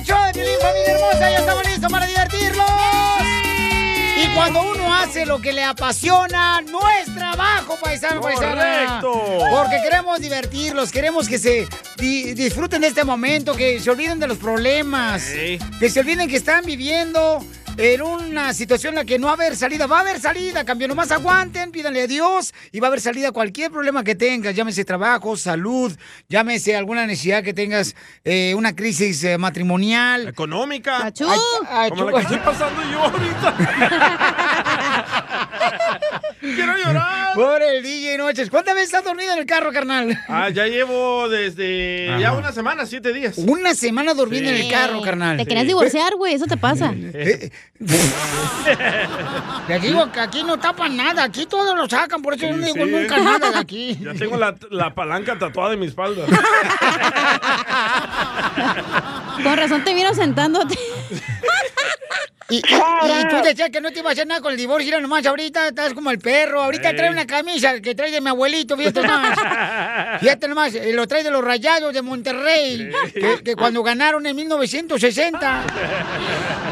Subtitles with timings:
[0.00, 1.30] Al show de Piolín, familia hermosa.
[1.30, 2.66] Ya estamos listos para divertirlos.
[4.22, 9.00] Y cuando uno hace lo que le apasiona, no es trabajo, paisano, paisana.
[9.02, 9.44] Correcto.
[9.50, 11.66] Porque queremos divertirlos, queremos que se
[11.96, 15.22] di- disfruten de este momento, que se olviden de los problemas,
[15.78, 17.44] que se olviden que están viviendo
[17.80, 19.86] en una situación en la que no va a haber salida.
[19.86, 20.86] Va a haber salida, cambio.
[20.88, 24.54] Nomás aguanten, pídanle a Dios y va a haber salida cualquier problema que tengas.
[24.54, 25.92] Llámese trabajo, salud,
[26.28, 30.28] llámese alguna necesidad que tengas, eh, una crisis eh, matrimonial.
[30.28, 31.06] Económica.
[31.06, 31.26] Achú.
[31.28, 32.28] Ay, ay, Como la achú.
[32.28, 33.56] que estoy pasando yo ahorita.
[36.40, 37.34] Quiero llorar.
[37.34, 38.50] Por el DJ Noches.
[38.50, 40.18] ¿Cuántas veces has dormido en el carro, carnal?
[40.28, 42.38] Ah, ya llevo desde ya Ajá.
[42.38, 43.36] una semana, siete días.
[43.38, 44.56] Una semana durmiendo Sí.
[44.56, 45.36] en el carro, carnal.
[45.36, 46.92] Te querías divorciar, güey, eso te pasa.
[49.66, 52.84] Te digo que aquí no tapan nada, aquí todos lo sacan, por eso no digo
[52.84, 53.22] Sí, nunca ¿eh?
[53.22, 53.98] nada de aquí.
[54.02, 56.26] Ya tengo la, la palanca tatuada en mi espalda.
[59.42, 60.78] Con razón te vino sentándote.
[62.50, 64.86] Y, y- y tú decías que no te iba a hacer nada con el divorcio,
[64.86, 66.96] mira nomás, ahorita estás como el perro, ahorita Ey.
[66.96, 69.38] trae una camisa que trae de mi abuelito, fíjate nomás.
[70.20, 74.34] Fíjate nomás, eh, lo trae de los rayados de Monterrey, que, que cuando ganaron en
[74.36, 75.64] 1960.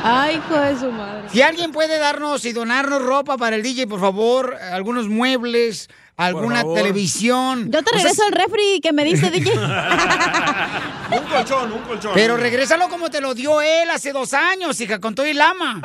[0.03, 1.29] Ay, hijo de su madre.
[1.33, 5.89] Si alguien puede darnos y donarnos ropa para el DJ, por favor, algunos muebles,
[6.19, 7.71] alguna televisión.
[7.71, 9.53] Yo te O sea, regreso el refri que me diste, DJ.
[11.13, 12.11] un colchón, un colchón.
[12.13, 15.81] Pero regrésalo como te lo dio él hace dos años, hija, con todo y lama.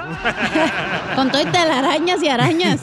[1.15, 2.79] Con todo y telarañas y arañas.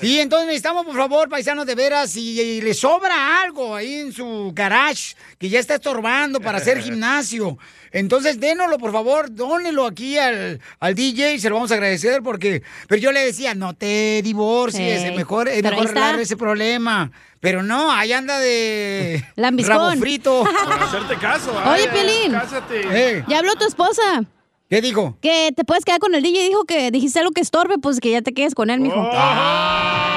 [0.00, 4.12] Sí, entonces necesitamos, por favor, paisanos, de veras, si, y le sobra algo ahí en
[4.12, 7.58] su garage que ya está estorbando para hacer gimnasio.
[7.94, 12.62] Entonces, dénoslo, por favor, dónelo aquí al, al DJ, se lo vamos a agradecer porque...
[12.88, 17.12] Pero yo le decía, no te divorcies, es mejor, es mejor arreglar ese problema.
[17.38, 19.24] Pero no, ahí anda de...
[19.36, 19.76] Lambiscón.
[19.78, 20.42] Rabo frito.
[20.64, 21.52] Por hacerte caso.
[21.52, 22.32] Oye, ay, Piolín.
[22.32, 22.80] Cásate.
[23.18, 24.24] Eh, Ya habló tu esposa.
[24.68, 25.16] ¿Qué dijo?
[25.20, 26.48] Que te puedes quedar con el DJ.
[26.48, 28.98] Dijo que dijiste algo que estorbe, pues que ya te quedes con él, mijo.
[28.98, 29.10] Oh.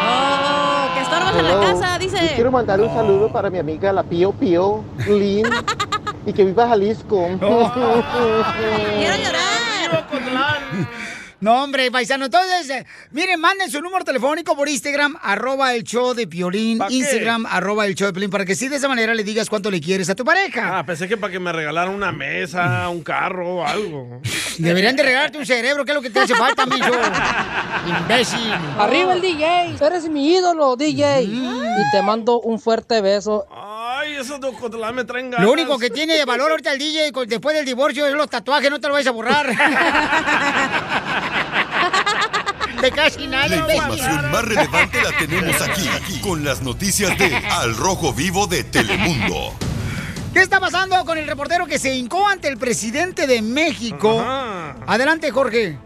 [0.10, 2.32] Oh, que estorbas en la casa, Yo dice.
[2.36, 5.46] quiero mandar un saludo para mi amiga la Pío Pío, Lynn,
[6.28, 7.26] y que viva Jalisco.
[7.40, 9.48] Quiero llorar.
[11.40, 12.26] No, hombre, paisano.
[12.26, 16.80] Entonces, eh, miren, manden su número telefónico por Instagram, arroba el show de Piolín.
[16.90, 19.70] Instagram, arroba el show de Piolín, para que sí de esa manera le digas cuánto
[19.70, 20.80] le quieres a tu pareja.
[20.80, 24.20] Ah, pensé que para que me regalaran una mesa, un carro o algo.
[24.58, 26.90] Deberían de regalarte un cerebro, que es lo que te hace falta, mijo.
[27.88, 28.52] Imbécil.
[28.80, 31.28] Arriba el DJ, eres mi ídolo, DJ.
[31.28, 31.82] Mm.
[31.82, 33.46] Y te mando un fuerte beso.
[33.90, 35.46] Ay, esos de Ocotlán me traen ganas.
[35.46, 38.30] Lo único que tiene de valor ahorita el DJ con- después del divorcio es los
[38.30, 39.48] tatuajes, no te lo vayas a borrar.
[42.82, 43.48] de casi nada.
[43.48, 48.46] La información más relevante la tenemos aquí, aquí, con las noticias de Al Rojo Vivo
[48.48, 49.54] de Telemundo.
[50.34, 54.20] ¿Qué está pasando con el reportero que se hincó ante el presidente de México?
[54.20, 54.76] Ajá.
[54.86, 55.78] Adelante, Jorge.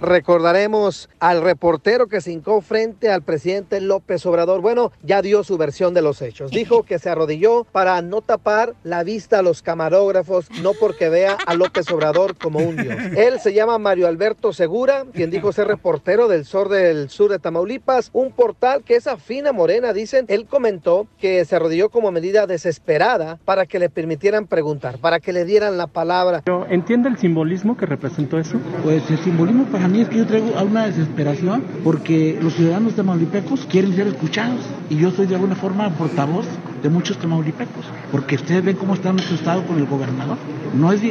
[0.00, 4.60] Recordaremos al reportero que se hincó frente al presidente López Obrador.
[4.60, 6.50] Bueno, ya dio su versión de los hechos.
[6.50, 11.36] Dijo que se arrodilló para no tapar la vista a los camarógrafos, no porque vea
[11.46, 12.96] a López Obrador como un dios.
[13.16, 17.38] Él se llama Mario Alberto Segura, quien dijo ser reportero del sur del sur de
[17.38, 20.26] Tamaulipas, un portal que es afín a Morena, dicen.
[20.28, 25.32] Él comentó que se arrodilló como medida desesperada para que le permitieran preguntar, para que
[25.32, 26.42] le dieran la palabra.
[26.68, 28.58] ¿entiende el simbolismo que representó eso?
[28.84, 32.94] Pues el simbolismo para mí es que yo traigo a una desesperación porque los ciudadanos
[32.94, 36.46] tamaulipecos quieren ser escuchados y yo soy de alguna forma portavoz
[36.82, 40.36] de muchos tamaulipecos porque ustedes ven cómo está nuestro estado con el gobernador.
[40.78, 41.02] No es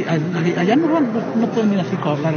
[0.57, 2.35] allá no, no pueden ir así como hablar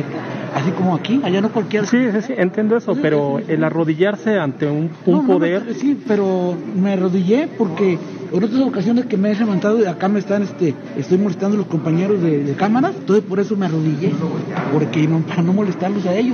[0.54, 1.86] así como aquí, allá no cualquiera.
[1.86, 5.64] Sí, sí, sí, entiendo eso, pero el arrodillarse ante un, un No, no, poder...
[5.66, 7.98] no, sí, pero me arrodillé porque
[8.32, 11.58] En otras ocasiones que me he levantado y acá me están, este, estoy molestando a
[11.58, 14.12] los compañeros de, de cámara, entonces por eso me arrodillé,
[14.72, 16.29] porque no, para no molestarlos a ellos,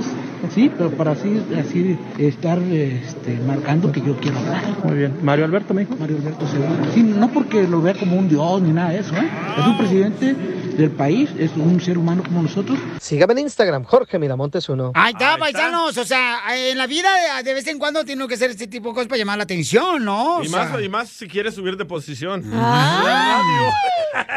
[0.53, 4.63] sí, pero para así, así estar este, marcando que yo quiero hablar.
[4.83, 5.17] Muy bien.
[5.21, 5.95] Mario Alberto, me dijo.
[5.97, 6.69] Mario Alberto Segura.
[6.93, 9.29] Sí, no porque lo vea como un dios ni nada de eso, ¿eh?
[9.59, 10.35] Es un presidente
[10.77, 12.77] del país, es un ser humano como nosotros.
[13.01, 14.91] Sígame en Instagram, Jorge Miramontes uno.
[14.93, 15.97] Ahí está, paisanos.
[15.97, 18.89] O sea, en la vida de, de vez en cuando tiene que hacer este tipo
[18.89, 20.37] de cosas para llamar la atención, ¿no?
[20.37, 22.43] O Y sea, más, y más si quieres subir de posición.
[22.53, 23.71] Ah.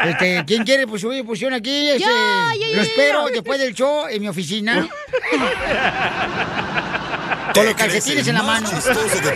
[0.05, 1.89] Este, ¿Quién quiere pues, subir posición aquí?
[1.89, 3.33] Este, yo, lo yo, espero yo.
[3.33, 4.87] después del show en mi oficina.
[7.53, 8.69] Con los calcetines en la mano.
[8.69, 8.81] De tu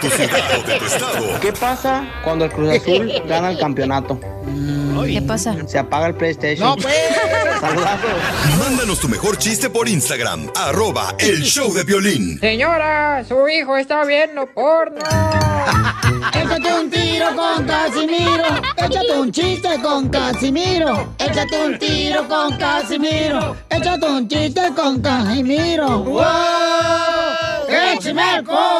[0.10, 1.40] ciudad de tu estado.
[1.42, 4.20] ¿Qué pasa cuando el Cruz Azul gana el campeonato?
[5.04, 5.56] ¿Qué pasa?
[5.68, 6.70] Se apaga el PlayStation.
[6.70, 6.96] No, pues.
[7.62, 8.10] Saludazos.
[8.60, 12.40] Mándanos tu mejor chiste por Instagram, arroba el show de violín.
[12.40, 15.00] Señora, su hijo está viendo porno.
[16.34, 18.44] Échate un tiro con Casimiro.
[18.78, 21.14] Échate un chiste con Casimiro.
[21.18, 23.56] Échate un tiro con Casimiro.
[23.70, 26.00] Échate un chiste con Casimiro.
[26.00, 26.24] ¡Wow!
[27.70, 28.75] ¡Échame alcohol!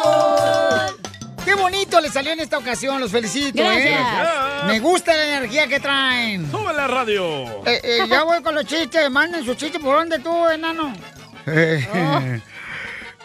[2.06, 3.00] ¡Qué bonito le salió en esta ocasión!
[3.02, 3.92] Los felicito, ¿eh?
[3.92, 4.66] Gracias.
[4.68, 6.50] Me gusta la energía que traen.
[6.52, 7.66] Sube la radio.
[7.66, 9.10] Eh, eh, ya voy con los chistes.
[9.10, 9.82] Manden sus chistes.
[9.82, 10.94] ¿Por dónde tú, enano?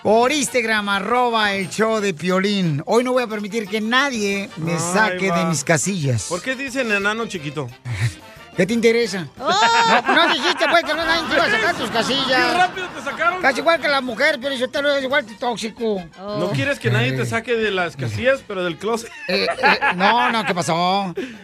[0.03, 2.83] Por Instagram, arroba el show de Piolín.
[2.87, 5.39] Hoy no voy a permitir que nadie me Ay, saque va.
[5.41, 6.25] de mis casillas.
[6.25, 7.69] ¿Por qué dicen enano chiquito?
[8.57, 9.27] ¿Qué te interesa?
[9.39, 12.55] No, no dijiste, pues, que no nadie te iba a sacar tus ¡Qué casillas.
[12.57, 13.43] rápido te sacaron!
[13.43, 16.03] Casi igual que la mujer, pero yo te lo es igual tóxico.
[16.19, 19.11] No quieres que nadie te saque de las casillas, pero del closet.
[19.29, 20.75] Eh, eh, no, no, ¿qué pasó?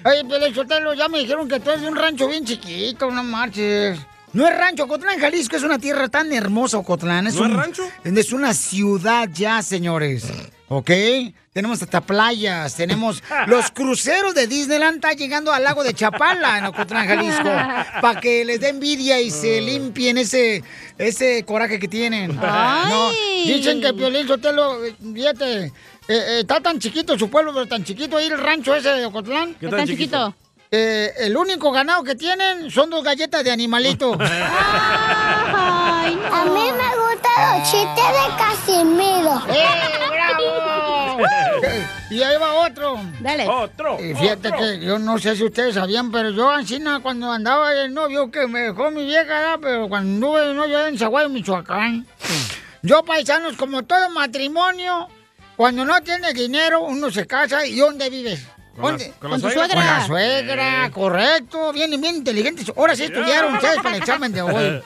[0.04, 3.22] Oye, Piolín Sotelo, ya me dijeron que tú eres de un rancho bien chiquito, no
[3.24, 3.98] marches.
[4.32, 7.24] No es rancho, Ocotlán, Jalisco es una tierra tan hermosa, Ocotlán.
[7.24, 7.82] ¿No es un- rancho?
[8.04, 10.24] Es una ciudad ya, señores.
[10.68, 10.90] ¿Ok?
[11.52, 16.66] Tenemos hasta playas, tenemos los cruceros de Disneyland, está llegando al lago de Chapala, en
[16.66, 17.44] Ocotlán, Jalisco,
[18.02, 20.62] para que les dé envidia y se limpien ese,
[20.98, 22.38] ese coraje que tienen.
[22.42, 22.90] Ay.
[22.90, 23.10] No,
[23.54, 24.80] dicen que Piolín Sotelo,
[25.14, 25.72] fíjate, eh,
[26.08, 29.54] eh, está tan chiquito su pueblo, pero tan chiquito ahí el rancho ese de Ocotlán.
[29.54, 30.26] ¿Qué ¿Qué tan tan chiquito?
[30.26, 30.46] chiquito?
[30.70, 34.18] Eh, el único ganado que tienen son dos galletas de animalito.
[34.20, 36.34] Ay, no.
[36.34, 39.42] A mí me gustan los chistes de Casimiro.
[41.20, 42.98] ¡Eh, y ahí va otro.
[43.20, 43.46] Dale.
[43.48, 43.98] Otro.
[44.00, 44.60] Y fíjate otro.
[44.60, 48.46] que yo no sé si ustedes sabían, pero yo, Ancina, cuando andaba de novio, que
[48.46, 49.58] me dejó mi vieja, ¿verdad?
[49.60, 52.06] pero cuando anduve de novio en Zaguayo, Michoacán,
[52.82, 55.08] yo, paisanos, como todo matrimonio,
[55.56, 58.46] cuando no tiene dinero, uno se casa y ¿dónde vives?
[58.78, 59.68] Con la- tu suegra.
[59.68, 60.06] Con la suegra.
[60.06, 61.72] suegra, correcto.
[61.72, 62.70] Vienen bien inteligentes.
[62.76, 64.82] Ahora sí estudiaron ustedes para el examen de hoy.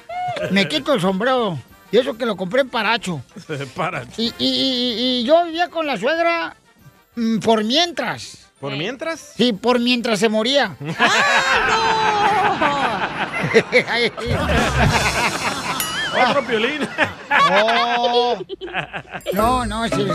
[0.53, 1.59] Me quito el sombrero.
[1.93, 3.21] Y eso que lo compré en Paracho.
[3.77, 4.05] Para.
[4.17, 6.57] Y, y- y- y yo vivía con la suegra
[7.17, 8.47] mm, por mientras.
[8.61, 9.33] ¿Por mientras?
[9.37, 10.77] Sí, por mientras se moría.
[16.29, 16.87] Otro piolín.
[19.33, 20.07] No, no, no, sí.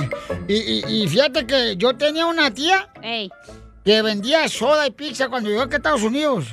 [0.47, 3.29] Y, y- y fíjate que yo tenía una tía Ey.
[3.83, 6.45] que vendía soda y pizza cuando llegó aquí a Estados Unidos.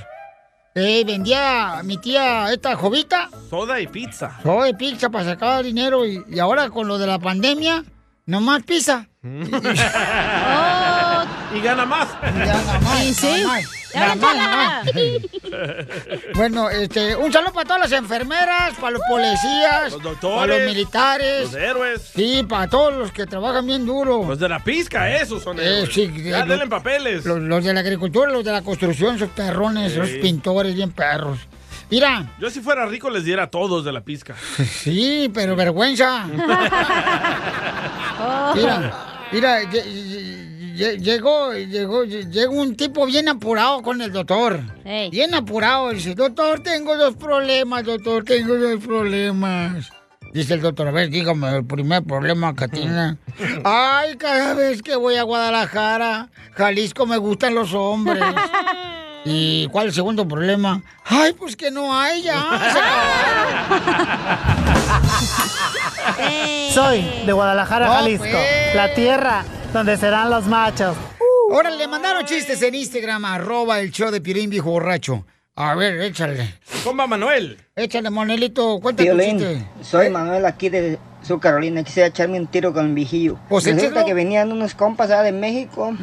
[0.75, 4.39] Eh, vendía mi tía esta jovita, Soda y pizza.
[4.43, 7.85] soda y pizza para sacar dinero y, y ahora con lo de la pandemia,
[8.25, 9.07] nomás pizza.
[9.23, 9.29] Oh,
[11.55, 12.09] Y gana más.
[12.23, 13.45] Ya nada más, Sí, sí.
[13.95, 14.87] nada más, nada más.
[16.35, 20.75] Bueno, este, un saludo para todas las enfermeras, para los policías, Los doctores, para los
[20.75, 21.43] militares.
[21.53, 22.11] Los héroes.
[22.15, 24.25] Sí, para todos los que trabajan bien duro.
[24.27, 25.93] Los de la pizca, esos son Eh, héroes.
[25.93, 27.25] sí, Ya eh, denle papeles.
[27.27, 29.99] Los, los de la agricultura, los de la construcción, esos perrones, Sí.
[30.01, 31.39] esos pintores bien perros.
[31.91, 34.35] Mira, Yo si fuera rico les diera a todos de la pizca.
[34.83, 36.25] sí, pero vergüenza.
[38.21, 38.53] Oh.
[38.57, 38.93] Mira,
[39.31, 39.59] mira,
[40.91, 44.61] llegó, llegó, llegó un tipo bien apurado con el doctor.
[45.11, 45.91] Bien apurado.
[45.91, 49.91] Dice, doctor, tengo dos problemas, doctor, tengo dos problemas.
[50.33, 53.17] Dice el doctor, a ver, dígame el primer problema que tiene.
[53.65, 58.23] Ay, cada vez que voy a Guadalajara, Jalisco, me gustan los hombres.
[59.25, 60.83] ¿Y cuál es el segundo problema?
[61.05, 62.43] Ay, pues que no hay ya.
[66.73, 68.75] Soy de Guadalajara, No, Jalisco, pues.
[68.75, 70.97] la tierra donde serán los machos.
[71.51, 75.25] Ahora le mandaron chistes en Instagram, arroba el show de Pirín Viejo Borracho.
[75.55, 76.55] A ver, échale.
[76.85, 77.59] Comba Manuel.
[77.77, 81.83] Échale, Monelito, cuéntame soy Manuel aquí de Sur Carolina.
[81.83, 83.39] Quisiera echarme un tiro con el vigillo.
[83.49, 84.07] Pues Resulta échalo.
[84.07, 85.95] que venían unos compas allá de México,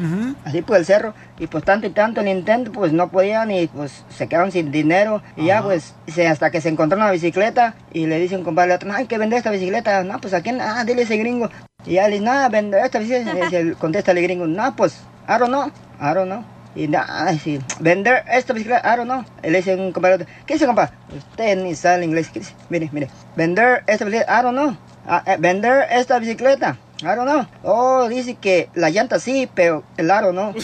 [0.44, 3.66] así por el cerro, y pues tanto y tanto el intento, pues no podían y
[3.66, 5.22] pues se quedaron sin dinero.
[5.36, 8.74] Y ya pues se- hasta que se encontraron una bicicleta y le dice un compadre
[8.74, 10.02] otro, no, hay que vender esta bicicleta.
[10.04, 11.50] No, pues a quién, ah, dile a ese gringo.
[11.86, 13.60] Y ya le dice, no, vender esta bicicleta.
[13.60, 15.68] Y contesta el gringo, no, pues, I don't know,
[16.00, 16.44] I don't know.
[16.74, 19.24] Y nada, sí, vender esta bicicleta, I don't know.
[19.42, 20.92] Le dice un compañero, ¿qué dice, compa?
[21.16, 22.54] Usted ni sabe inglés, ¿qué dice?
[22.68, 24.76] Mire, mire, vender esta bicicleta, I don't know.
[25.12, 27.44] Ah, eh, vender esta bicicleta, I don't know.
[27.64, 30.52] Oh, dice que la llanta sí, pero el aro no.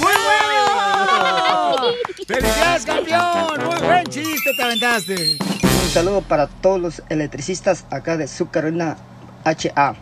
[0.00, 1.92] ¡Muy bueno!
[2.26, 3.66] ¡Felicidades, campeón!
[3.66, 5.36] ¡Muy buen chiste te aventaste!
[5.62, 8.96] Un saludo para todos los electricistas acá de su Carolina
[9.48, 9.94] HA.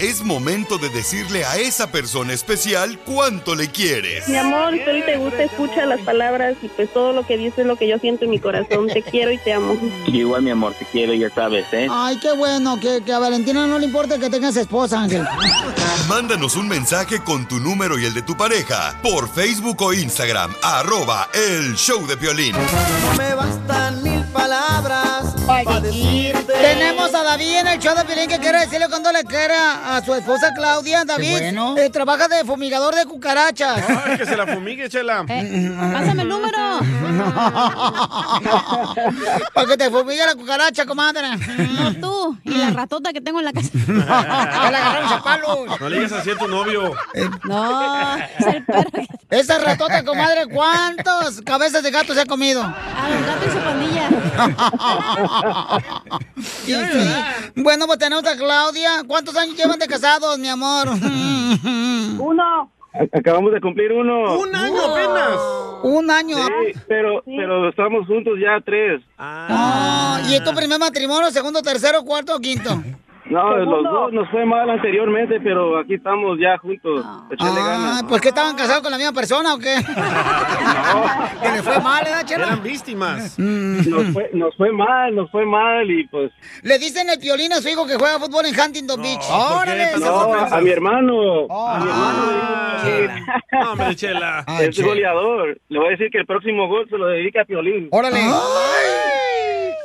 [0.00, 4.26] Es momento de decirle a esa persona especial cuánto le quieres.
[4.30, 7.58] Mi amor, si hoy te gusta, escucha las palabras y pues todo lo que dices
[7.58, 8.86] es lo que yo siento en mi corazón.
[8.86, 9.76] Te quiero y te amo.
[10.06, 11.86] Igual, mi amor, te quiero, ya sabes, ¿eh?
[11.90, 15.26] Ay, qué bueno, que, que a Valentina no le importa que tengas esposa, Ángel.
[16.08, 20.54] Mándanos un mensaje con tu número y el de tu pareja por Facebook o Instagram,
[20.62, 22.52] arroba el show de Piolín.
[22.52, 26.52] No me bastan mil palabras para decirte.
[27.20, 30.14] A David en el show de Piolín que quiere decirle cuando le quiera a su
[30.14, 31.04] esposa Claudia.
[31.04, 31.76] David bueno.
[31.76, 33.84] eh, trabaja de fumigador de cucarachas.
[34.06, 35.24] Ay, que se la fumigue, chela.
[35.26, 36.56] Pásame el número.
[39.54, 41.28] Para que te fumigue la cucaracha, comadre.
[41.78, 42.38] No tú.
[42.44, 43.68] Y la ratota que tengo en la casa.
[44.60, 45.80] Ya le agarraron a palos.
[45.80, 46.94] No le digas así a tu novio.
[47.44, 48.90] No, es el perro.
[49.30, 52.62] Esa ratota, comadre, ¿cuántos cabezas de gato se ha comido?
[52.62, 54.08] A los gatos y su pandilla.
[57.56, 59.02] Bueno, pues tenemos a Claudia.
[59.06, 60.88] ¿Cuántos años llevan de casados, mi amor?
[62.18, 62.70] Uno.
[63.12, 64.36] Acabamos de cumplir uno.
[64.36, 65.40] ¡Un año apenas!
[65.84, 66.36] Un año.
[66.36, 69.00] Sí, pero, pero estamos juntos ya tres.
[69.16, 72.82] Ah, ¿Y es tu primer matrimonio, segundo, tercero, cuarto o quinto?
[73.30, 77.04] No, los dos nos fue mal anteriormente, pero aquí estamos ya juntos.
[77.30, 78.02] Echarle Ah, ganas.
[78.08, 79.76] pues que estaban casados con la misma persona o qué?
[81.42, 82.46] que le fue mal, ¿eh, Chela?
[82.46, 83.38] Eran víctimas.
[83.38, 86.32] Nos fue, nos fue mal, nos fue mal y pues...
[86.62, 89.22] Le dicen el violín a su hijo que juega fútbol en Huntington Beach.
[89.30, 89.86] ¡Órale!
[90.00, 91.46] No, fue- a mi hermano.
[91.50, 92.82] A mi Ah.
[92.84, 93.36] hermano.
[93.52, 94.44] No, hombre, chela.
[94.60, 95.60] Es goleador.
[95.68, 97.88] Le voy a decir que el próximo gol se lo dedica a Piolín.
[97.92, 98.18] ¡Órale!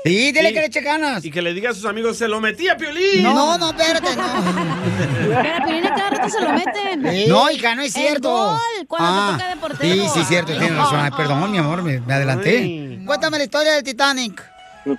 [0.06, 1.26] Sí, dile que le eche ganas.
[1.26, 3.24] Y que le diga a sus amigos, se lo metí a Piolín.
[3.24, 4.24] No, no, espérate, no.
[5.42, 7.28] Pero a Piolín a cada rato se lo meten.
[7.30, 8.30] No, hija, no es El cierto.
[8.32, 9.94] gol, cuando Ah, te toca de portero.
[10.04, 11.00] Sí, sí, cierto, tienes razón.
[11.00, 13.00] Ay, perdón, mi amor, me, me adelanté.
[13.06, 14.44] Cuéntame la historia del Titanic.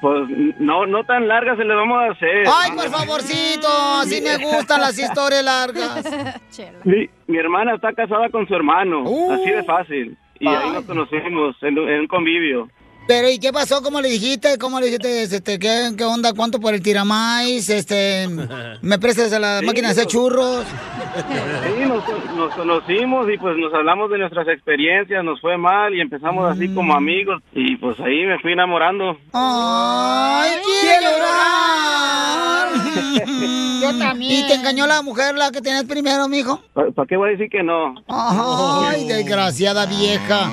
[0.00, 2.44] Pues no, no tan larga se le vamos a hacer.
[2.52, 3.68] Ay, por favorcito,
[4.00, 6.04] así me gustan las historias largas.
[6.84, 9.32] Mi, mi hermana está casada con su hermano, Uh.
[9.34, 10.18] así de fácil.
[10.40, 12.68] Y ahí nos conocimos en, en un convivio.
[13.06, 13.82] Pero, ¿y qué pasó?
[13.82, 14.58] ¿Cómo le dijiste?
[14.58, 15.22] ¿Cómo le dijiste?
[15.22, 16.32] Este, ¿qué, ¿Qué onda?
[16.32, 17.68] ¿Cuánto por el tiramais?
[17.70, 18.26] Este,
[18.82, 20.64] ¿Me prestas a la Sí, máquina de hacer churros?
[20.66, 22.02] Sí, nos,
[22.36, 26.68] nos conocimos y pues nos hablamos de nuestras experiencias, nos fue mal y empezamos así
[26.74, 26.96] como Mm.
[26.96, 29.16] amigos y pues ahí me fui enamorando.
[29.32, 32.68] ¡Ay, quiero llorar!
[33.82, 34.32] Yo también.
[34.44, 36.60] ¿Y te engañó la mujer, la que tenías primero, mijo?
[36.74, 37.94] ¿Para qué voy a decir que no?
[38.08, 40.50] ¡Ay, desgraciada vieja!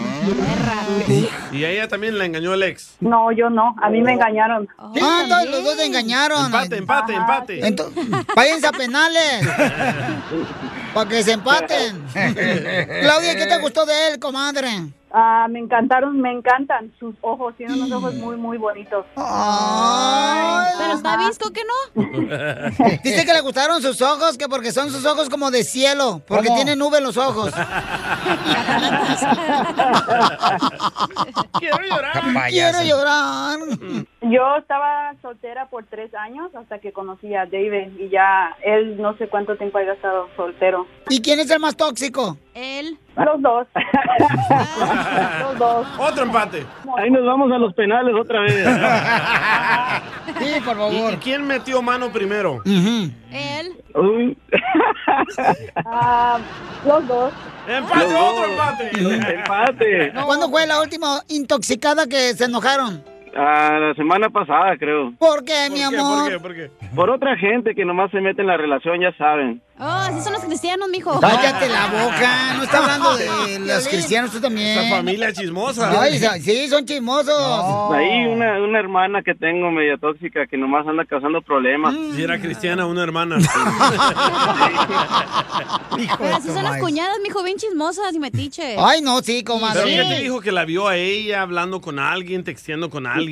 [1.52, 2.96] Y a ella también la engañó el ex.
[3.00, 3.76] No, yo no.
[3.82, 4.68] A mí me engañaron.
[4.78, 6.46] Ah, entonces los dos se engañaron.
[6.48, 7.68] Empate, empate, empate.
[7.68, 9.48] Entonces, váyanse a penales.
[10.94, 12.04] Para que se empaten.
[12.14, 14.70] Claudia, ¿qué te gustó de él, comadre?
[15.16, 17.54] Ah, me encantaron, me encantan sus ojos.
[17.56, 19.06] Tiene unos ojos muy, muy bonitos.
[19.16, 22.04] Pero está visco que no.
[23.04, 26.48] Dice que le gustaron sus ojos, que porque son sus ojos como de cielo, porque
[26.48, 26.58] ¿Cómo?
[26.58, 27.54] tiene nube en los ojos.
[31.60, 32.24] Quiero llorar.
[32.50, 33.60] Quiero llorar.
[34.22, 39.16] Yo estaba soltera por tres años hasta que conocí a David y ya él no
[39.18, 40.88] sé cuánto tiempo haya estado soltero.
[41.10, 42.36] ¿Y quién es el más tóxico?
[42.56, 42.98] Él.
[43.16, 43.68] Los dos.
[45.42, 45.88] Los dos.
[46.00, 46.66] Otro empate.
[46.98, 48.66] Ahí nos vamos a los penales otra vez.
[50.40, 52.62] Sí, por ¿Y, y quién metió mano primero?
[52.66, 53.74] Él.
[53.96, 54.38] Uy.
[55.86, 56.40] Ah,
[56.86, 57.32] los dos.
[57.68, 58.50] ¡Empate, Los otro dos.
[58.50, 59.34] empate!
[59.36, 60.14] Empate.
[60.26, 63.04] ¿Cuándo fue la última intoxicada que se enojaron?
[63.36, 65.14] Ah, la semana pasada, creo.
[65.18, 66.24] ¿Por qué, mi ¿Por qué, amor?
[66.24, 66.40] ¿Por qué?
[66.40, 66.70] ¿Por qué?
[66.96, 69.62] Por otra gente que nomás se mete en la relación, ya saben.
[69.80, 71.20] Oh, así son los cristianos, mijo.
[71.20, 74.78] Cállate la boca, no está hablando de los cristianos, tú también.
[74.78, 76.00] Esa familia chismosa.
[76.00, 77.34] Ay, sí, son chismosos.
[77.92, 81.94] Ahí una, una hermana que tengo media tóxica que nomás anda causando problemas.
[81.94, 82.16] Mm.
[82.16, 83.38] Si era cristiana, una hermana.
[86.20, 88.78] Pero así son las cuñadas, mijo, bien chismosas y metiches.
[88.78, 89.82] Ay, no, sí, comadre.
[89.84, 93.23] Pero ¿qué te dijo que la vio a ella hablando con alguien, texteando con alguien?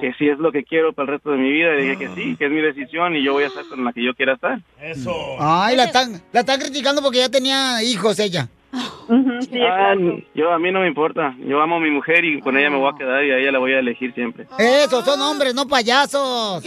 [0.00, 1.74] Que sí es lo que quiero para el resto de mi vida.
[1.74, 3.92] Y dije que sí, que es mi decisión y yo voy a estar con la
[3.92, 4.60] que yo quiera estar.
[4.80, 5.12] Eso.
[5.38, 8.48] Ay, la están, la están criticando porque ya tenía hijos ella.
[9.10, 9.94] Ah,
[10.34, 11.34] yo a mí no me importa.
[11.44, 13.50] Yo amo a mi mujer y con ella me voy a quedar y a ella
[13.50, 14.46] la voy a elegir siempre.
[14.58, 16.62] Esos son hombres, no payasos.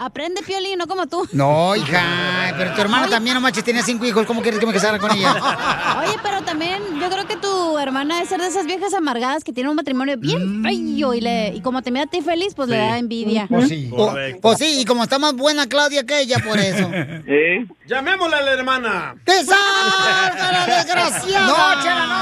[0.00, 1.28] Aprende, Piolín, no como tú.
[1.32, 4.24] No, hija, pero tu hermana también, no manches, tenía cinco hijos.
[4.26, 5.34] ¿Cómo quieres que me casara con ella?
[6.06, 9.52] Oye, pero también yo creo que tu hermana debe ser de esas viejas amargadas que
[9.52, 12.68] tienen un matrimonio bien feo y, le, y como te mira a ti feliz, pues
[12.68, 13.46] le da envidia.
[13.48, 13.90] Pues sí.
[13.92, 16.88] O- pues sí, y como está más buena Claudia que ella, por eso.
[17.88, 19.14] Llamémosle a la hermana.
[19.24, 19.56] ¡Te salga
[19.98, 20.27] la
[20.68, 21.46] desgraciada!
[21.46, 22.18] No, chela, no.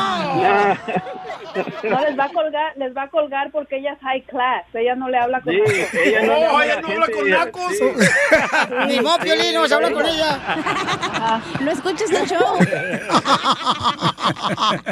[1.56, 1.62] No
[2.02, 4.64] les va a colgar, les va a colgar porque ella es high class.
[4.74, 5.94] Ella no le habla con Sí, nacos.
[5.94, 7.72] ella no habla ella la no habla con nacos.
[7.78, 7.84] sí.
[8.88, 10.38] Ni modo, Piolín, no vas a hablar con ella.
[11.60, 12.58] No escuches el show.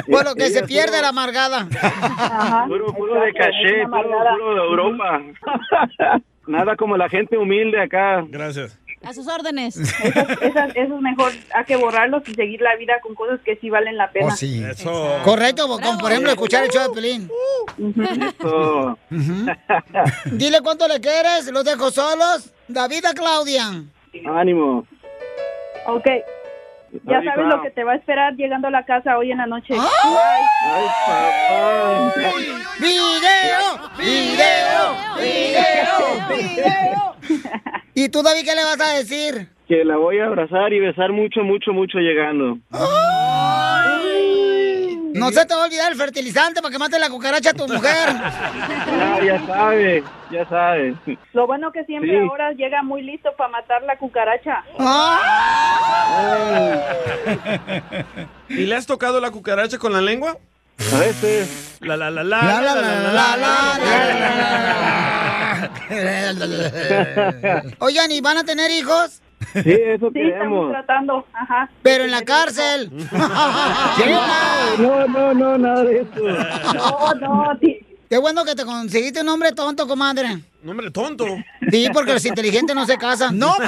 [0.07, 1.67] Bueno, que se pierde la amargada.
[2.67, 5.21] Puro, puro de caché, puro, puro de Europa.
[6.47, 8.23] Nada como la gente humilde acá.
[8.27, 8.77] Gracias.
[9.05, 9.77] A sus órdenes.
[10.03, 13.55] Esas, esas- eso es mejor, hay que borrarlos y seguir la vida con cosas que
[13.57, 14.27] sí valen la pena.
[14.27, 14.63] Oh, sí.
[15.23, 17.29] Correcto, como por ejemplo escuchar el show de Pelín.
[18.39, 18.97] Eso.
[20.31, 22.51] Dile cuánto le quieres, los dejo solos.
[22.67, 23.83] David a Claudia.
[24.27, 24.85] Ánimo.
[25.87, 26.07] Ok.
[27.03, 29.47] Ya sabes lo que te va a esperar llegando a la casa hoy en la
[29.47, 29.73] noche.
[29.73, 32.13] Ay, papá.
[32.79, 33.75] ¡Video!
[33.97, 34.95] ¡Video!
[35.17, 36.25] ¡Video!
[36.29, 37.15] ¡Video!
[37.93, 39.47] ¿Y tú, David, qué le vas a decir?
[39.67, 42.57] Que la voy a abrazar y besar mucho, mucho, mucho llegando.
[45.15, 47.67] No se te va a olvidar el fertilizante para que mate la cucaracha a tu
[47.67, 48.09] mujer.
[48.13, 50.95] Ya, ya sabe, ya sabe.
[51.33, 52.17] Lo bueno que siempre Sí.
[52.29, 54.63] ahora llega muy listo para matar la cucaracha.
[58.49, 60.37] ¿Y le has tocado la cucaracha con la lengua?
[60.93, 61.77] A veces.
[61.79, 63.37] La la la la La, la, la la,
[66.33, 69.21] la, la, Oigan, ¿y van a tener hijos?
[69.53, 71.25] Sí, eso Sí, estamos tratando.
[71.33, 71.69] Ajá.
[71.81, 72.91] Pero en la cárcel.
[74.77, 76.09] No, no, no, nada de eso.
[76.73, 77.59] No, no,
[78.09, 80.41] Qué bueno que te conseguiste un hombre tonto, comadre.
[80.65, 81.27] Un hombre tonto.
[81.71, 83.37] Sí, porque los inteligentes no se casan.
[83.37, 83.55] ¡No!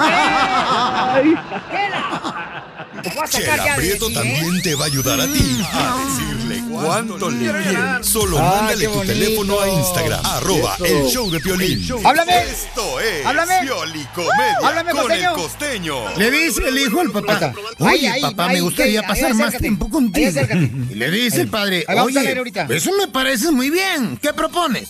[3.29, 7.77] Chela Prieto también te va a ayudar a ti a decirle cuánto le quieres.
[8.01, 10.85] Solo Ah, mándale tu teléfono a Instagram, arroba Eso.
[10.85, 11.87] el show de Piolín.
[12.03, 12.41] Háblame.
[12.41, 13.59] Esto es Háblame.
[13.61, 16.17] Piolicomedia Háblame, con el costeño.
[16.17, 19.31] Le dice el hijo al papá, oye Ahí, ahí, papá, ahí, me gustaría ahí, pasar
[19.33, 20.41] ahí, más tiempo contigo.
[20.89, 24.89] Y le dice el padre, oye, eso me parece muy bien, ¿qué propones?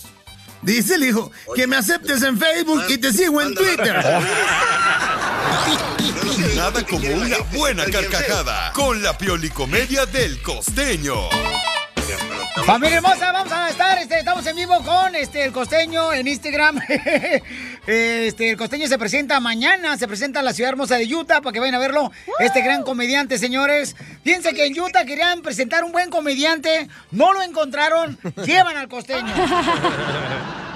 [0.62, 3.94] Dice el hijo, que me aceptes en Facebook y te sigo en Twitter.
[6.56, 11.28] Nada como una buena carcajada con la Piolicomedia del costeño.
[12.64, 16.80] Familia hermosa, vamos a estar, este, estamos en vivo con este el costeño en Instagram.
[17.86, 21.54] Este, el costeño se presenta mañana, se presenta en la ciudad hermosa de Utah para
[21.54, 22.12] que vayan a verlo.
[22.38, 23.96] Este gran comediante, señores.
[24.22, 29.32] Fíjense que en Utah querían presentar un buen comediante, no lo encontraron, llevan al costeño.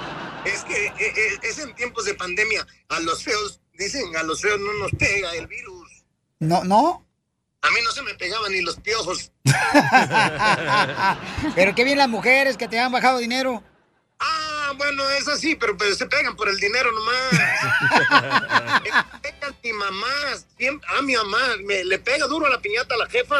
[0.45, 2.65] Es que eh, eh, es en tiempos de pandemia.
[2.89, 6.03] A los feos, dicen, a los feos no nos pega el virus.
[6.39, 7.05] No, no.
[7.63, 9.31] A mí no se me pegaban ni los piojos.
[11.55, 13.63] Pero qué bien las mujeres que te han bajado dinero.
[14.19, 17.31] Ah, bueno, es así, pero, pero se pegan por el dinero nomás.
[18.83, 20.07] Me pegan mi mamá,
[20.57, 23.35] siempre, a mi mamá, me, le pega duro a la piñata a la jefa.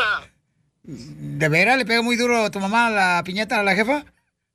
[0.84, 4.04] ¿De veras le pega muy duro a tu mamá la piñata a la jefa?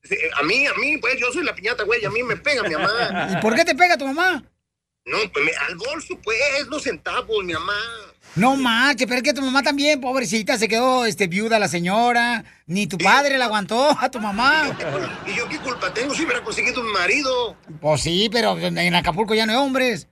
[0.03, 2.63] Sí, A mí, a mí, pues yo soy la piñata, güey, a mí me pega
[2.63, 3.29] mi mamá.
[3.33, 4.43] ¿Y por qué te pega tu mamá?
[5.07, 7.79] No, pues me- al bolso, pues, los centavos, mi mamá.
[8.39, 12.45] No manches, pero es que tu mamá también, pobrecita, se quedó este, viuda la señora.
[12.67, 14.77] Ni tu padre la aguantó a tu mamá.
[15.27, 17.57] ¿Y yo qué culpa tengo si hubiera conseguido un marido?
[17.81, 20.07] Pues sí, pero en Acapulco ya no hay hombres.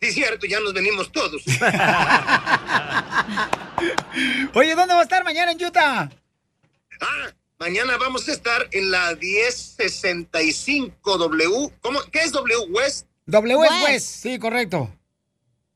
[0.00, 1.42] Sí, cierto, ya nos venimos todos.
[4.54, 6.08] Oye, ¿dónde va a estar mañana en Utah?
[7.00, 7.28] Ah,
[7.58, 11.70] mañana vamos a estar en la 1065 W.
[11.82, 12.00] ¿Cómo?
[12.10, 12.68] ¿Qué es W?
[12.70, 13.06] West.
[13.26, 13.84] W es West.
[13.84, 14.90] West, sí, correcto.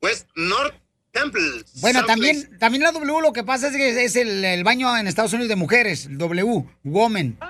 [0.01, 0.75] West North
[1.21, 1.65] Temple.
[1.81, 5.07] Bueno, también, también la W lo que pasa es que es el, el baño en
[5.07, 7.39] Estados Unidos de mujeres, el W, woman.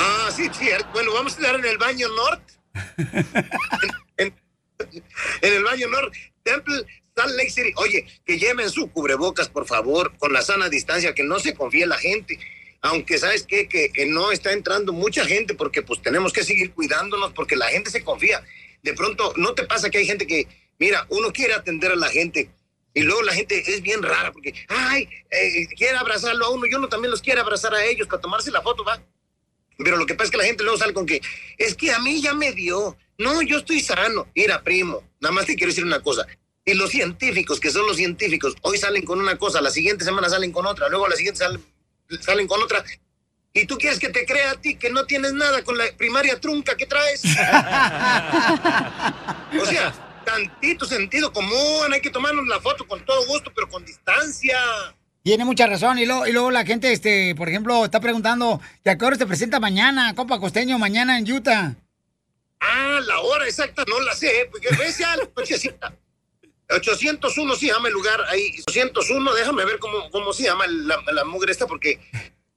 [0.00, 0.86] Ah, sí, cierto.
[0.92, 2.42] Bueno, vamos a estar en el baño North.
[4.16, 4.32] en,
[4.78, 5.02] en-
[5.42, 6.84] en el baño North Temple,
[7.16, 7.72] Salt Lake City.
[7.76, 11.84] Oye, que lleven su cubrebocas, por favor, con la sana distancia, que no se confíe
[11.86, 12.38] la gente.
[12.80, 13.66] Aunque, ¿sabes qué?
[13.66, 17.66] Que, que no está entrando mucha gente porque pues tenemos que seguir cuidándonos porque la
[17.66, 18.40] gente se confía.
[18.84, 20.46] De pronto, ¿no te pasa que hay gente que,
[20.78, 22.50] mira, uno quiere atender a la gente
[22.94, 26.74] y luego la gente es bien rara porque, ay, eh, quiere abrazarlo a uno y
[26.74, 29.00] uno también los quiere abrazar a ellos para tomarse la foto, va?
[29.78, 31.20] Pero lo que pasa es que la gente luego sale con que,
[31.56, 32.96] es que a mí ya me dio.
[33.18, 34.26] No, yo estoy sano.
[34.34, 36.26] Mira, primo, nada más te quiero decir una cosa.
[36.64, 40.28] Y los científicos, que son los científicos, hoy salen con una cosa, la siguiente semana
[40.28, 41.60] salen con otra, luego la siguiente sal-
[42.20, 42.84] salen con otra.
[43.52, 46.40] Y tú quieres que te crea a ti que no tienes nada con la primaria
[46.40, 47.22] trunca que traes.
[49.60, 53.84] o sea, tantito sentido común, hay que tomarnos la foto con todo gusto, pero con
[53.84, 54.58] distancia.
[55.22, 55.98] Tiene mucha razón.
[55.98, 59.16] Y luego, y luego la gente, este, por ejemplo, está preguntando, ¿y a qué hora
[59.16, 61.74] se presenta mañana, compa costeño, mañana en Utah?
[62.60, 65.94] Ah, la hora exacta no la sé, porque ves ya la nochecita.
[66.70, 68.52] 801 sí llama el lugar ahí.
[68.68, 71.98] 801, déjame ver cómo, cómo se llama la, la mugre esta, porque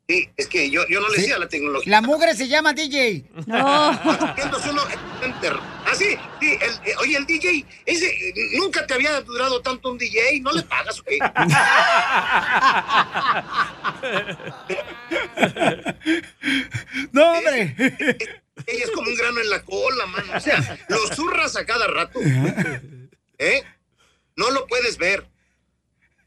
[0.08, 1.22] sí, es que yo, yo no le Sí.
[1.22, 1.90] decía la tecnología.
[1.92, 3.26] La mugre se llama DJ.
[3.48, 3.90] No.
[4.36, 4.82] 801
[5.24, 5.54] Enter.
[5.86, 9.92] Ah, sí, sí, el- eh, oye, el DJ, ese, eh, nunca te había durado tanto
[9.92, 11.18] un DJ, ¿no le pagas qué?
[17.12, 17.76] No, hombre.
[18.68, 20.34] Ella es como un grano en la cola, mano.
[20.36, 22.20] O sea, lo zurras a cada rato.
[23.38, 23.64] ¿Eh?
[24.36, 25.28] No lo puedes ver.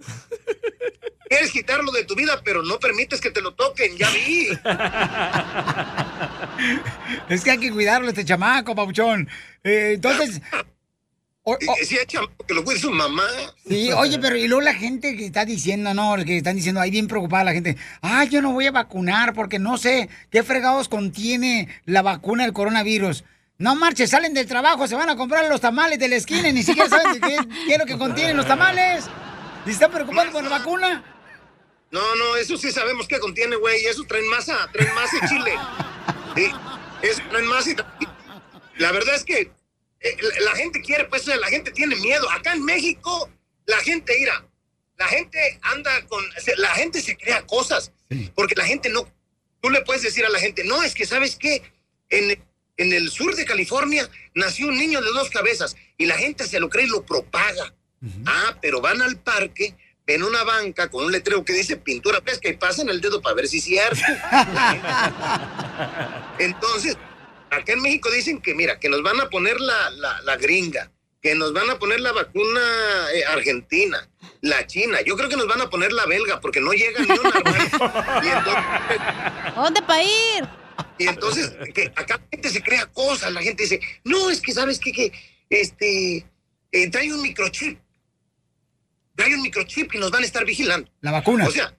[1.28, 4.48] Quieres quitarlo de tu vida, pero no permites que te lo toquen, ya vi.
[7.28, 9.28] Es que hay que cuidarlo, este chamaco, papuchón.
[9.64, 10.40] Eh, entonces,
[11.82, 13.26] Sí, hay chamaco que lo cuide su mamá.
[13.68, 16.90] sí, oye, pero y luego la gente que está diciendo, no, que están diciendo, ahí
[16.90, 20.88] bien preocupada la gente, ay, yo no voy a vacunar porque no sé qué fregados
[20.88, 23.24] contiene la vacuna del coronavirus.
[23.58, 26.52] No marches, salen del trabajo, se van a comprar los tamales de la esquina y
[26.54, 27.36] ni siquiera saben de qué,
[27.66, 29.04] qué es lo que contienen los tamales.
[29.66, 31.04] ¿Y están preocupando por la vacuna?
[31.90, 33.86] No, no, eso sí sabemos que contiene, güey.
[33.86, 35.54] Eso traen masa, traen masa y chile.
[36.34, 36.50] Sí,
[37.02, 37.76] eso traen masa y...
[38.78, 39.52] La verdad es que
[40.00, 42.28] eh, la, gente quiere, pues la gente tiene miedo.
[42.28, 43.30] Acá en México,
[43.66, 44.44] la gente ira.
[44.96, 46.24] La gente anda con...
[46.56, 47.92] La gente se crea cosas.
[48.34, 49.08] Porque la gente no...
[49.60, 51.62] Tú le puedes decir a la gente, no, es que, ¿sabes qué?
[52.10, 52.36] En,
[52.76, 56.58] en el sur de California nació un niño de dos cabezas y la gente se
[56.58, 57.72] lo cree y lo propaga.
[58.26, 59.74] Ah, pero van al parque,
[60.06, 63.36] ven una banca con un letrero que dice pintura pesca y pasan el dedo para
[63.36, 63.98] ver si es cierto.
[66.38, 66.96] Entonces,
[67.50, 70.90] acá en México dicen que, mira, que nos van a poner la, la, la gringa,
[71.22, 72.60] que nos van a poner la vacuna
[73.14, 74.06] eh, argentina,
[74.42, 75.00] la china.
[75.00, 77.30] Yo creo que nos van a poner la belga porque no llega ni una.
[78.22, 78.64] y entonces,
[79.54, 80.44] ¿Dónde para ir?
[80.98, 84.52] y entonces, que acá la gente se crea cosas, la gente dice, no, es que
[84.52, 84.92] sabes qué?
[84.92, 85.12] que
[85.48, 86.26] este,
[86.72, 87.78] eh, trae un microchip,
[89.14, 90.90] trae un microchip y nos van a estar vigilando.
[91.00, 91.46] La vacuna.
[91.46, 91.74] O sea,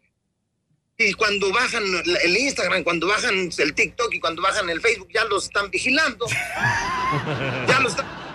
[0.97, 1.83] y cuando bajan
[2.23, 6.25] el Instagram, cuando bajan el TikTok y cuando bajan el Facebook, ya los están vigilando.
[7.67, 8.25] ya los están-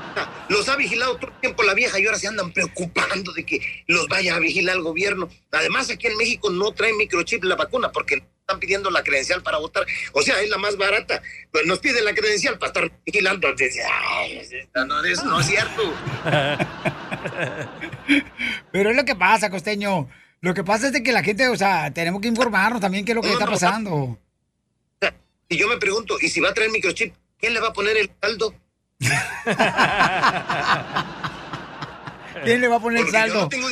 [0.48, 3.84] los ha vigilado todo el tiempo la vieja y ahora se andan preocupando de que
[3.86, 5.28] los vaya a vigilar el gobierno.
[5.52, 9.58] Además, aquí en México no trae microchip la vacuna porque están pidiendo la credencial para
[9.58, 9.84] votar.
[10.12, 11.22] O sea, es la más barata.
[11.52, 13.48] Pues nos piden la credencial para estar vigilando.
[13.48, 14.42] Entonces, ay,
[14.74, 15.94] no, es cierto.
[18.72, 20.08] Pero es lo que pasa, costeño.
[20.40, 23.12] Lo que pasa es de que la gente, o sea, tenemos que informarnos también qué
[23.12, 24.18] es lo que No, está no, pasando.
[25.48, 27.96] Y yo me pregunto, ¿y si va a traer microchip, quién le va a poner
[27.96, 28.54] el saldo?
[32.44, 33.40] ¿Quién le va a poner el yo saldo?
[33.40, 33.68] no tengo-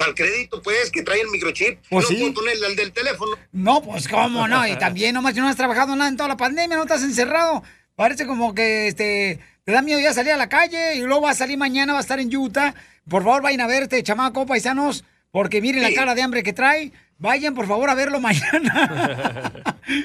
[0.00, 1.78] Al crédito, pues, que trae el microchip.
[1.90, 2.34] Pues no sí.
[2.64, 3.36] al del teléfono.
[3.52, 4.66] No, pues cómo no.
[4.66, 7.62] Y también nomás no has trabajado nada en toda la pandemia, no estás encerrado.
[7.96, 11.30] Parece como que este te da miedo ya salir a la calle y luego va
[11.30, 12.74] a salir mañana, va a estar en Utah.
[13.08, 16.92] Por favor, vayan a verte, chamaco, paisanos, porque miren la cara de hambre que trae.
[17.18, 19.52] Vayan, por favor, a verlo mañana.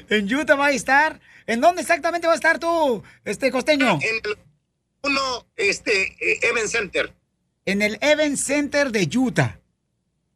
[0.09, 1.21] en Utah va a estar.
[1.47, 3.99] ¿En dónde exactamente va a estar tú, este costeño?
[4.01, 4.37] En el
[5.03, 7.13] uno, este, eh, Event Center.
[7.65, 9.59] En el Event Center de Utah.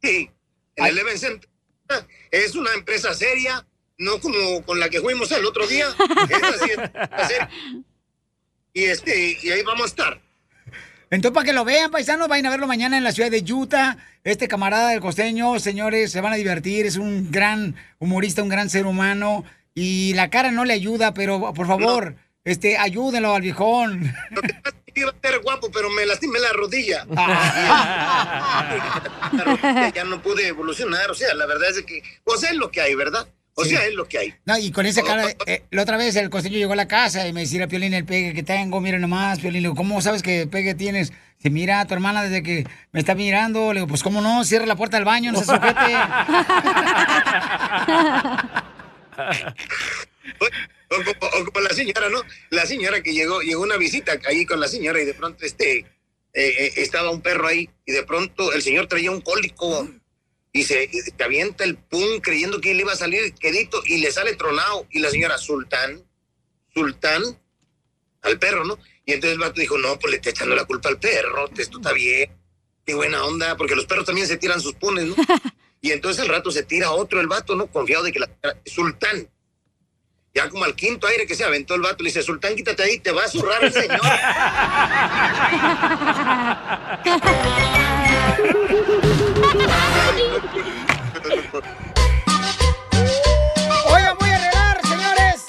[0.01, 0.29] Sí,
[0.75, 1.49] el Event Center.
[2.31, 3.65] Es una empresa seria,
[3.97, 5.87] no como con la que fuimos el otro día.
[5.97, 7.47] Sí es.
[8.71, 10.21] Y este, y ahí vamos a estar.
[11.11, 13.97] Entonces, para que lo vean, paisanos, vayan a verlo mañana en la ciudad de Utah.
[14.23, 16.85] Este camarada del costeño, señores, se van a divertir.
[16.85, 19.43] Es un gran humorista, un gran ser humano.
[19.73, 24.13] Y la cara no le ayuda, pero por favor, este, ayúdenlo al viejón.
[24.95, 27.05] Iba a ser guapo, pero me lastimé la rodilla.
[29.31, 31.09] La rodilla ya no pude evolucionar.
[31.11, 33.27] O sea, la verdad es que, pues es lo que hay, ¿verdad?
[33.55, 33.71] O Sí.
[33.71, 34.33] sea, es lo que hay.
[34.45, 37.27] No, y con esa cara, eh, la otra vez el costeño llegó a la casa
[37.27, 40.23] y me decía, Piolín, el pegue que tengo, mira nomás, Piolín, le digo, ¿cómo sabes
[40.23, 41.11] que pegue tienes?
[41.37, 44.65] Dice, mira, tu hermana desde que me está mirando, le digo, pues cómo no, cierra
[44.65, 45.95] la puerta del baño, no se sujete.
[50.91, 52.21] O, como- o como la señora, ¿no?
[52.49, 55.77] La señora que llegó, llegó una visita ahí con la señora y de pronto este,
[55.79, 55.85] eh,
[56.33, 59.87] eh, estaba un perro ahí y de pronto el señor traía un cólico
[60.51, 63.97] y se, y se avienta el pum creyendo que le iba a salir quedito y
[63.99, 66.03] le sale tronado y la señora Sultán,
[66.73, 67.21] Sultán,
[68.21, 68.77] al perro, ¿no?
[69.05, 71.77] Y entonces el vato dijo, no, pues le está echando la culpa al perro, esto
[71.77, 72.31] está bien,
[72.85, 75.15] qué buena onda, porque los perros también se tiran sus punes, ¿no?
[75.81, 77.67] Y entonces al rato se tira otro el vato, ¿no?
[77.67, 78.29] Confiado de que la
[78.65, 79.29] Sultán.
[80.33, 82.99] Ya como al quinto aire que se aventó el vato, le dice, Sultán, quítate ahí,
[82.99, 83.99] te va a zurrar el señor.
[93.85, 95.43] Oigan, voy a arreglar, señores.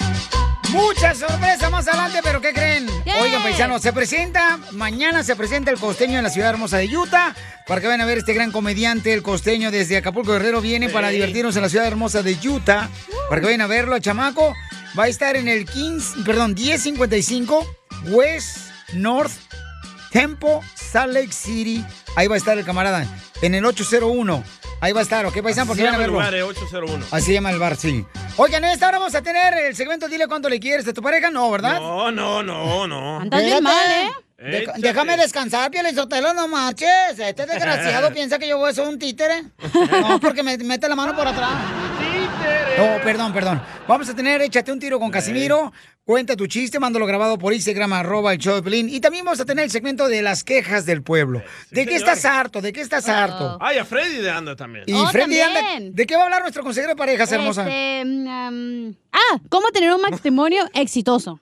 [0.69, 1.50] Muchas sorpresas
[1.81, 2.87] más adelante, pero ¿qué creen?
[3.21, 7.33] Oigan, paisanos, se presenta, mañana se presenta el costeño en la ciudad hermosa de Utah.
[7.65, 11.09] Para que vayan a ver este gran comediante, el costeño desde Acapulco Guerrero, viene para
[11.09, 12.87] divertirnos en la ciudad hermosa de Utah.
[13.29, 14.53] Para que vayan a verlo, chamaco.
[14.97, 17.65] Va a estar en el 15, perdón, 1055
[18.09, 18.57] West
[18.93, 19.33] North
[20.11, 21.83] Tempo, Salt Lake City.
[22.15, 23.07] Ahí va a estar el camarada.
[23.41, 24.43] En el 801.
[24.83, 25.67] Ahí va a estar, ¿ok, paisanos?
[25.67, 26.13] Porque van a verlo.
[26.13, 27.05] lugar, eh, 801.
[27.11, 28.03] Así se llama el bar, sí.
[28.37, 31.29] Oigan, esta hora vamos a tener el segmento Dile cuánto le quieres de tu pareja,
[31.29, 31.79] ¿no, verdad?
[31.79, 33.23] No, no, no, no.
[33.23, 33.61] Espérate.
[34.41, 34.81] Deja- Échate.
[34.81, 36.89] déjame descansar, Piel Sotelo, no marches.
[37.19, 39.43] Este desgraciado piensa que yo voy a ser un títere.
[40.01, 41.51] No, porque me mete la mano por atrás.
[42.79, 43.61] Oh, perdón, perdón.
[43.87, 45.71] Vamos a tener Échate un tiro con Casimiro.
[46.11, 48.89] Cuenta tu chiste, mándalo grabado por Instagram, arroba el show de Pelín.
[48.89, 51.41] Y también vamos a tener el segmento de las quejas del pueblo.
[51.69, 52.09] ¿De qué señor.
[52.09, 52.59] estás harto?
[52.59, 53.57] ¿De qué estás harto?
[53.61, 54.83] Ay, a Freddy de anda también.
[54.87, 57.61] Y Freddy anda- ¿de qué va a hablar nuestro consejero de parejas, hermosa?
[57.61, 61.39] Este, mm, um, ah, ¿cómo tener un matrimonio exitoso?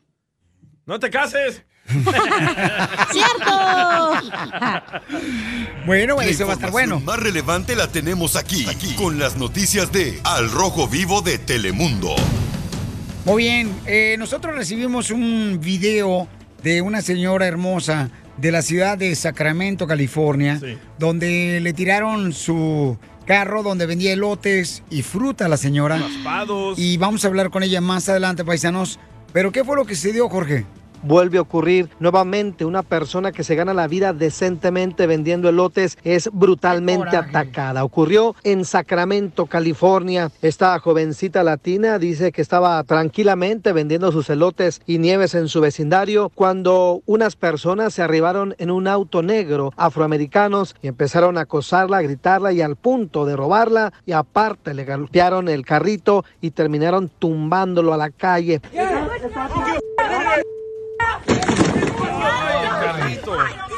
[0.86, 1.64] No te cases.
[3.12, 4.14] ¡Cierto!
[5.88, 7.00] Bueno, eso va a estar bueno.
[7.00, 12.16] más relevante la tenemos aquí, aquí, con las noticias de Al Rojo Vivo de Telemundo.
[13.30, 16.28] Muy bien, eh, nosotros recibimos un video
[16.64, 20.60] de una señora hermosa de la ciudad de Sacramento, California,
[20.98, 26.00] donde le tiraron su carro donde vendía elotes y fruta a la señora.
[26.00, 26.80] Raspados.
[26.80, 29.00] Y vamos a hablar con ella más adelante, paisanos.
[29.32, 30.66] Pero ¿qué fue lo que se dio, Jorge?
[31.02, 36.30] Vuelve a ocurrir nuevamente una persona que se gana la vida decentemente vendiendo elotes es
[36.32, 37.84] brutalmente atacada.
[37.84, 40.32] Ocurrió en Sacramento, California.
[40.42, 46.32] Esta jovencita latina dice que estaba tranquilamente vendiendo sus elotes y nieves en su vecindario
[46.36, 52.02] cuando unas personas se arribaron en un auto negro afroamericanos y empezaron a acosarla, a
[52.02, 57.94] gritarla y al punto de robarla y aparte le golpearon el carrito y terminaron tumbándolo
[57.94, 58.62] a la calle.
[62.82, 63.69] Carlito.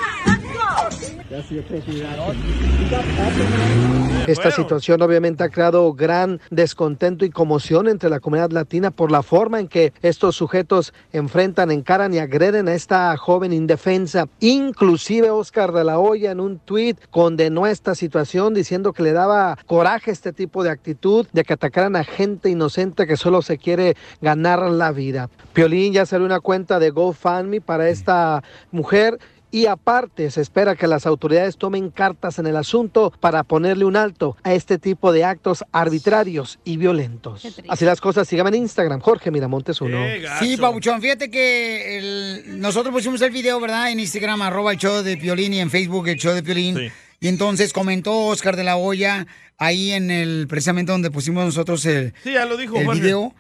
[4.28, 9.24] Esta situación obviamente ha creado gran descontento y conmoción entre la comunidad latina por la
[9.24, 14.28] forma en que estos sujetos enfrentan, encaran y agreden a esta joven indefensa.
[14.42, 19.58] Inclusive Oscar de la Hoya en un tuit condenó esta situación diciendo que le daba
[19.66, 23.96] coraje este tipo de actitud de que atacaran a gente inocente que solo se quiere
[24.22, 25.30] ganar la vida.
[25.54, 29.18] Piolín ya salió una cuenta de GoFundMe para esta mujer
[29.52, 33.98] y aparte, se espera que las autoridades tomen cartas en el asunto para ponerle un
[33.98, 37.46] alto a este tipo de actos arbitrarios y violentos.
[37.68, 39.98] Así las cosas, síganme en Instagram, Jorge Miramontes uno.
[40.40, 43.92] Sí, Pabuchón, fíjate que el- nosotros pusimos el video, ¿verdad?
[43.92, 46.92] En Instagram, arroba el show de Piolín y en Facebook el show de Piolín.
[47.20, 49.28] Y entonces comentó Oscar de la Hoya
[49.64, 53.00] ahí en el, precisamente donde pusimos nosotros el, Sí, ya lo dijo el Jorge.
[53.02, 53.36] video.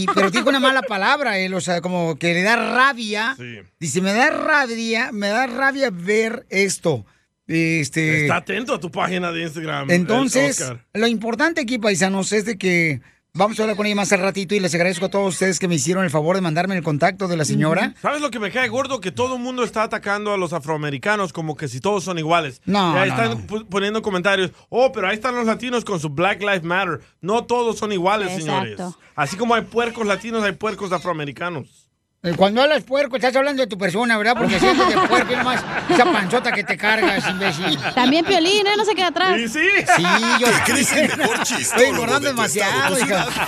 [0.00, 3.36] Y- pero dijo una mala palabra, él, o sea, como que le da rabia.
[3.78, 7.06] Dice, me da rabia, me da rabia ver esto.
[7.46, 9.90] Este, Está atento a tu página de Instagram.
[9.90, 13.00] entonces, lo importante aquí, paisanos, es de que
[13.34, 15.66] vamos a hablar con ella más al ratito y les agradezco a todos ustedes que
[15.66, 17.94] me hicieron el favor de mandarme el contacto de la señora.
[18.02, 19.00] ¿Sabes lo que me cae gordo?
[19.00, 22.60] Que todo el mundo está atacando a los afroamericanos como que si todos son iguales.
[22.66, 23.66] No, Y ahí no, están no.
[23.68, 24.50] poniendo comentarios.
[24.68, 27.00] Oh, pero ahí están los latinos con su Black Lives Matter.
[27.20, 28.72] No todos son iguales, señores.
[28.72, 28.98] Exacto.
[29.14, 31.81] Así como hay puercos latinos, hay puercos afroamericanos.
[32.24, 34.36] Eh, Cuando hablas puerco, estás hablando de tu persona, ¿verdad?
[34.38, 37.76] Porque si hablas de puerco y nomás esa panzota que te cargas, imbécil.
[37.96, 38.76] También Piolín, ¿eh?
[38.76, 39.34] No se queda atrás.
[39.36, 39.68] Sí, sí.
[39.96, 40.02] Sí,
[40.38, 43.06] yo ¿Qué crees el mejor Estoy chistólogo engordando de demasiado, hija.
[43.06, 43.28] ciudad?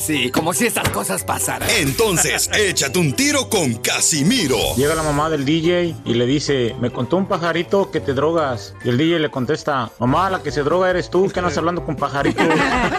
[0.00, 1.68] Sí, como si estas cosas pasaran.
[1.76, 4.58] Entonces, échate un tiro con Casimiro.
[4.76, 8.74] Llega la mamá del DJ y le dice, me contó un pajarito que te drogas.
[8.84, 11.84] Y el DJ le contesta, mamá, la que se droga eres tú, que andas hablando
[11.84, 12.46] con pajaritos.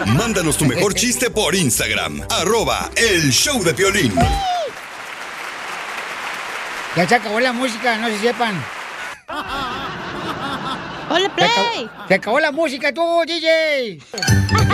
[0.06, 4.14] Mándanos tu mejor chiste por Instagram, arroba el show de Piolín.
[6.98, 8.60] Ya se acabó la música, no se sepan.
[11.08, 14.00] ¡Hola, Se acabó, se acabó la música tú, DJ.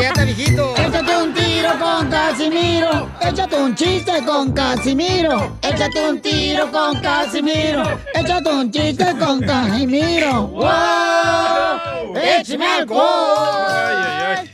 [0.00, 0.74] Ya está viejito.
[0.74, 3.10] Échate un tiro con Casimiro.
[3.20, 5.58] Échate un chiste con Casimiro.
[5.60, 8.00] Échate un tiro con Casimiro.
[8.14, 10.46] Échate un chiste con Casimiro.
[10.46, 12.16] ¡Wow!
[12.16, 13.66] ¡Échame alcohol!
[13.68, 14.53] Ay, ay, ay.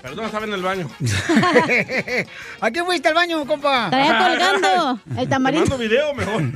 [0.00, 0.88] Perdón, estaba en el baño.
[2.60, 3.88] ¿A qué fuiste al baño, compa?
[3.90, 5.66] Traía colgando el Te tamarindo.
[5.66, 6.42] mando video mejor.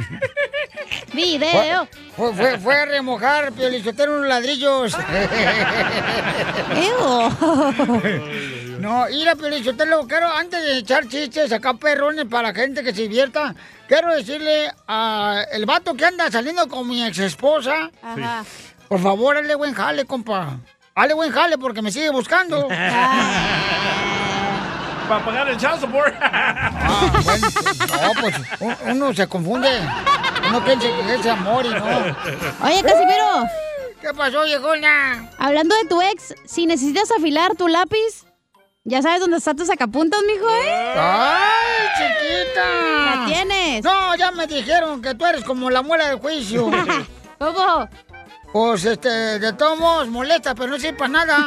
[1.13, 1.89] Video.
[2.17, 4.97] Fue, fue, fue a remojar, Piolichotero, unos ladrillos.
[8.79, 13.03] No, mira, Pelichotelo, quiero, antes de echar chistes acá perrones para la gente que se
[13.03, 13.55] divierta,
[13.89, 18.45] quiero decirle a el vato que anda saliendo con mi ex esposa, Ajá.
[18.87, 20.59] por favor, hazle buen jale, compa.
[20.99, 22.69] Hazle buen jale porque me sigue buscando.
[25.09, 26.15] Para pagar el child support.
[26.21, 29.69] Ah, bueno, pues, no, pues un- uno se confunde.
[30.49, 31.85] Uno piensa que es amor y no.
[32.65, 33.45] Oye, Casimiro.
[34.01, 35.29] ¿Qué pasó, viejona?
[35.39, 38.25] Hablando de tu ex, si necesitas afilar tu lápiz,
[38.85, 40.95] ya sabes dónde están tus sacapuntas, mijo, ¿eh?
[40.97, 42.65] ¡Ay, chiquita!
[43.05, 43.85] La tienes.
[43.85, 46.71] No, ya me dijeron que tú eres como la muela del juicio.
[47.39, 47.89] ¿Cómo?
[48.57, 51.37] Pues, este, de todos modos, molesta, pero no sirve para nada.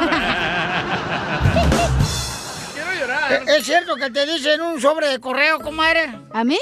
[2.75, 3.33] Quiero llorar.
[3.33, 6.13] ¿Es es cierto que te dicen un sobre de correo, comadre?
[6.31, 6.59] ¿A mí?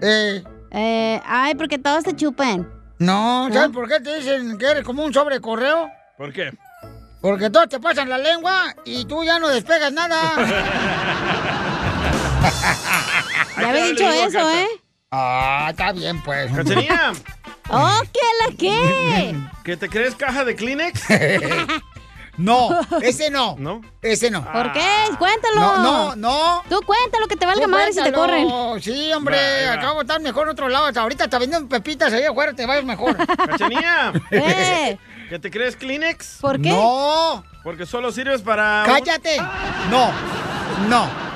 [0.00, 2.70] Eh, Eh, ay, porque todos te chupan.
[3.00, 3.54] no, ¿No?
[3.54, 5.90] ¿sabes por qué te dicen que eres como un sobre de correo?
[6.16, 6.52] ¿Por qué?
[7.20, 10.34] Porque todos te pasan la lengua y tú ya no despegas nada.
[13.60, 14.68] Ya había dicho eso, ¿eh?
[15.10, 16.50] Ah, está bien, pues.
[17.72, 19.34] ¡Oh, qué la qué!
[19.64, 21.02] ¿Que te crees caja de Kleenex?
[22.38, 22.70] No,
[23.02, 23.56] ese no.
[23.58, 23.82] ¿No?
[24.00, 24.42] Ese no.
[24.50, 24.88] ¿Por qué?
[25.18, 25.60] Cuéntalo.
[25.60, 26.62] No, no, no.
[26.68, 28.48] Tú cuéntalo que te valga Tú madre si te corren.
[28.80, 29.72] Sí, hombre, Va, va.
[29.74, 30.86] acabo de estar mejor en otro lado.
[30.86, 33.16] Hasta ahorita está vendiendo pepitas ahí afuera, te vayas mejor.
[33.46, 34.12] ¡Cachanilla!
[34.30, 34.98] ¿Qué?
[35.28, 36.38] ¿Que te crees Kleenex?
[36.40, 36.70] ¿Por qué?
[36.70, 38.84] No, Porque solo sirves para...
[38.86, 39.36] cállate.
[39.90, 40.10] No,
[40.88, 41.31] no.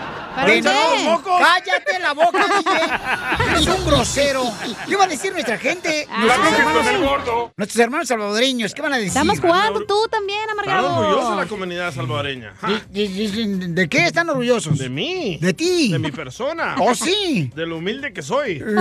[1.05, 1.41] Mocos?
[1.41, 3.51] cállate la boca, DJ.
[3.53, 4.43] Eres un grosero.
[4.89, 6.07] ¿Qué van a decir nuestra gente?
[6.11, 6.21] Ah.
[6.21, 7.53] Nuestros, el hermanos, gordo.
[7.57, 9.09] nuestros hermanos salvadoreños, ¿qué van a decir?
[9.09, 10.97] Estamos jugando tú también, Está amargado.
[10.99, 12.53] orgullosa la comunidad salvadoreña.
[12.91, 14.79] ¿De, de- de- de qué están orgullosos?
[14.79, 15.39] De mí.
[15.41, 15.91] De ti.
[15.93, 16.77] De mi persona.
[16.81, 17.51] ¿Oh, sí?
[17.55, 18.63] De lo humilde que soy.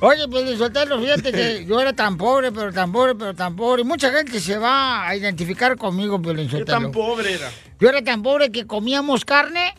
[0.00, 3.82] Oye, pues Soltero, fíjate que yo era tan pobre, pero tan pobre, pero tan pobre.
[3.82, 6.78] Y mucha gente se va a identificar conmigo, Piolín ¿Qué Sotelo.
[6.80, 7.50] tan pobre era?
[7.80, 9.74] Yo era tan pobre que comíamos carne.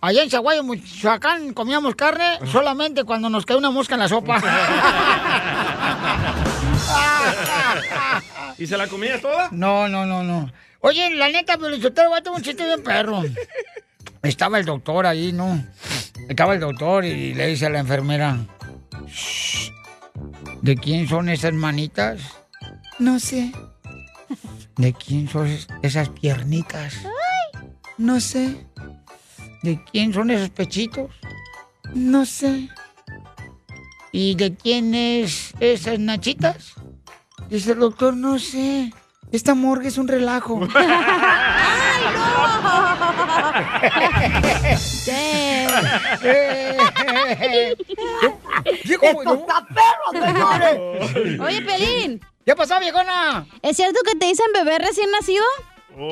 [0.00, 4.40] Allá en Zaguayo, Michoacán, comíamos carne solamente cuando nos cae una mosca en la sopa.
[8.58, 9.48] ¿Y se la comía toda?
[9.50, 10.50] No, no, no, no.
[10.80, 13.22] Oye, la neta, Piolín Sotelo, voy a tomar un chiste bien perro.
[14.22, 15.64] Estaba el doctor ahí, ¿no?
[16.28, 18.36] Estaba el doctor y le dice a la enfermera,
[19.06, 19.70] "Shh,
[20.62, 22.20] ¿de quién son esas manitas?
[22.98, 23.52] No sé.
[24.76, 26.94] ¿De quién son es- esas piernitas?
[27.98, 28.64] No sé.
[29.62, 31.10] ¿De quién son esos pechitos?
[31.94, 32.68] No sé.
[34.12, 36.74] ¿Y de quién es esas nachitas?
[37.50, 38.92] Dice el doctor, no sé.
[39.32, 40.60] Esta morgue es un relajo.
[48.84, 51.40] Viejo, ¡Esto está perro, señores!
[51.40, 53.46] Oye, Pelín, ¿Qué pasó, viejona?
[53.62, 55.44] ¿es cierto que te dicen bebé recién nacido?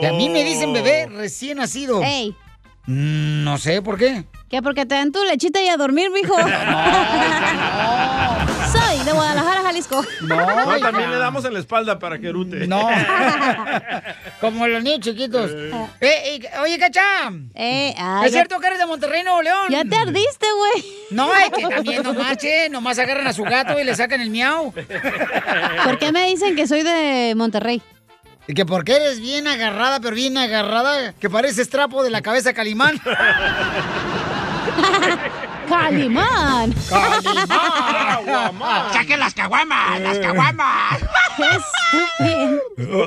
[0.00, 2.02] Que a mí me dicen bebé recién nacido.
[2.02, 2.34] Ey,
[2.88, 4.26] Mm, no sé por qué.
[4.48, 6.34] que porque te dan tu lechita y a dormir, mijo.
[8.72, 10.04] Soy de Guadalajara, Jalisco.
[10.22, 12.68] No, No, también le damos en la espalda para que erute.
[12.68, 12.88] No.
[14.40, 15.50] Como los niños chiquitos.
[15.50, 17.02] Eh, eh, oye, Cacha.
[17.54, 19.66] Eh, ¿Es ya- cierto que eres de Monterrey, Nuevo León?
[19.70, 20.84] Ya te ardiste, güey.
[21.10, 24.30] No, es que también no marche, nomás agarran a su gato y le sacan el
[24.30, 24.72] miau.
[24.72, 27.82] ¿Por qué me dicen que soy de Monterrey?
[28.48, 32.52] Y que porque eres bien agarrada, pero bien agarrada, que pareces trapo de la cabeza
[32.52, 33.00] Calimán.
[35.68, 36.72] ¡Calimán!
[36.88, 38.92] ¡Calimán!
[38.92, 40.00] ¡Saquen las caguamas!
[40.00, 40.98] ¡Las caguamas!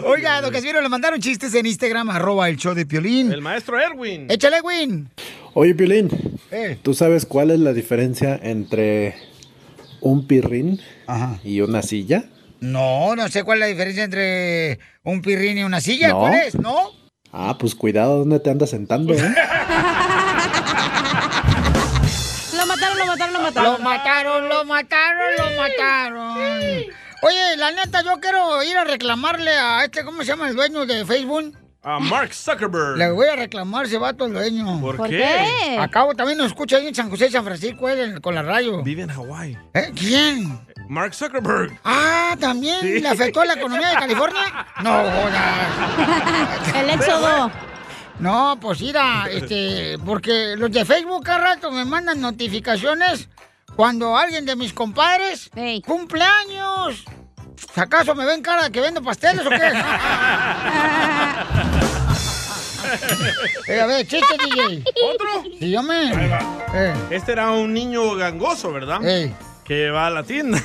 [0.05, 3.31] Oiga, don Casimiro, le mandaron chistes en Instagram, arroba el show de Piolín.
[3.31, 4.27] El maestro Erwin.
[4.29, 5.09] Échale, Win.
[5.53, 6.09] Oye, Piolín,
[6.51, 6.77] Eh.
[6.81, 9.15] ¿tú sabes cuál es la diferencia entre
[10.01, 10.79] un pirrín
[11.43, 12.25] y una silla?
[12.61, 16.09] No, no sé cuál es la diferencia entre un pirrín y una silla.
[16.09, 16.19] No.
[16.19, 16.55] ¿Cuál es?
[16.55, 16.91] ¿No?
[17.31, 19.19] Ah, pues cuidado dónde te andas sentando, ¿eh?
[22.57, 23.83] Lo mataron, lo mataron, lo Lo mataron.
[23.83, 26.37] mataron, lo mataron, lo mataron.
[27.21, 30.85] Oye, la neta, yo quiero ir a reclamarle a este, ¿cómo se llama el dueño
[30.85, 31.57] de Facebook?
[31.81, 32.97] A Mark Zuckerberg.
[32.97, 34.79] Le voy a reclamar ese vato al dueño.
[34.81, 35.17] ¿Por, ¿Por qué?
[35.63, 35.77] qué?
[35.79, 38.83] Acabo también nos escucha ahí en San José, San Francisco, él en- con la radio.
[38.83, 39.57] Vive en Hawái.
[39.73, 39.91] ¿Eh?
[39.97, 40.59] ¿Quién?
[40.89, 41.79] Mark Zuckerberg.
[41.85, 42.99] Ah, ¿también Sí.
[42.99, 44.41] le afectó la economía de California?
[44.83, 46.75] No, jodas.
[46.75, 47.51] El éxodo.
[48.19, 53.29] No, pues mira, este, porque los de Facebook cada rato me mandan notificaciones
[53.75, 55.81] cuando alguien de mis compadres Ey.
[55.83, 57.05] cumpleaños.
[57.75, 59.57] ¿Acaso me ven cara de que vendo pasteles o qué?
[63.67, 64.83] Eh, a ver, chiste, DJ.
[65.13, 65.43] ¿Otro?
[65.59, 66.11] Sí, yo me.
[66.11, 66.39] Ahí va.
[66.73, 68.99] Eh, Este era un niño gangoso, ¿verdad?
[69.69, 70.61] Que va a la tienda.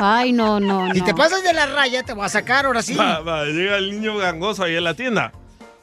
[0.00, 1.04] Ay, no, no, Si no.
[1.04, 2.94] te pasas de la raya, te voy a sacar ahora sí.
[2.94, 5.30] Va, va, llega el niño gangoso ahí en la tienda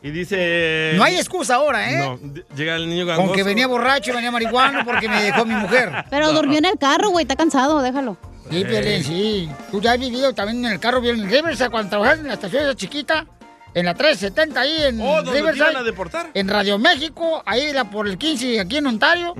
[0.02, 0.94] y dice...
[0.98, 1.98] No hay excusa ahora, ¿eh?
[2.00, 2.20] No,
[2.56, 3.28] llega el niño gangoso.
[3.28, 6.04] Con que venía borracho y venía marihuano porque me dejó mi mujer.
[6.10, 8.18] Pero durmió en el carro, güey, está cansado, déjalo.
[8.50, 9.50] Sí, Piolín, sí.
[9.70, 12.34] Tú ya has vivido también en el carro bien en Riverside cuando trabajas en la
[12.34, 13.26] estación esa chiquita.
[13.74, 15.70] En la 370 ahí en Oh, ¿donde te Riverside.
[15.72, 16.30] iban a deportar?
[16.34, 19.34] En Radio México, ahí la, por el 15 aquí en Ontario.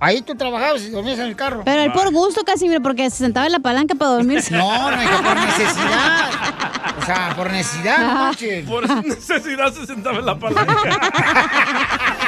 [0.00, 1.62] Ahí tú trabajabas y dormías en el carro.
[1.64, 4.56] Pero él por gusto, Casimiro, porque se sentaba en la palanca para dormirse.
[4.56, 6.30] No, no, hija, por necesidad.
[7.00, 8.68] O sea, por necesidad, no manches.
[8.68, 10.76] Por necesidad se sentaba en la palanca.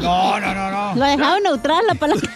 [0.00, 0.94] No, no, no, no.
[0.96, 2.28] Lo dejaba neutral la palanca.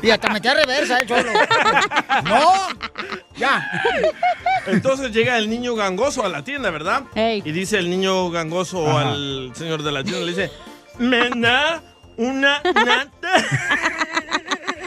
[0.02, 1.30] Y hasta metía reversa él solo.
[2.24, 2.52] No,
[3.40, 3.82] ya.
[4.66, 7.04] Entonces llega el niño gangoso a la tienda, ¿verdad?
[7.16, 10.50] Y dice el niño gangoso al señor de la tienda, le dice,
[10.98, 11.82] ¿me da
[12.16, 13.44] una nata?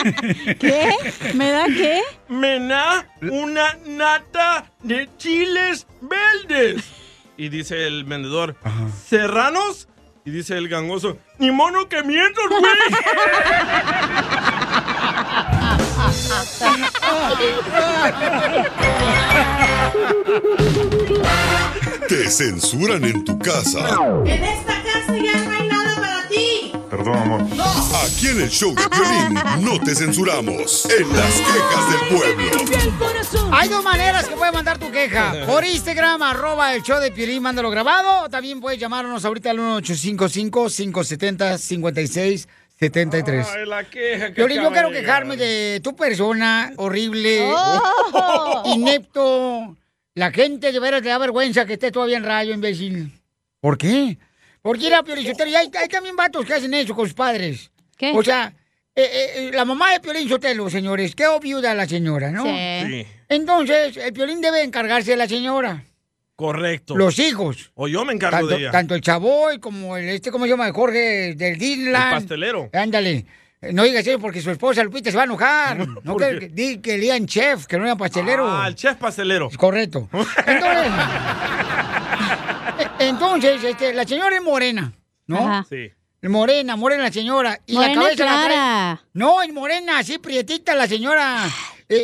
[0.59, 0.91] ¿Qué?
[1.33, 2.01] ¿Me da qué?
[2.27, 6.83] Me da una nata de chiles verdes.
[7.35, 8.55] Y dice el vendedor,
[9.07, 9.87] ¿serranos?
[10.25, 12.43] Y dice el gangoso, ni mono que mientos,
[22.07, 23.79] Te censuran en tu casa.
[24.25, 26.71] En esta casa ya no hay nada para ti.
[26.89, 27.41] Perdón, amor.
[28.03, 30.85] Aquí en el show de violín no te censuramos.
[30.85, 32.51] En las quejas del pueblo.
[33.51, 35.45] Hay dos maneras que puedes mandar tu queja.
[35.45, 38.23] Por Instagram, arroba el show de Piolín, mándalo grabado.
[38.25, 39.59] O también puedes llamarnos ahorita al
[42.91, 43.45] 1855-570-5673.
[43.55, 47.41] Ay, la queja que yo quiero quejarme de tu persona horrible,
[48.13, 48.63] Oh.
[48.75, 49.75] inepto.
[50.15, 53.11] La gente de veras le da vergüenza que esté todavía en rayo, imbécil.
[53.59, 54.17] ¿Por qué?
[54.61, 57.71] Porque era Piolín Sotelo, y hay, hay también vatos que hacen eso con sus padres.
[57.97, 58.11] ¿Qué?
[58.15, 58.53] O sea,
[58.95, 62.43] eh, eh, la mamá de Piolín Sotelo, señores, quedó viuda la señora, ¿no?
[62.43, 63.07] Sí.
[63.27, 65.83] Entonces, el Piolín debe encargarse de la señora.
[66.35, 66.95] Correcto.
[66.95, 67.71] Los hijos.
[67.75, 68.71] O yo me encargo Tanto, de ella.
[68.71, 70.71] tanto el chavoy como el, este, ¿cómo se llama?
[70.73, 72.13] Jorge del Disneyland.
[72.13, 72.69] El pastelero.
[72.73, 73.25] Ándale.
[73.61, 75.87] Eh, No digas eso porque su esposa Lupita se va a enojar.
[76.03, 78.49] No ¿Por que, di que le digan chef, que no digan pastelero.
[78.49, 79.49] Ah, el chef pastelero.
[79.57, 80.09] Correcto.
[80.47, 80.91] Entonces,
[82.99, 84.91] entonces este, la señora es morena,
[85.27, 85.37] ¿no?
[85.37, 85.65] Ajá.
[85.69, 85.91] Sí.
[86.23, 87.59] Morena, morena la señora.
[87.65, 88.97] Y Morena la cabeza la trae.
[89.13, 91.43] No, es morena, así prietita la señora.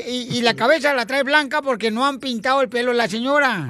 [0.07, 3.67] Y, y la cabeza la trae blanca porque no han pintado el pelo la señora.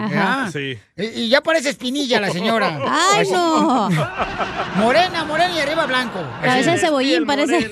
[0.97, 2.79] Y, y ya parece espinilla la señora.
[3.13, 3.31] Ay, Así.
[3.31, 3.89] no.
[4.75, 6.19] Morena, morena y arriba blanco.
[6.41, 7.69] Cabeza de cebollín, parece.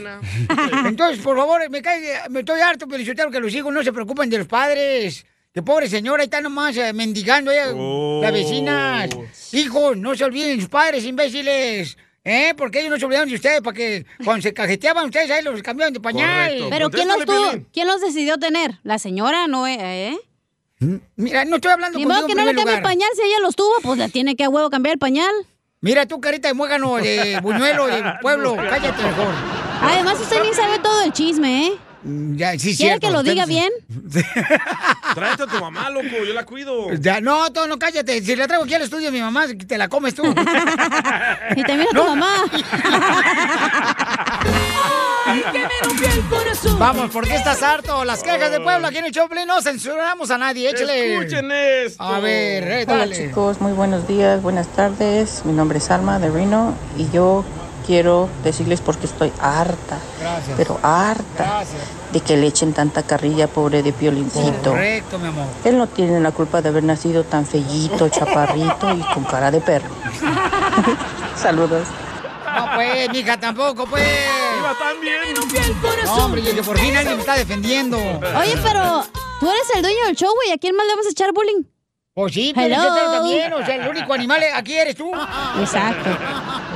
[0.85, 4.29] Entonces, por favor, me cae, me estoy harto, pero que los hijos no se preocupen
[4.29, 5.25] de los padres.
[5.53, 8.19] Que pobre señora, ahí está nomás eh, mendigando ella, Oh.
[8.21, 9.09] las vecinas.
[9.53, 11.97] Hijos, no se olviden de sus padres, imbéciles.
[12.29, 12.53] ¿Eh?
[12.57, 15.61] Porque ellos no se olvidaron de ustedes, para que cuando se cajeteaban ustedes ahí los
[15.61, 16.49] cambiaban de pañal.
[16.49, 16.69] Correcto.
[16.69, 17.65] Pero ¿quién los, tuvo.
[17.71, 18.79] ¿quién los decidió tener?
[18.83, 19.65] ¿La señora no?
[19.65, 20.17] ¿Eh?
[21.15, 23.55] Mira, no estoy hablando Ni modo que no le cambie el pañal si ella los
[23.55, 25.31] tuvo, pues la tiene que a huevo cambiar el pañal.
[25.79, 29.33] Mira tú, carita de muégano, de buñuelo, de pueblo, cállate mejor.
[29.81, 31.73] Además, usted ni sabe todo el chisme, ¿eh?
[32.03, 33.71] Mm, Ya, sí, ¿Quiere cierto, que lo diga no- bien?
[35.15, 36.91] Tráete a tu mamá, loco, yo la cuido.
[36.93, 38.21] Ya, no, tú no cállate.
[38.21, 40.23] Si la traigo aquí al estudio a mi mamá, te la comes tú.
[41.55, 42.43] Y también a tu mamá.
[46.79, 48.03] Vamos, ¿por qué estás harto?
[48.05, 50.69] Las quejas de pueblo aquí en el Choplin no censuramos a nadie.
[50.69, 51.15] Échale.
[51.17, 52.03] Escuchen esto.
[52.03, 53.15] A ver, eh, Hola dale.
[53.15, 55.41] chicos, muy buenos días, buenas tardes.
[55.45, 57.43] Mi nombre es Alma de Reno y yo
[57.87, 60.57] quiero decirles porque estoy harta, Gracias.
[60.57, 61.81] pero harta Gracias.
[62.11, 64.71] de que le echen tanta carrilla pobre de Piolincito.
[64.71, 65.45] Correcto, mi amor.
[65.63, 69.61] Él no tiene la culpa de haber nacido tan fellito, chaparrito y con cara de
[69.61, 69.89] perro.
[71.35, 71.87] Saludos.
[72.55, 74.03] No, pues, mija, tampoco, pues.
[74.59, 75.19] Iba tan bien.
[76.05, 77.97] No, hombre, yo, yo por fin alguien me está defendiendo.
[77.97, 79.05] Oye, pero
[79.39, 80.51] tú eres el dueño del show, güey.
[80.51, 81.63] ¿A quién más le vamos a echar bullying?
[82.15, 82.75] Pues sí, pero
[83.11, 83.53] también.
[83.53, 85.11] O sea, el único animal aquí eres tú.
[85.59, 86.09] Exacto.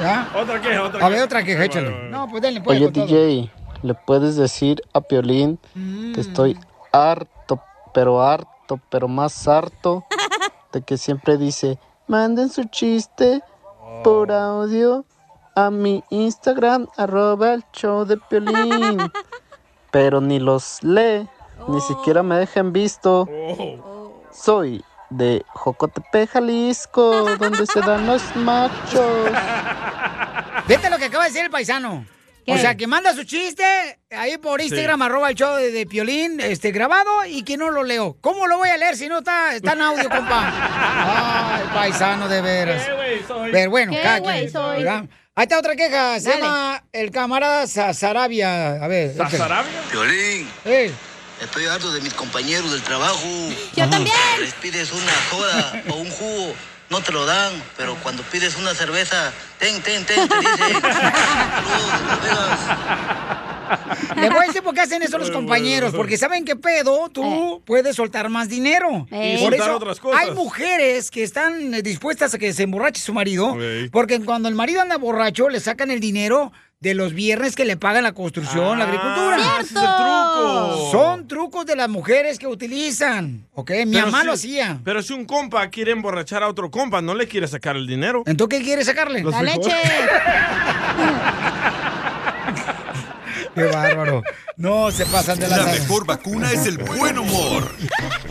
[0.01, 0.31] ¿Ya?
[0.35, 1.25] Otra queja, otra A ver, queja.
[1.25, 2.09] otra que échale.
[2.09, 2.77] No, pues denle, pues.
[2.81, 3.05] Oye, todo.
[3.05, 3.51] DJ,
[3.83, 6.13] ¿le puedes decir a Piolín Mm.
[6.13, 6.57] que estoy
[6.91, 7.61] harto,
[7.93, 10.03] pero harto, pero más harto
[10.71, 11.77] de que siempre dice,
[12.07, 13.41] manden su chiste
[14.03, 15.05] por audio
[15.55, 18.97] a mi Instagram, arroba el show de Piolín.
[19.91, 21.27] Pero ni los lee,
[21.67, 23.27] ni siquiera me dejan visto.
[24.31, 24.81] Soy
[25.11, 29.29] de Jocotepe, Jalisco, donde se dan los machos.
[30.67, 32.05] Vete lo que acaba de decir el paisano.
[32.45, 32.53] ¿Qué?
[32.53, 33.63] O sea, que manda su chiste
[34.09, 37.83] ahí por Instagram, arroba el show de, de Piolín, este, grabado, y que no lo
[37.83, 38.17] leo.
[38.19, 40.51] ¿Cómo lo voy a leer si no está, está en audio, compa?
[40.51, 42.83] Ay, paisano de veras.
[42.83, 43.51] ¿Qué güey soy?
[43.51, 44.77] Pero bueno, ¿Qué güey soy?
[44.83, 45.05] ¿verdad?
[45.35, 46.19] Ahí está otra queja.
[46.19, 46.41] Se Dale.
[46.41, 48.83] llama el camarada Sa- Sarabia.
[48.83, 49.11] A ver.
[49.11, 49.37] échale.
[49.37, 49.71] ¿Sarabia?
[49.91, 50.91] Violín, Ey,
[51.41, 53.27] Estoy harto de mis compañeros del trabajo.
[53.75, 54.15] Yo también.
[54.39, 56.53] Les pides una soda o un jugo,
[56.91, 60.81] no te lo dan, pero cuando pides una cerveza, ten, ten, ten, te dicen.
[60.81, 62.59] Saludos.
[64.17, 67.63] Le voy a decir por qué hacen eso los compañeros, porque saben que pedo tú
[67.65, 69.07] puedes soltar más dinero.
[69.11, 69.37] Eh.
[69.39, 70.21] Y Por eso otras cosas.
[70.21, 73.57] hay mujeres que están eh, dispuestas a que se emborrache su marido,
[73.91, 76.51] porque cuando el marido anda borracho le sacan el dinero
[76.81, 79.37] de los viernes que le pagan la construcción, la agricultura.
[79.39, 80.89] Ah, es el truco.
[80.91, 83.69] Son trucos de las mujeres que utilizan, ¿ok?
[83.85, 84.79] Mi Pero mamá si- lo hacía.
[84.83, 88.23] Pero si un compa quiere emborrachar a otro compa, no le quiere sacar el dinero.
[88.25, 89.21] ¿Entonces qué quiere sacarle?
[89.21, 89.67] Los La frijoles.
[89.67, 89.77] leche.
[93.55, 94.23] Qué bárbaro.
[94.55, 97.69] No se pasan de la La mejor vacuna es el buen humor.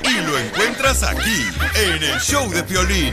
[0.02, 1.44] Y lo encuentras aquí,
[1.74, 3.12] en el show de Piolín.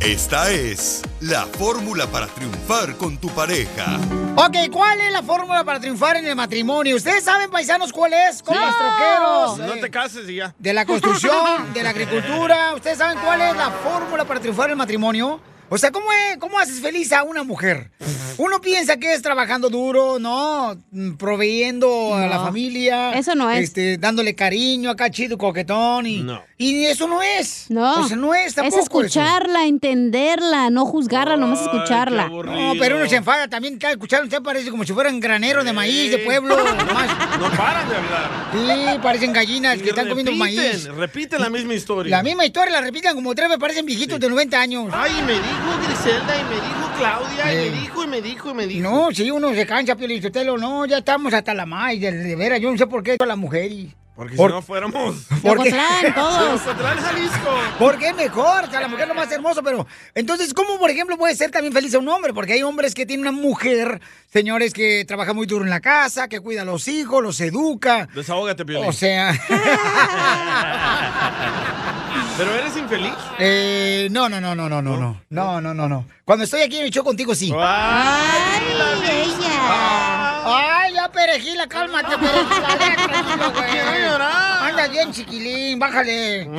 [0.00, 3.98] Esta es la fórmula para triunfar con tu pareja.
[4.36, 6.96] Ok, ¿cuál es la fórmula para triunfar en el matrimonio?
[6.96, 8.42] ¿Ustedes saben, paisanos, cuál es?
[8.42, 9.58] Compas troqueros.
[9.58, 10.54] No eh, te cases y ya.
[10.58, 12.72] De la construcción, de la agricultura.
[12.76, 15.40] ¿Ustedes saben cuál es la fórmula para triunfar en el matrimonio?
[15.68, 17.90] O sea, ¿cómo, es- ¿cómo haces feliz a una mujer?
[18.38, 20.76] Uno piensa que es trabajando duro, ¿no?
[20.92, 23.12] Mm, Proveyendo a la familia.
[23.14, 23.64] eso no es.
[23.64, 26.06] Este, dándole cariño acá, chido, coquetón.
[26.06, 26.42] Y, No.
[26.58, 27.66] y eso no es.
[27.70, 28.04] No.
[28.04, 32.28] O sea, no es tampoco Es escucharla, entenderla, no juzgarla, nomás escucharla.
[32.28, 33.78] No, pero uno se enfada también.
[33.78, 36.56] Cada escuchar usted parece como si fueran graneros de maíz de pueblo.
[36.86, 37.08] nomás.
[37.40, 38.46] No paran de hablar.
[38.94, 40.84] Sí, parecen gallinas Y que están comiendo maíz.
[40.84, 42.16] Repiten la misma historia.
[42.18, 44.90] La misma historia la repiten como tres veces, parecen viejitos de 90 años.
[44.92, 47.70] Ay, me dijo Griselda y me dijo Claudia y Eh.
[47.70, 48.90] me dijo y me dijo y me dijo.
[48.90, 52.60] No, si uno se cansa, Piolizotelo, no, ya estamos hasta la maíz, de, de veras,
[52.60, 53.92] yo no sé por qué la mujer y...
[54.16, 55.16] Porque si no fuéramos.
[55.42, 55.70] Porque...
[56.14, 56.62] Todos.
[56.62, 57.50] Jalisco.
[57.78, 59.86] Porque mejor, que a la mujer es lo más hermoso, pero.
[60.14, 62.32] Entonces, ¿cómo, por ejemplo, puede ser también feliz a un hombre?
[62.32, 64.00] Porque hay hombres que tienen una mujer,
[64.32, 68.08] señores, que trabaja muy duro en la casa, que cuida a los hijos, los educa.
[68.14, 68.88] Desahógate, Piolín.
[68.88, 69.34] O sea.
[72.38, 73.12] ¿Pero eres infeliz?
[73.38, 75.20] Eh, no, no, no, no, no, no, no.
[75.28, 76.06] No, no, no.
[76.24, 77.52] Cuando estoy aquí en show contigo, sí.
[77.54, 80.05] ¡Ay, Ay ella!
[80.48, 83.70] Ay, ya perejila, cálmate, perejila, tranquilo, güey.
[83.70, 84.70] Quiero llorar.
[84.70, 86.46] Anda bien, chiquilín, bájale.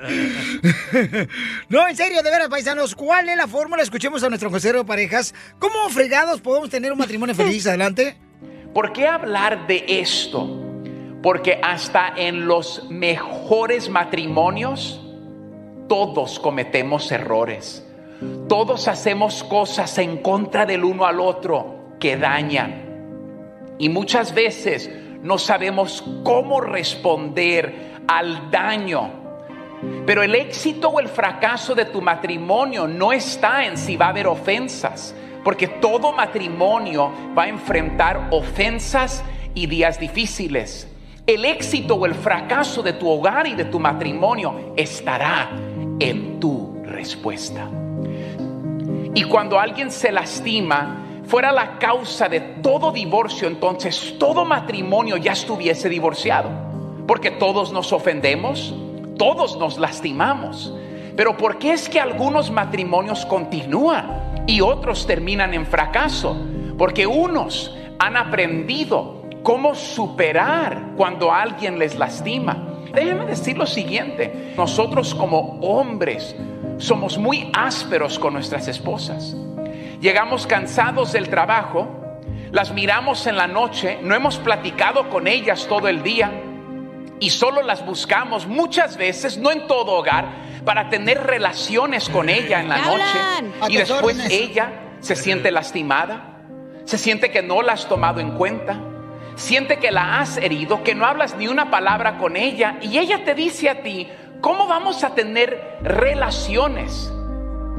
[1.68, 3.82] no, en serio, de veras, paisanos, ¿cuál es la fórmula?
[3.82, 5.34] Escuchemos a nuestro consejero de parejas.
[5.58, 7.66] ¿Cómo fregados podemos tener un matrimonio feliz?
[7.66, 8.16] Adelante.
[8.72, 10.48] ¿Por qué hablar de esto?
[11.24, 15.00] Porque hasta en los mejores matrimonios
[15.88, 17.84] todos cometemos errores.
[18.48, 23.76] Todos hacemos cosas en contra del uno al otro que dañan.
[23.78, 24.90] Y muchas veces
[25.22, 29.10] no sabemos cómo responder al daño.
[30.04, 34.08] Pero el éxito o el fracaso de tu matrimonio no está en si va a
[34.10, 39.22] haber ofensas, porque todo matrimonio va a enfrentar ofensas
[39.54, 40.86] y días difíciles.
[41.26, 45.50] El éxito o el fracaso de tu hogar y de tu matrimonio estará
[45.98, 47.68] en tu respuesta.
[49.14, 55.30] Y cuando alguien se lastima, fuera la causa de todo divorcio, entonces todo matrimonio ya
[55.30, 56.50] estuviese divorciado.
[57.06, 58.74] Porque todos nos ofendemos,
[59.16, 60.74] todos nos lastimamos.
[61.16, 66.36] Pero ¿por qué es que algunos matrimonios continúan y otros terminan en fracaso?
[66.76, 72.82] Porque unos han aprendido cómo superar cuando alguien les lastima.
[72.92, 76.34] Déjenme decir lo siguiente, nosotros como hombres
[76.78, 79.36] somos muy ásperos con nuestras esposas.
[80.00, 82.18] Llegamos cansados del trabajo,
[82.52, 86.32] las miramos en la noche, no hemos platicado con ellas todo el día
[87.20, 90.24] y solo las buscamos muchas veces, no en todo hogar,
[90.64, 93.72] para tener relaciones con ella en la ¿Qué noche.
[93.74, 96.38] Y después ella se siente lastimada,
[96.86, 98.80] se siente que no la has tomado en cuenta,
[99.36, 103.22] siente que la has herido, que no hablas ni una palabra con ella y ella
[103.26, 104.08] te dice a ti,
[104.40, 107.12] ¿cómo vamos a tener relaciones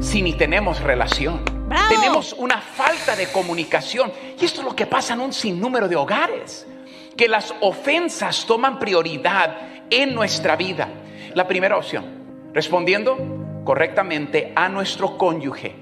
[0.02, 1.42] si ni tenemos relación?
[1.70, 1.88] ¡Bravo!
[1.90, 5.96] Tenemos una falta de comunicación y esto es lo que pasa en un sinnúmero de
[5.96, 6.68] hogares,
[7.16, 9.58] que las ofensas toman prioridad
[9.90, 10.90] en nuestra vida.
[11.34, 13.18] La primera opción, respondiendo
[13.64, 15.76] correctamente a nuestro cónyuge,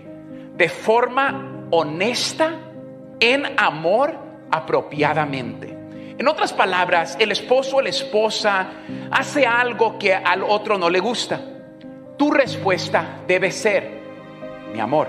[0.56, 2.60] de forma honesta,
[3.20, 4.18] en amor,
[4.52, 5.76] apropiadamente.
[6.18, 8.68] En otras palabras, el esposo o la esposa
[9.10, 11.42] hace algo que al otro no le gusta.
[12.18, 13.99] Tu respuesta debe ser,
[14.74, 15.08] mi amor,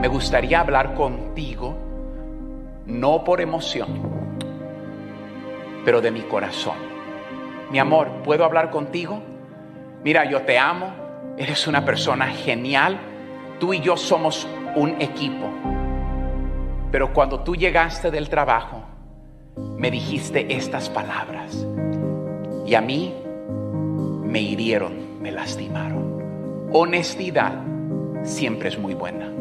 [0.00, 1.76] me gustaría hablar contigo,
[2.86, 3.88] no por emoción,
[5.84, 6.76] pero de mi corazón.
[7.70, 9.20] Mi amor, ¿puedo hablar contigo?
[10.04, 10.92] Mira, yo te amo,
[11.36, 12.98] eres una persona genial,
[13.58, 15.48] tú y yo somos un equipo.
[16.90, 18.82] Pero cuando tú llegaste del trabajo,
[19.56, 21.66] me dijiste estas palabras
[22.66, 23.14] y a mí
[24.24, 26.68] me hirieron, me lastimaron.
[26.72, 27.75] Honestidad
[28.26, 29.35] siempre es muy buena.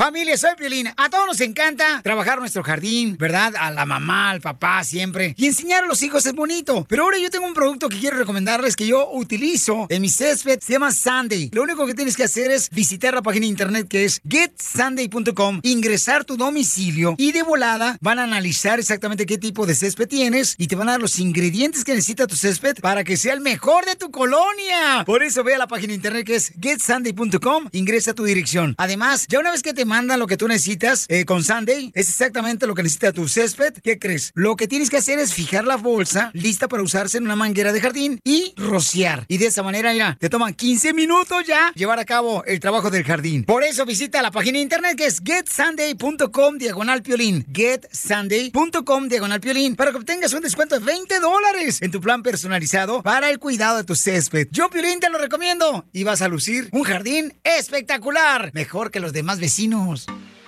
[0.00, 0.88] Familia, soy Piolín.
[0.96, 3.52] A todos nos encanta trabajar nuestro jardín, ¿verdad?
[3.58, 5.34] A la mamá, al papá, siempre.
[5.36, 6.86] Y enseñar a los hijos es bonito.
[6.88, 10.60] Pero ahora yo tengo un producto que quiero recomendarles que yo utilizo en mi césped.
[10.62, 11.50] Se llama Sunday.
[11.52, 15.60] Lo único que tienes que hacer es visitar la página de internet que es getsunday.com,
[15.64, 20.54] ingresar tu domicilio y de volada van a analizar exactamente qué tipo de césped tienes
[20.56, 23.42] y te van a dar los ingredientes que necesita tu césped para que sea el
[23.42, 25.04] mejor de tu colonia.
[25.04, 28.74] Por eso ve a la página de internet que es getsunday.com, ingresa tu dirección.
[28.78, 32.08] Además, ya una vez que te mandan lo que tú necesitas eh, con Sunday, es
[32.08, 33.74] exactamente lo que necesita tu césped.
[33.82, 34.30] ¿Qué crees?
[34.34, 37.72] Lo que tienes que hacer es fijar la bolsa lista para usarse en una manguera
[37.72, 39.24] de jardín y rociar.
[39.26, 42.88] Y de esa manera, mira, te toman 15 minutos ya llevar a cabo el trabajo
[42.88, 43.42] del jardín.
[43.42, 47.44] Por eso visita la página de internet que es getsunday.com diagonal piolín.
[47.52, 53.02] Getsunday.com diagonal piolín para que obtengas un descuento de 20 dólares en tu plan personalizado
[53.02, 54.46] para el cuidado de tu césped.
[54.52, 59.12] Yo, Piolín, te lo recomiendo y vas a lucir un jardín espectacular, mejor que los
[59.12, 59.79] demás vecinos.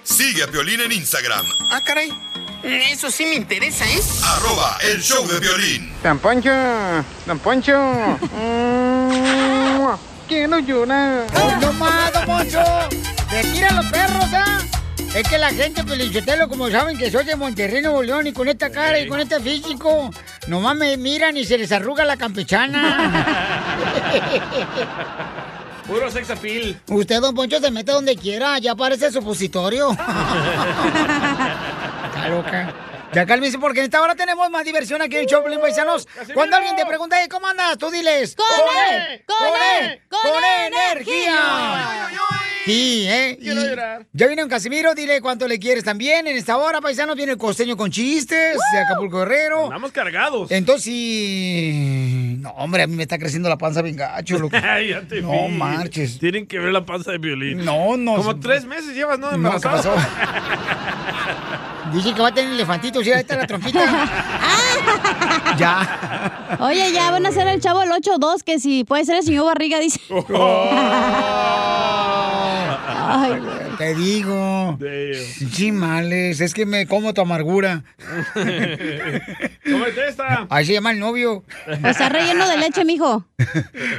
[0.02, 2.12] Sigue a Piolín en Instagram, Ah, caray.
[2.62, 4.00] Eso sí me interesa, ¿eh?
[4.24, 5.92] arroba el show de violín.
[6.02, 6.50] Don Poncho,
[7.26, 7.76] Don Poncho.
[8.32, 9.88] Mm,
[10.28, 11.26] Quiero llorar.
[11.34, 12.62] ¡Oh, no más, don Poncho!
[13.30, 14.58] ¡Retira los perros, ah!
[15.14, 18.48] Es que la gente, Pelichotelo, como saben que soy de Monterrey, Nuevo León, y con
[18.48, 20.10] esta cara y con este físico,
[20.46, 23.26] nomás me miran y se les arruga la campechana.
[25.92, 26.80] Puro sex appeal.
[26.88, 29.90] Usted, don Poncho, se mete donde quiera, ya parece supositorio.
[29.92, 30.08] Está
[32.30, 32.72] loca.
[33.12, 36.08] Ya cálmese porque en esta hora tenemos más diversión aquí en el show, Pelín Paisanos.
[36.32, 37.76] Cuando alguien te pregunta, "Hey, ¿cómo andas?
[37.76, 38.34] Tú diles.
[38.34, 39.22] ¡Con E!
[39.26, 39.36] ¡Con
[39.82, 40.00] E!
[40.08, 42.08] ¡Con energía!
[42.64, 43.38] Sí, ¿eh?
[43.40, 43.46] Y
[44.12, 46.26] Ya viene un Casimiro, dile cuánto le quieres también.
[46.26, 49.64] En esta hora, paisanos, viene el costeño con chistes de Acapulco Guerrero.
[49.64, 50.50] Andamos cargados.
[50.50, 52.36] Entonces, sí.
[52.40, 54.56] No, hombre, a mí me está creciendo la panza bien gacho, loco.
[54.62, 55.54] Ay, ya te No vi.
[55.54, 56.18] marches.
[56.18, 57.64] Tienen que ver la panza de violín.
[57.64, 58.16] No, no.
[58.16, 59.36] Como tres meses llevas, ¿no?
[59.36, 59.92] No, ¿qué pasó?
[61.92, 63.80] Dice que va a tener elefantitos, sí, ahí está la trompita.
[65.58, 66.56] ya.
[66.60, 69.44] Oye, ya van a hacer el chavo el 8-2, que si puede ser el señor
[69.46, 70.00] Barriga, dice.
[73.14, 73.42] Ay,
[73.78, 74.78] te digo.
[75.52, 77.84] Chimales, es que me como tu amargura.
[78.34, 80.46] Cómete esta.
[80.50, 81.44] Ahí se llama el novio.
[81.84, 83.26] Está relleno de leche, mijo.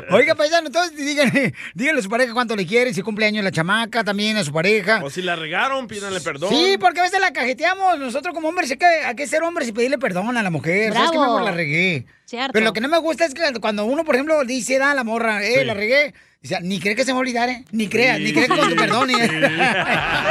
[0.10, 3.52] Oiga, paisano, entonces díganle, díganle a su pareja cuánto le quieren, si cumple años la
[3.52, 5.02] chamaca, también a su pareja.
[5.04, 6.50] O si la regaron, pídanle perdón.
[6.50, 8.00] Sí, porque a veces la cajeteamos.
[8.00, 10.94] Nosotros como hombres hay que, hay que ser hombres y pedirle perdón a la mujer.
[10.94, 11.34] ¿Sabes que Bravo.
[11.34, 12.06] mejor la regué?
[12.26, 12.54] Cierto.
[12.54, 15.04] Pero lo que no me gusta es que cuando uno, por ejemplo, dice a la
[15.04, 15.66] morra, eh, Sí.
[15.66, 16.14] la regué.
[16.44, 19.10] Dice, ni cree que se me olvidare, ni crea, ni cree que con tu perdón.
[19.12, 19.16] eh.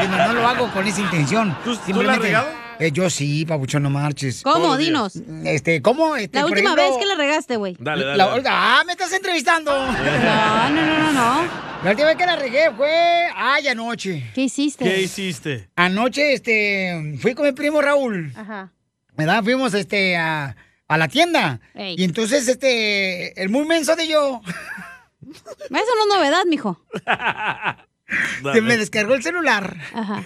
[0.04, 1.56] Y no, no lo hago con esa intención.
[1.64, 2.48] ¿Tú- tú la has regado?
[2.78, 4.42] Eh, yo sí, papuchón, no marches.
[4.42, 4.76] ¿Cómo?
[4.76, 5.14] Dinos.
[5.44, 6.16] Este, ¿cómo?
[6.16, 7.76] Este, La última ejemplo, vez que la regaste, güey.
[7.78, 8.16] Dale, dale.
[8.18, 8.42] la- dale.
[8.48, 9.72] ah, me estás entrevistando.
[9.92, 11.48] No, no, no, no, no.
[11.84, 12.92] La última vez que la regué fue,
[13.34, 14.30] ay, anoche.
[14.34, 14.84] ¿Qué hiciste?
[14.84, 15.68] ¿Qué hiciste?
[15.76, 18.32] Anoche, este, fui con mi primo Raúl.
[18.36, 18.70] Ajá.
[19.16, 19.42] ¿verdad?
[19.42, 20.56] Fuimos este a,
[20.88, 21.60] a la tienda.
[21.74, 21.94] Ey.
[21.98, 24.40] Y entonces este el muy menso de yo
[25.30, 26.80] Eso no es novedad, mijo.
[28.52, 29.76] se me descargó el celular.
[29.94, 30.24] Ajá.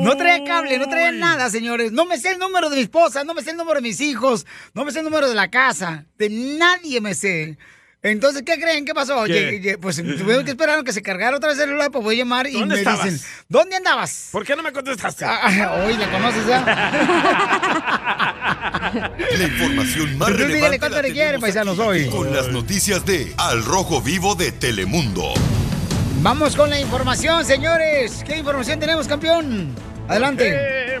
[0.00, 1.92] No traía cable, no traía nada, señores.
[1.92, 4.00] No me sé el número de mi esposa, no me sé el número de mis
[4.00, 7.58] hijos, no me sé el número de la casa, de nadie me sé.
[8.04, 8.84] Entonces, ¿qué creen?
[8.84, 9.24] ¿Qué pasó?
[9.24, 9.32] ¿Qué?
[9.32, 12.04] Llegué- llegué- pues tuvieron que esperar a que se cargara otra vez el celular, pues
[12.04, 13.04] voy a llamar y ¿Dónde me estabas?
[13.04, 14.28] dicen, ¿dónde andabas?
[14.30, 15.24] ¿Por qué no me contestaste?
[15.26, 16.60] Ah, hoy la conoces ya.
[19.38, 22.08] La información más Entonces, relevante cuánto la le quiere, paisanos, hoy.
[22.10, 25.32] Con las noticias de Al Rojo Vivo de Telemundo.
[26.20, 28.22] Vamos con la información, señores.
[28.26, 29.74] ¿Qué información tenemos, campeón?
[30.08, 31.00] Adelante.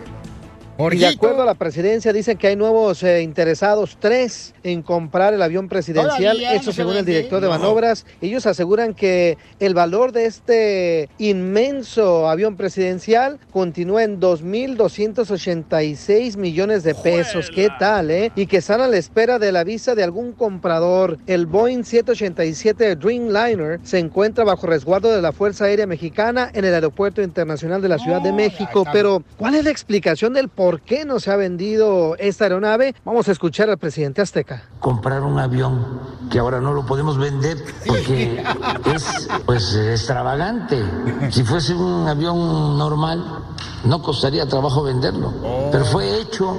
[0.76, 5.32] Eh, De acuerdo a la presidencia, dicen que hay nuevos eh, interesados, tres, en comprar
[5.32, 6.36] el avión presidencial.
[6.36, 7.12] Todavía no se según el vende.
[7.12, 7.52] director de No.
[7.52, 8.04] manobras.
[8.20, 16.94] Ellos aseguran que el valor de este inmenso avión presidencial continúa en 2.286 millones de
[16.94, 17.50] pesos.
[17.54, 18.32] ¿Qué tal, eh?
[18.34, 21.18] Y que están a la espera de la visa de algún comprador.
[21.26, 26.74] El Boeing 787 Dreamliner se encuentra bajo resguardo de la Fuerza Aérea Mexicana en el
[26.74, 28.84] Aeropuerto Internacional de la Ciudad de México.
[28.92, 32.94] Pero, ¿cuál es la explicación del por qué no se ha vendido esta aeronave?
[33.04, 34.62] Vamos a escuchar al presidente azteca.
[34.80, 36.00] comprar un avión
[36.30, 38.42] que ahora no lo podemos vender porque
[38.94, 40.82] es pues extravagante.
[41.30, 43.22] Si fuese un avión normal
[43.84, 45.34] no costaría trabajo venderlo,
[45.70, 46.56] pero fue hecho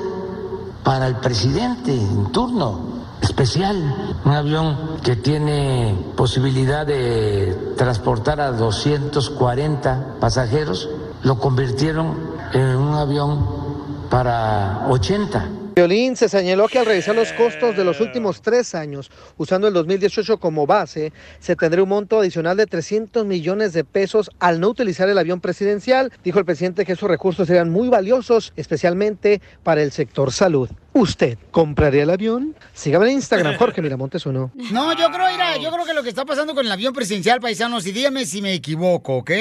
[0.83, 2.81] para el presidente en turno
[3.23, 3.75] especial,
[4.23, 10.89] un avión que tiene posibilidad de transportar a 240 pasajeros,
[11.23, 13.64] lo convirtieron en un avión
[14.15, 15.73] para 80.
[15.75, 19.73] Violín se señaló que al revisar los costos de los últimos tres años, usando el
[19.73, 24.69] 2018 como base, se tendría un monto adicional de 300 millones de pesos al no
[24.69, 26.13] utilizar el avión presidencial.
[26.23, 30.69] Dijo el presidente que esos recursos serían muy valiosos, especialmente para el sector salud.
[30.97, 32.55] ¿Usted compraría el avión?
[32.73, 34.49] Sígame en Instagram, Jorge Miramontes uno.
[34.71, 37.41] No, yo creo, mira, yo creo que lo que está pasando con el avión presidencial,
[37.41, 39.31] paisanos, y dígame si me equivoco, ¿ok?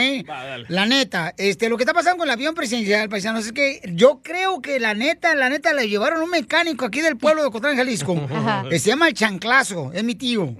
[0.66, 4.18] La neta, este, lo que está pasando con el avión presidencial, paisanos, es que yo
[4.20, 7.76] creo que la neta, la neta, le llevaron un mecánico aquí del pueblo de Ocotlán,
[7.76, 8.64] Jalisco, Ajá.
[8.68, 10.56] que se llama el Chanclazo, es mi tío.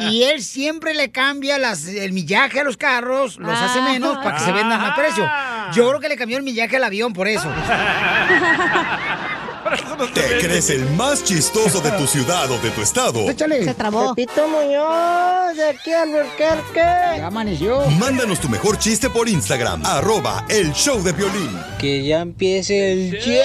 [0.00, 4.36] Y él siempre le cambia las, el millaje a los carros, los hace menos para
[4.36, 5.26] que se vendan a precio.
[5.72, 7.50] Yo creo que le cambió el millaje al avión por eso.
[10.14, 13.26] ¿Te crees el más chistoso de tu ciudad o de tu estado?
[13.26, 14.14] Se trabó.
[14.14, 16.80] Pepito Muñoz, de aquí al Burquerque.
[16.80, 17.80] Ya amaneció.
[17.98, 21.50] Mándanos tu mejor chiste por Instagram, arroba el show de violín.
[21.78, 23.36] Que ya empiece el show.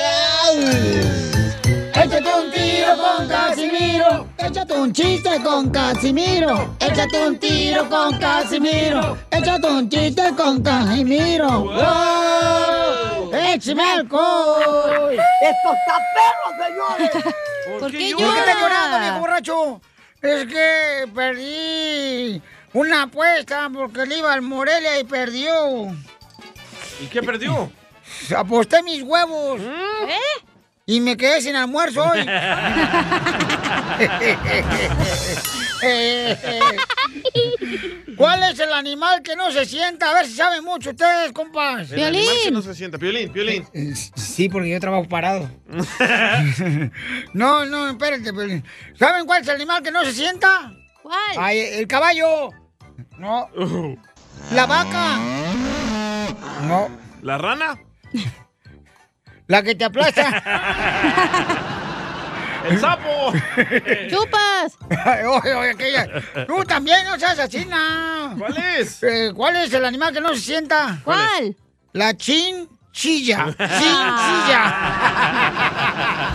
[1.93, 2.50] Échate un
[3.31, 4.27] Casimiro.
[4.37, 6.75] Échate un chiste con Casimiro.
[6.79, 9.17] Échate un tiro con Casimiro.
[9.31, 11.49] Échate un chiste con Casimiro.
[11.63, 13.33] ¡Wow!
[13.33, 15.17] ¡Échame alcohol!
[15.41, 17.11] ¡Esto está perro, señores!
[17.79, 18.59] ¿Por qué ¿Por qué está llora?
[18.59, 19.81] llorando, viejo borracho?
[20.21, 22.41] Es que perdí
[22.73, 25.87] una apuesta porque le iba al Morelia y perdió.
[26.99, 27.71] ¿Y qué perdió?
[28.37, 29.61] Aposté mis huevos.
[29.61, 30.45] ¿Eh?
[30.85, 32.19] Y me quedé sin almuerzo hoy.
[38.17, 40.11] ¿Cuál es el animal que no se sienta?
[40.11, 41.91] A ver si saben mucho ustedes, compas.
[41.91, 42.97] El animal que no se sienta.
[42.97, 43.65] Piolín, Piolín.
[44.15, 45.49] Sí, porque yo trabajo parado.
[47.33, 48.33] no, no, espérate.
[48.33, 48.63] Piolín.
[48.97, 50.73] ¿Saben cuál es el animal que no se sienta?
[51.01, 51.35] ¿Cuál?
[51.37, 52.49] Ay, el caballo.
[53.17, 53.49] No.
[54.53, 55.17] La vaca.
[56.67, 56.89] No.
[57.21, 57.79] ¿La rana?
[59.51, 60.23] La que te aplasta.
[62.69, 63.33] ¡El sapo!
[64.09, 64.77] ¡Chupas!
[65.25, 66.07] oye, oye, aquella.
[66.47, 68.35] Tú también no seas así, no.
[68.37, 69.03] ¿Cuál es?
[69.03, 71.01] Eh, ¿Cuál es el animal que no se sienta?
[71.03, 71.53] ¿Cuál?
[71.91, 73.47] La chinchilla.
[73.57, 74.63] Chinchilla.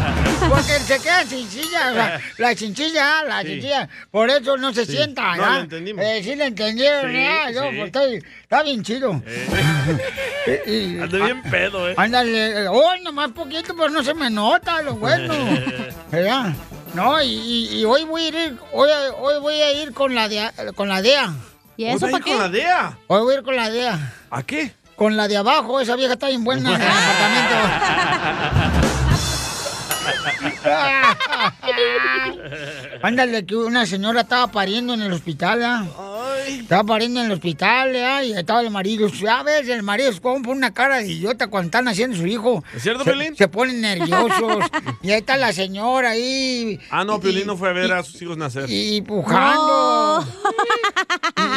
[0.49, 1.91] Porque se queda sin silla.
[1.91, 3.49] o sea, la chinchilla, la Sí.
[3.49, 3.89] chinchilla.
[4.11, 4.93] Por eso no se Sí.
[4.93, 5.51] sienta, No, ¿ya?
[5.51, 6.05] lo entendimos.
[6.05, 7.51] Eh, sí, le entendieron, Sí, ¿ya?
[7.51, 7.69] Yo, sí.
[7.77, 9.23] pues, estoy- está bien chido.
[10.67, 11.95] Y- Ando bien pedo, ¿eh?
[11.97, 15.35] Ándale, hoy nomás poquito, pero no se me nota lo bueno.
[16.11, 16.53] ¿Verdad?
[16.95, 18.89] No, y, y- y hoy voy a ir, hoy,
[19.19, 21.33] hoy voy a ir con la de, con la DEA.
[21.77, 22.97] ¿Y ¿Vas a ir con la DEA?
[23.09, 24.15] Hoy voy a ir con la DEA.
[24.31, 24.73] ¿A qué?
[24.95, 28.86] Con la de abajo, esa vieja está bien buena en el apartamento.
[33.03, 35.87] Ándale, que una señora estaba pariendo en el hospital, ¿ah?
[36.47, 38.25] Estaba pariendo en el hospital, ¿ah?
[38.25, 39.09] Y estaba el marido.
[39.09, 42.27] Ya ves, el marido es como pone una cara de idiota cuando están haciendo su
[42.27, 42.63] hijo.
[42.75, 43.37] ¿Es cierto, se, Piolín?
[43.37, 44.65] Se ponen nerviosos.
[45.03, 46.79] y ahí está la señora ahí.
[46.91, 48.67] Ah, no, Piolín no fue a ver a sus hijos nacer.
[48.69, 50.25] Y pujando.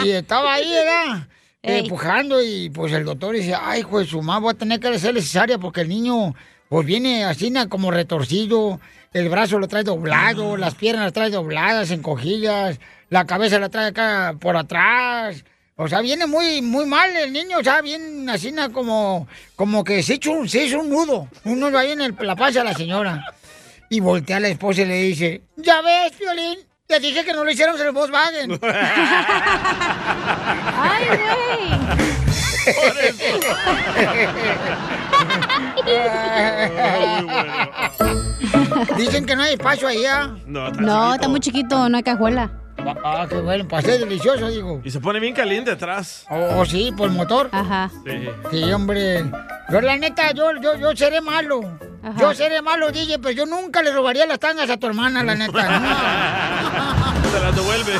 [0.04, 1.28] Y, y estaba ahí, ¿verdad?
[1.62, 1.90] Eh, Ey.
[1.90, 5.22] pujando y pues el doctor dice, ay, pues su mamá voy a tener que hacerle
[5.22, 6.34] cesárea porque el niño
[6.70, 8.80] pues viene así como retorcido,
[9.12, 13.88] el brazo lo trae doblado, las piernas las trae dobladas, encogidas, la cabeza la trae
[13.88, 15.44] acá por atrás.
[15.76, 20.04] O sea, viene muy, muy mal el niño, o sea, bien así como, como que
[20.04, 22.66] se hizo, un- se hizo un nudo, un nudo ahí en el- la panza de
[22.66, 23.26] la señora.
[23.90, 27.44] Y voltea a la esposa y le dice, ya ves, Violín, te dije que no
[27.46, 28.52] lo hiciéramos en el Volkswagen.
[30.82, 32.29] ¡Ay,
[38.98, 40.36] Dicen que no hay espacio ahí, ¿ah?
[40.46, 41.14] No, está No, chiquito.
[41.16, 42.52] está muy chiquito, no hay cajuela.
[43.04, 44.82] Ah, qué bueno, pasé delicioso, digo.
[44.84, 46.26] Y se pone bien caliente atrás.
[46.30, 47.50] Oh, sí, por el motor.
[47.52, 47.92] Ajá.
[48.06, 48.30] Sí.
[48.52, 49.26] Sí, hombre.
[49.70, 51.60] Yo, la neta, yo, yo, yo seré malo.
[52.02, 52.18] Ajá.
[52.20, 55.36] Yo seré malo, DJ, pero yo nunca le robaría las tangas a tu hermana, la
[55.36, 56.96] neta.
[57.32, 57.94] Se las devuelve.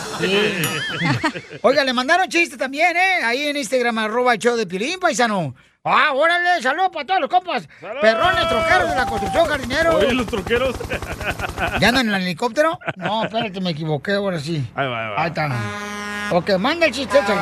[1.62, 3.24] Oiga, le mandaron chistes también, ¿eh?
[3.24, 5.54] Ahí en Instagram, arroba el show de Pilín, paisano.
[5.84, 7.68] Ah, órale, saludos para todos los compas.
[7.80, 9.96] Perrones, troqueros de la construcción, jardinero.
[9.98, 10.76] Oye, los troqueros.
[11.80, 12.78] ¿Ya andan en el helicóptero?
[12.96, 14.68] No, espérate, me equivoqué, ahora sí.
[14.76, 15.24] Ahí va, ahí va.
[15.24, 16.36] Ahí está.
[16.36, 17.42] Ok, manda el chiste, échale.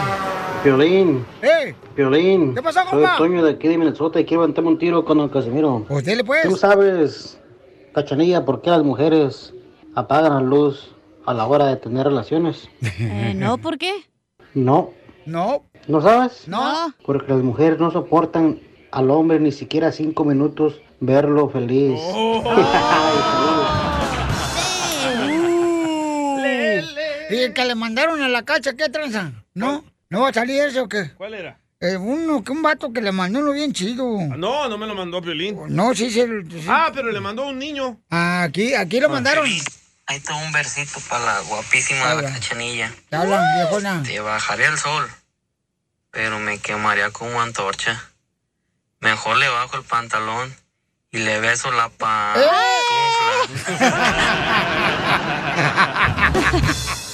[0.63, 1.75] Piolín, ¡Eh!
[1.95, 2.53] Piolín.
[2.55, 3.17] ¿Qué pasó, Soy compa?
[3.17, 5.85] Toño de aquí de Minnesota y quiero levantarme un tiro con el Casimiro.
[5.89, 6.43] Usted le puede.
[6.43, 7.39] Tú sabes,
[7.93, 9.53] Cachanilla, por qué las mujeres
[9.95, 10.95] apagan la luz
[11.27, 12.69] a la hora de tener relaciones.
[12.81, 13.93] Eh, no, ¿por qué?
[14.53, 14.91] No.
[15.25, 15.65] No.
[15.87, 16.47] ¿No sabes?
[16.47, 16.93] No.
[17.05, 18.61] Porque las mujeres no soportan
[18.91, 21.99] al hombre ni siquiera cinco minutos verlo feliz.
[27.29, 29.33] ¿Y el que le mandaron a la cacha qué tranza?
[29.53, 29.83] ¿No?
[30.09, 31.11] ¿No va a salir eso o qué?
[31.17, 31.59] ¿Cuál era?
[31.81, 34.17] Eh, uno, que un vato que le mandó uno bien chido.
[34.37, 35.57] No, no me lo mandó Piolín.
[35.67, 36.23] No, sí, sí.
[36.49, 36.65] sí.
[36.69, 37.99] Ah, pero le mandó un niño.
[38.09, 39.45] Ah, aquí, aquí lo mandaron.
[40.07, 42.93] Ahí está un versito para la guapísima de la cachanilla.
[43.09, 44.03] Te hablan, viejona.
[44.03, 45.11] Te bajaría el sol,
[46.11, 48.01] pero me quemaría como antorcha.
[49.01, 50.55] Mejor le bajo el pantalón
[51.11, 52.35] y le beso la pa...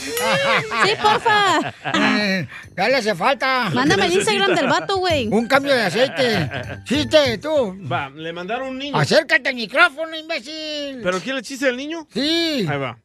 [0.86, 1.74] Sí, porfa.
[1.94, 2.48] Eh,
[2.78, 3.70] ya le hace falta.
[3.74, 5.28] Mándame el Instagram del vato, güey.
[5.28, 6.50] Un cambio de aceite.
[6.86, 7.76] Chiste, tú.
[7.92, 8.98] Va, le mandaron un niño.
[8.98, 11.02] Acércate al micrófono, imbécil.
[11.04, 12.08] ¿Pero quiere el chiste del niño?
[12.14, 12.66] Sí.
[12.70, 12.98] Ahí va.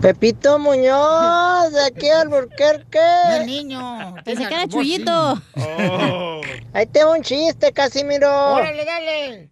[0.00, 3.00] Pepito Muñoz, de aquí al Burquerque.
[3.32, 4.14] El niño.
[4.24, 5.42] Pensé que era Chuyito.
[5.56, 6.40] Oh.
[6.72, 8.54] Ahí tengo un chiste, Casimiro.
[8.54, 9.50] Órale, dale.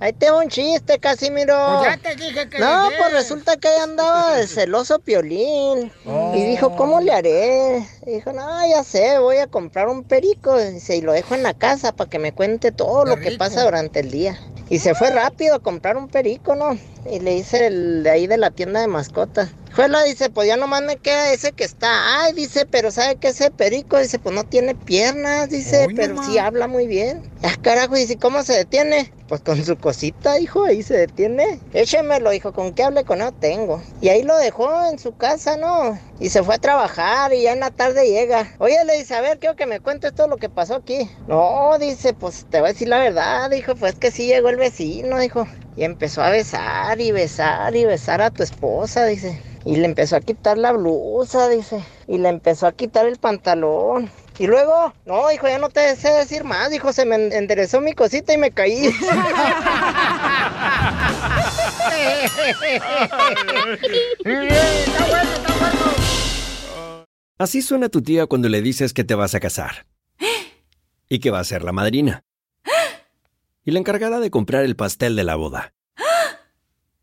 [0.00, 1.54] Ahí tengo un chiste, Casimiro.
[1.80, 5.90] Pues ya te dije que No, le pues resulta que ahí andaba de celoso Piolín.
[6.34, 7.84] Y dijo, ¿cómo le haré?
[8.06, 10.56] Y dijo, no, ya sé, voy a comprar un perico.
[10.56, 13.64] Dice, y lo dejo en la casa para que me cuente todo lo que pasa
[13.64, 14.38] durante el día.
[14.70, 16.78] Y se fue rápido a comprar un perico, ¿no?
[17.10, 19.50] Y le dice el de ahí de la tienda de mascotas.
[19.78, 22.24] Juela dice, pues ya nomás me queda ese que está.
[22.24, 23.96] Ay, dice, pero ¿sabe qué ese perico?
[23.96, 27.22] Dice, pues no tiene piernas, dice, pero sí habla muy bien.
[27.44, 29.12] Ah, carajo, dice, ¿cómo se detiene?
[29.28, 31.60] Pues con su cosita, hijo, ahí se detiene.
[31.72, 33.80] Échemelo, hijo, con qué hable con él tengo.
[34.00, 35.96] Y ahí lo dejó en su casa, ¿no?
[36.18, 38.50] Y se fue a trabajar y ya en la tarde llega.
[38.58, 41.08] Oye, le dice, a ver, quiero que me cuentes todo lo que pasó aquí.
[41.28, 44.56] No, dice, pues te voy a decir la verdad, dijo, pues que sí llegó el
[44.56, 45.46] vecino, dijo.
[45.76, 49.40] Y empezó a besar y besar y besar a tu esposa, dice.
[49.64, 51.82] Y le empezó a quitar la blusa, dice.
[52.06, 54.10] Y le empezó a quitar el pantalón.
[54.38, 57.80] Y luego, no, hijo, ya no te sé decir más, dijo, se me en- enderezó
[57.80, 58.90] mi cosita y me caí.
[67.38, 69.86] Así suena tu tía cuando le dices que te vas a casar.
[71.08, 72.24] Y que va a ser la madrina.
[73.64, 75.72] Y la encargada de comprar el pastel de la boda.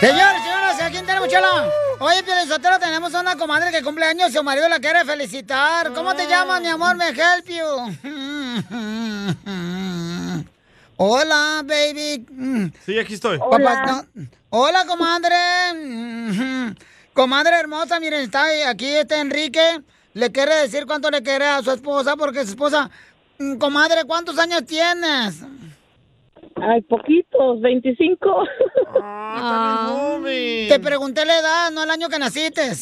[0.00, 1.70] Señores, señoras, ¿a quién tenemos, chala?
[2.00, 5.92] Oye, Pielizotero, tenemos una comadre que cumple años y su marido la quiere felicitar.
[5.94, 6.96] ¿Cómo te llamas, mi amor?
[6.96, 7.64] Me help you.
[10.96, 12.72] Hola, baby.
[12.84, 13.38] Sí, aquí estoy.
[13.38, 16.74] Papá, no- Hola, comadre.
[17.14, 19.80] Comadre hermosa, miren, está aquí este Enrique.
[20.12, 22.90] Le quiere decir cuánto le quiere a su esposa, porque su esposa...
[23.38, 25.42] Mm, Comadre, ¿cuántos años tienes?
[26.62, 28.44] Ay, poquitos, 25.
[29.02, 30.18] Ah,
[30.68, 32.62] Te pregunté la edad, no el año que naciste.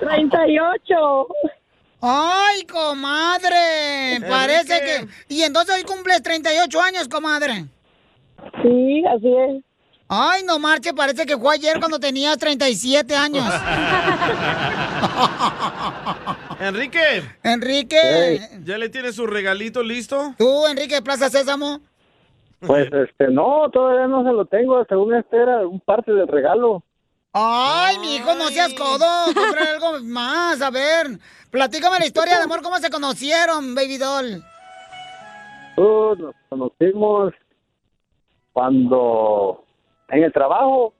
[0.00, 1.26] 38.
[2.02, 4.20] Ay, comadre.
[4.28, 5.08] Parece que...
[5.34, 7.64] Y entonces hoy cumples 38 años, comadre.
[8.62, 9.62] Sí, así es.
[10.08, 13.44] Ay, no marche, parece que fue ayer cuando tenías 37 años.
[16.60, 17.22] Enrique.
[17.42, 18.40] Enrique.
[18.64, 20.34] ¿Ya le tiene su regalito listo?
[20.38, 21.80] ¿Tú, Enrique Plaza Sésamo?
[22.60, 24.84] Pues este, no, todavía no se lo tengo.
[24.86, 26.82] Según este era un parte del regalo.
[27.32, 29.06] Ay, mi hijo, no seas codo.
[29.34, 30.62] Compra algo más.
[30.62, 31.18] A ver,
[31.50, 34.42] platícame la historia de amor, cómo se conocieron, baby doll.
[35.76, 37.34] Uh, nos conocimos
[38.54, 39.62] cuando
[40.08, 40.94] en el trabajo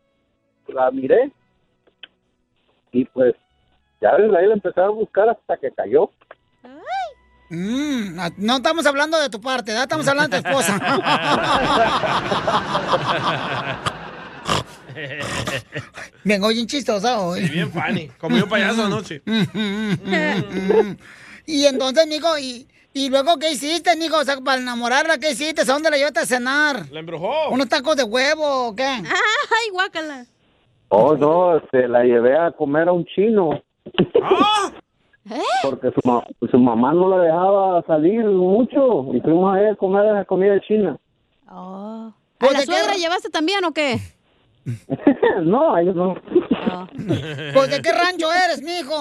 [0.68, 1.32] la miré
[2.92, 3.34] y pues
[4.00, 6.10] ya desde ahí la empecé a buscar hasta que cayó.
[7.48, 9.84] Mm, no estamos hablando de tu parte, ¿verdad?
[9.84, 10.80] Estamos hablando de tu esposa.
[16.24, 17.46] Vengo bien chistosa hoy.
[17.46, 18.08] Sí, bien funny.
[18.18, 19.22] Comió payaso anoche.
[21.46, 24.18] y entonces, mijo, y, y luego, ¿qué hiciste, mijo?
[24.18, 25.62] O sea, para enamorarla, ¿qué hiciste?
[25.62, 26.86] ¿A dónde la llevaste a cenar?
[26.90, 27.50] La embrujó.
[27.50, 28.84] ¿Unos tacos de huevo o qué?
[28.88, 30.24] Ay, guácala.
[30.88, 33.62] Oh, no, este, la llevé a comer a un chino.
[35.62, 39.74] Porque su, ma- su mamá no la dejaba salir mucho y fuimos a ir a
[39.76, 40.96] comer esa comida china.
[41.48, 43.98] ¿A la suegra llevaste también o qué?
[45.42, 46.14] no, ellos no.
[47.54, 48.94] Pues, ¿de qué rancho eres, mijo?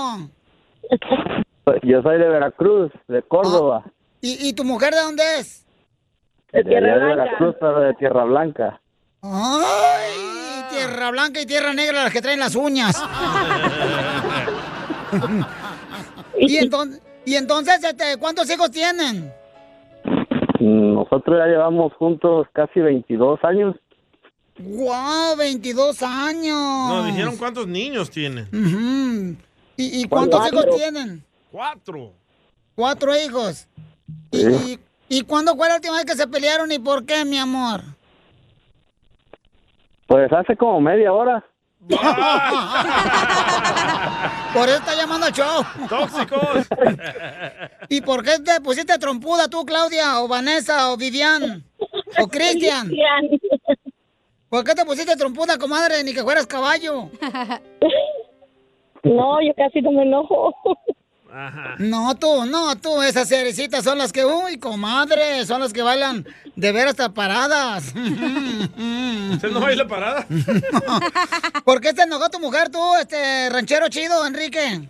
[1.83, 3.83] Yo soy de Veracruz, de Córdoba.
[4.21, 5.65] ¿Y, y tu mujer de dónde es?
[6.51, 8.79] de Veracruz, pero de Tierra Blanca.
[9.21, 10.63] ¡Ay!
[10.69, 13.01] Tierra blanca y tierra negra las que traen las uñas.
[16.39, 19.31] y entonces, y entonces este, ¿cuántos hijos tienen?
[20.59, 23.75] Nosotros ya llevamos juntos casi 22 años.
[24.57, 25.35] ¡Wow!
[25.37, 26.89] 22 años.
[26.89, 28.43] No, dijeron cuántos niños tiene.
[28.43, 29.35] Ujú.
[29.77, 30.59] ¿Y, y cuántos Cuatro.
[30.59, 31.23] hijos tienen?
[31.51, 32.13] Cuatro.
[32.73, 33.67] Cuatro hijos.
[34.31, 37.37] ¿Y, y, y cuándo fue la última vez que se pelearon y por qué, mi
[37.37, 37.81] amor?
[40.07, 41.43] Pues hace como media hora.
[44.53, 45.63] Por eso está llamando al show.
[45.87, 46.67] ¡Tóxicos!
[47.89, 51.63] ¿Y por qué te pusiste trompuda tú, Claudia, o Vanessa, o Vivian,
[52.19, 52.91] o Cristian?
[54.49, 57.09] ¿Por qué te pusiste trompuda, comadre, ni que fueras caballo?
[59.05, 60.51] No, yo casi no me enojo.
[61.79, 66.25] No, tú, no, tú, esas cerecitas son las que, uy, comadre, son las que bailan
[66.55, 67.93] de ver hasta paradas.
[69.33, 70.25] ¿Usted no baila parada?
[71.65, 74.87] ¿Por qué te enojó tu mujer tú, este ranchero chido, Enrique?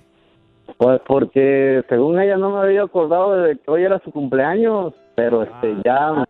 [0.77, 5.43] Pues porque según ella no me había acordado de que hoy era su cumpleaños, pero
[5.43, 6.25] este ya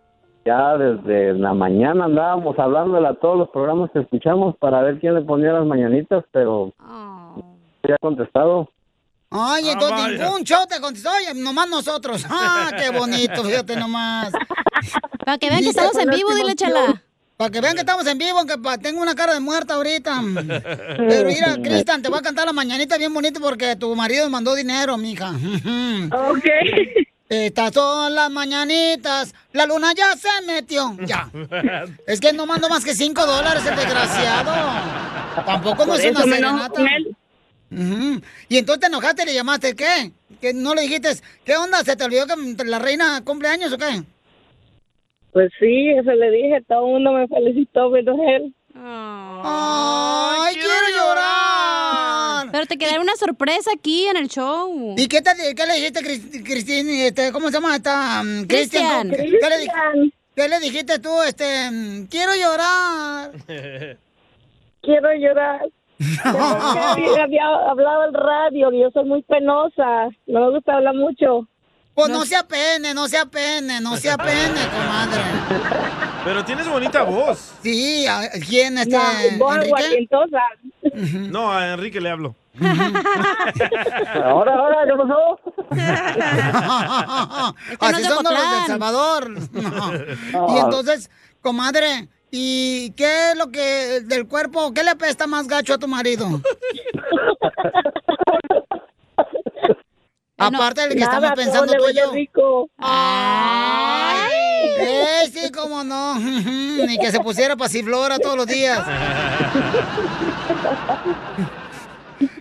[0.46, 5.16] ya desde la mañana andábamos hablándole a todos los programas que escuchamos para ver quién
[5.16, 8.70] le ponía las mañanitas, pero no había contestado.
[9.38, 12.26] Ay, entonces ningún show te contestó, oye, nomás nosotros.
[12.38, 14.32] Ah, qué bonito, fíjate nomás.
[15.26, 17.02] Para que vean que estamos en vivo, dile, chala.
[17.38, 20.22] Para que vean que estamos en vivo, aunque tengo una cara de muerta ahorita.
[20.98, 24.32] Pero mira, Cristian, te voy a cantar la mañanita bien bonito porque tu marido me
[24.32, 25.32] mandó dinero, mija.
[26.12, 26.46] Ok.
[27.28, 29.34] Estas son las mañanitas.
[29.52, 30.96] La luna ya se metió.
[31.06, 31.30] Ya.
[32.06, 34.54] Es que no mando más que cinco dólares, el desgraciado.
[35.44, 36.70] Tampoco no es una serenata.
[36.70, 36.86] con
[37.72, 40.12] Y entonces te enojaste y le llamaste, ¿qué?
[40.40, 41.10] ¿Que no le dijiste,
[41.44, 41.84] ¿qué onda?
[41.84, 44.04] ¿Se te olvidó que la reina cumpleaños o qué?
[45.34, 48.54] Pues sí, eso le dije, todo el mundo me felicitó menos él.
[49.48, 52.50] ¡Ay, quiero llorar!
[52.52, 54.96] Pero te quedaría una sorpresa aquí en el show.
[54.98, 56.90] ¿Y qué, te, qué le dijiste, Cris- Cristín?
[56.90, 58.24] Este, ¿Cómo se llama esta?
[58.24, 59.10] mm, Cristian.
[59.10, 59.40] ¿Qué,
[60.36, 61.10] qué le dijiste tú?
[61.28, 63.32] Este, mm, quiero llorar.
[64.82, 65.62] Quiero llorar.
[66.24, 70.10] Pero es que había, hablado el radio y yo soy muy penosa.
[70.28, 71.48] No me gusta hablar mucho.
[71.94, 75.22] Pues no, se apene, no se apene, no se apene, comadre.
[76.26, 77.54] Pero tienes bonita voz.
[77.64, 78.98] Sí, ¿a- ¿quién este?
[78.98, 79.74] No, voz Enrique?
[79.76, 80.42] aguardientosa.
[81.32, 82.36] No, a Enrique le hablo.
[84.24, 85.40] Ahora, ahora, ¿qué pasó?
[87.80, 89.30] Así son los del Salvador.
[89.52, 90.56] No.
[90.56, 91.10] Y entonces,
[91.42, 92.08] comadre,
[92.38, 96.28] ¿Y qué es lo que del cuerpo, qué le apesta más gacho a tu marido?
[100.38, 102.12] Aparte del que Nada, estamos pensando tú y yo.
[102.12, 102.70] rico.
[102.78, 104.28] ¡Ay!
[104.80, 106.16] Eh, sí, cómo no.
[106.20, 108.86] Ni que se pusiera pasiflora todos los días.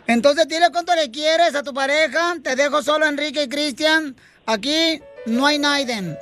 [0.08, 2.34] Entonces, dile cuánto le quieres a tu pareja.
[2.42, 4.16] Te dejo solo, Enrique y Cristian.
[4.44, 6.18] Aquí no hay Naiden.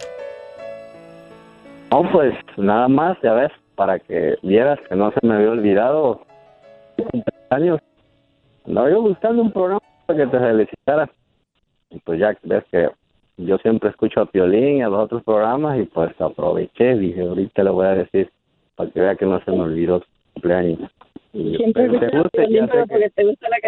[1.90, 6.22] No, pues nada más, ya ves, para que vieras que no se me había olvidado.
[7.50, 7.80] Años.
[8.66, 11.10] Andaba yo buscando un programa para que te felicitara.
[11.90, 12.88] Y pues ya ves que
[13.38, 16.94] yo siempre escucho a Piolín y a los otros programas y pues aproveché.
[16.96, 18.30] Dije, ahorita le voy a decir
[18.76, 20.90] para que vea que no se me olvidó su cumpleaños.
[21.32, 22.46] Y Siempre te pero que-
[22.88, 23.60] porque te gusta la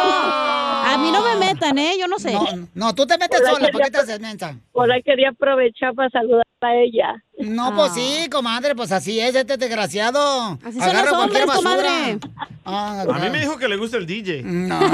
[0.00, 1.92] A mí no me metan, ¿eh?
[2.00, 2.32] Yo no sé.
[2.32, 4.54] No, no tú te metes Por sola, ¿por qué te haces mensa?
[4.72, 7.22] Por ahí quería aprovechar para saludar a ella.
[7.38, 10.58] No, pues sí, comadre, pues así es este desgraciado.
[10.64, 11.72] Así son los cualquier hombres, basura.
[11.72, 12.18] comadre.
[12.64, 14.42] Ah, A mí me dijo que le gusta el DJ.
[14.44, 14.78] No.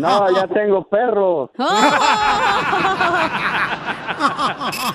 [0.00, 1.50] No, ya tengo perro.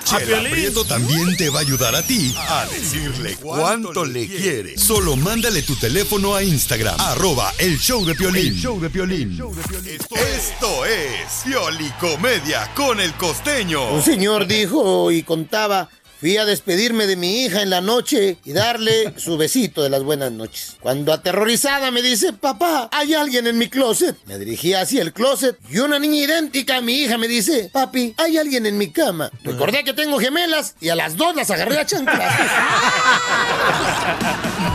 [0.04, 4.76] Chela Prieto también te va a ayudar a ti a decirle cuánto le quiere.
[4.76, 8.54] Solo mándale tu teléfono a Instagram, arroba el show de Piolín.
[8.54, 9.32] show de Piolín.
[9.32, 13.90] Esto es Piolicomedia con el costeño.
[13.90, 15.88] Un señor dijo y contaba,
[16.18, 20.02] fui a despedirme de mi hija en la noche y darle su besito de las
[20.02, 20.76] buenas noches.
[20.80, 24.16] Cuando aterrorizada me dice, papá, hay alguien en mi closet.
[24.26, 28.14] Me dirigí hacia el closet y una niña idéntica a mi hija me dice, papi,
[28.16, 29.30] hay alguien en mi cama.
[29.44, 32.18] Recordé que tengo gemelas y a las dos las agarré a chanclas.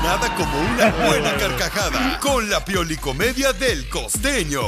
[0.04, 4.62] Nada como una buena carcajada con la Piolicomedia del costeño.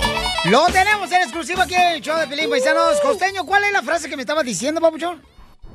[0.46, 3.00] Lo tenemos en exclusiva aquí en el show de Pelín Paisanos.
[3.02, 5.22] Costeño, ¿cuál es la frase que me estaba diciendo, papuchón?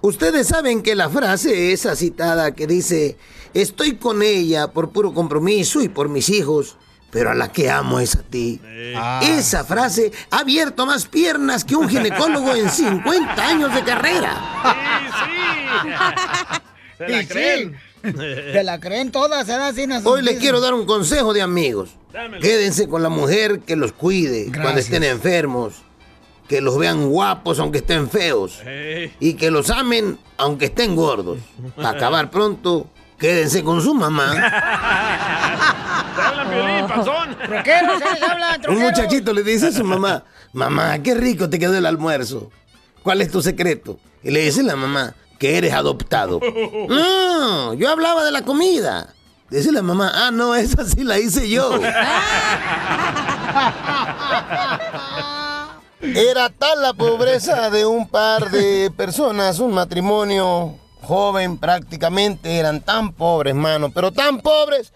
[0.02, 3.16] Ustedes saben que la frase esa citada que dice,
[3.52, 6.76] estoy con ella por puro compromiso y por mis hijos,
[7.10, 8.60] pero a la que amo es a ti.
[9.22, 14.40] Esa frase ha abierto más piernas que un ginecólogo en 50 años de carrera.
[16.96, 17.76] Se la Sí, creen.
[18.02, 19.46] Se la creen todas,
[20.04, 21.90] Hoy les quiero dar un consejo de amigos.
[22.12, 22.42] Dámelo.
[22.42, 25.82] Quédense con la mujer que los cuide cuando estén enfermos.
[26.50, 28.58] Que los vean guapos aunque estén feos.
[29.20, 31.38] Y que los amen aunque estén gordos.
[31.76, 32.88] Para acabar pronto,
[33.20, 34.32] quédense con su mamá.
[34.32, 37.36] Te hablan, Piolín, panzón.
[37.36, 38.04] Troqueros, ¿eh?
[38.14, 41.86] les hablan, Un muchachito le dice a su mamá, mamá, qué rico te quedó el
[41.86, 42.50] almuerzo.
[43.04, 44.00] ¿Cuál es tu secreto?
[44.24, 46.40] Y le dice la mamá, que eres adoptado.
[46.88, 49.14] No, yo hablaba de la comida.
[49.50, 51.78] Dice la mamá, ah, no, esa sí la hice yo.
[56.02, 63.12] Era tal la pobreza de un par de personas, un matrimonio joven prácticamente, eran tan
[63.12, 64.94] pobres, mano, pero tan pobres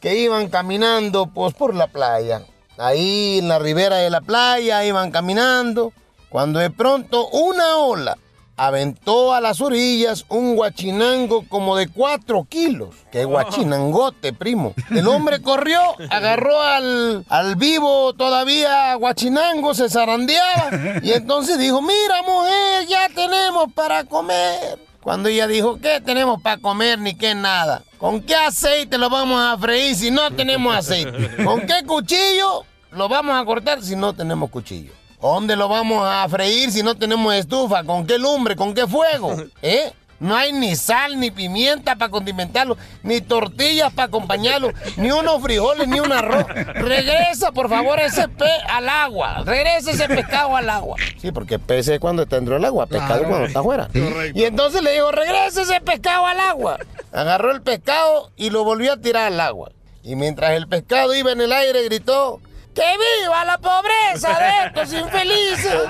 [0.00, 2.46] que iban caminando pues por la playa.
[2.78, 5.92] Ahí en la ribera de la playa iban caminando,
[6.28, 8.16] cuando de pronto una ola
[8.56, 12.94] aventó a las orillas un guachinango como de cuatro kilos.
[13.10, 14.74] ¡Qué guachinangote, primo!
[14.90, 15.80] El hombre corrió,
[16.10, 20.70] agarró al, al vivo todavía guachinango, se zarandeaba
[21.02, 24.78] y entonces dijo, mira mujer, ya tenemos para comer.
[25.02, 27.82] Cuando ella dijo, ¿qué tenemos para comer ni qué nada?
[27.98, 31.44] ¿Con qué aceite lo vamos a freír si no tenemos aceite?
[31.44, 34.92] ¿Con qué cuchillo lo vamos a cortar si no tenemos cuchillo?
[35.24, 37.82] ¿Dónde lo vamos a freír si no tenemos estufa?
[37.82, 38.56] ¿Con qué lumbre?
[38.56, 39.34] ¿Con qué fuego?
[39.62, 39.90] ¿Eh?
[40.20, 45.88] No hay ni sal, ni pimienta para condimentarlo, ni tortillas para acompañarlo, ni unos frijoles,
[45.88, 46.44] ni un arroz.
[46.46, 49.42] Regresa, por favor, ese pez al agua.
[49.46, 50.98] Regresa ese pescado al agua.
[51.16, 53.88] Sí, porque pez es cuando está dentro del agua, pescado es cuando está afuera.
[54.34, 56.76] Y entonces le dijo, regresa ese pescado al agua.
[57.12, 59.70] Agarró el pescado y lo volvió a tirar al agua.
[60.02, 62.42] Y mientras el pescado iba en el aire, gritó,
[62.74, 65.82] ¡Que viva la pobreza de estos infelices!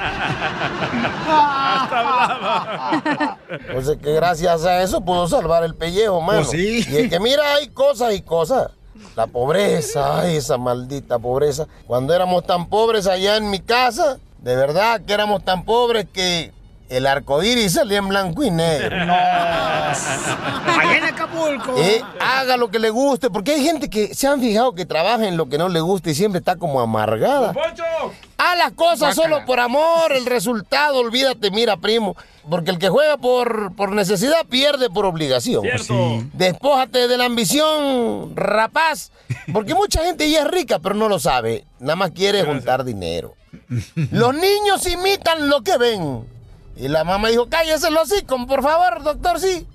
[1.27, 3.39] Hasta hablaba.
[3.75, 6.41] O sea que gracias a eso pudo salvar el pellejo, mano.
[6.41, 6.85] Pues sí.
[6.87, 8.71] Y es que mira, hay cosas y cosas.
[9.17, 11.67] La pobreza, ay, esa maldita pobreza.
[11.87, 16.53] Cuando éramos tan pobres allá en mi casa, de verdad que éramos tan pobres que
[16.97, 18.97] el arco iris salía en blanco y negro.
[20.67, 21.75] Allá en Acapulco.
[21.77, 25.27] Eh, haga lo que le guste, porque hay gente que se han fijado que trabaja
[25.27, 27.53] en lo que no le gusta y siempre está como amargada.
[27.53, 27.85] ¡Poncho!
[28.37, 32.17] Haz las cosas solo por amor, el resultado, olvídate, mira, primo.
[32.49, 35.63] Porque el que juega por, por necesidad pierde por obligación.
[35.63, 36.23] Cierto.
[36.35, 39.13] Despójate de la ambición, rapaz.
[39.53, 41.65] Porque mucha gente ya es rica, pero no lo sabe.
[41.79, 43.35] Nada más quiere juntar dinero.
[44.11, 46.34] Los niños imitan lo que ven.
[46.77, 49.67] Y la mamá dijo, cállese los hocico, por favor, doctor, sí.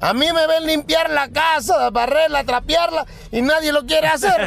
[0.00, 4.34] A mí me ven limpiar la casa, barrerla, trapearla y nadie lo quiere hacer.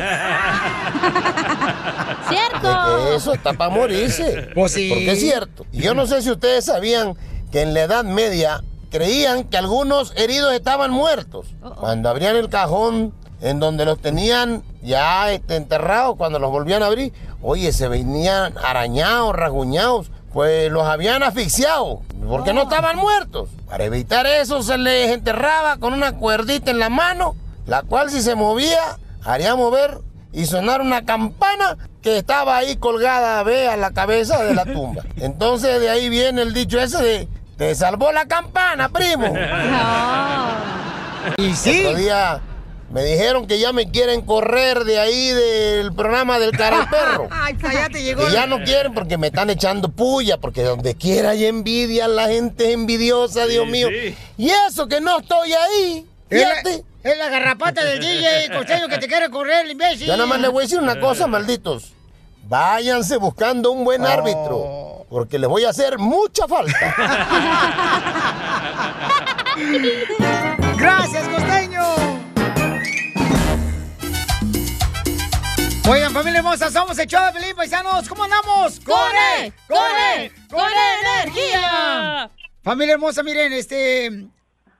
[2.29, 3.15] ¡Cierto!
[3.15, 4.49] eso está para morirse.
[4.53, 4.89] Pues sí.
[4.89, 5.65] Porque es cierto.
[5.71, 7.15] Y yo no sé si ustedes sabían
[7.51, 11.47] que en la Edad Media creían que algunos heridos estaban muertos.
[11.79, 16.87] Cuando abrían el cajón en donde los tenían ya este, enterrados, cuando los volvían a
[16.87, 23.47] abrir, oye, se venían arañados, rasguñados, pues los habían asfixiado, porque no estaban muertos.
[23.69, 28.21] Para evitar eso se les enterraba con una cuerdita en la mano, la cual si
[28.21, 29.99] se movía, haría mover
[30.33, 35.03] y sonar una campana que estaba ahí colgada, ve, a la cabeza de la tumba.
[35.15, 39.33] Entonces de ahí viene el dicho ese de, te salvó la campana, primo.
[41.37, 41.85] Y sí.
[41.85, 42.41] Otro día
[42.95, 47.27] me dijeron que ya me quieren correr de ahí del programa del cara al perro.
[47.29, 48.25] Ay, cállate, llegó.
[48.25, 52.29] Que ya no quieren porque me están echando puya, porque donde quiera hay envidia, la
[52.29, 53.89] gente es envidiosa, Dios mío.
[54.37, 56.05] Y eso que no estoy ahí.
[56.29, 56.85] Es la, Fíjate.
[57.03, 60.07] es la garrapata del DJ costeño que te quiere correr, el imbécil.
[60.07, 61.91] Yo nada más les voy a decir una cosa, malditos.
[62.47, 66.95] Váyanse buscando un buen árbitro, porque les voy a hacer mucha falta.
[70.77, 71.27] ¡Gracias,
[75.87, 78.09] Oigan, familia hermosa, somos el show de Pelín Paisanos.
[78.09, 78.79] ¿Cómo andamos?
[78.79, 78.95] ¡Con
[79.39, 79.53] E!
[79.67, 80.31] ¡Con E!
[80.49, 80.67] ¡Con
[81.23, 82.31] energía!
[82.63, 84.25] Familia hermosa, miren, este...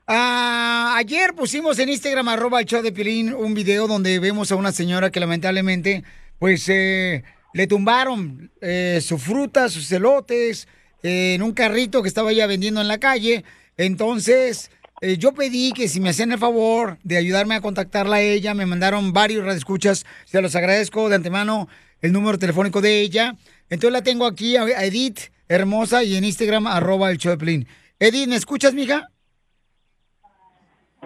[0.07, 4.55] ah, ayer pusimos en Instagram, arroba el show de Pilín, un video donde vemos a
[4.55, 6.03] una señora que lamentablemente,
[6.39, 7.23] pues, eh,
[7.53, 10.67] le tumbaron eh, su fruta, sus elotes,
[11.03, 13.45] eh, en un carrito que estaba ella vendiendo en la calle.
[13.77, 14.71] Entonces,
[15.05, 18.55] eh, yo pedí que si me hacían el favor de ayudarme a contactarla a ella,
[18.55, 21.67] me mandaron varios radioescuchas, se los agradezco de antemano
[22.01, 23.35] el número telefónico de ella.
[23.69, 27.67] Entonces la tengo aquí a Edith, hermosa, y en Instagram, arroba el Piolín.
[27.99, 29.11] Edith, ¿me escuchas, mija?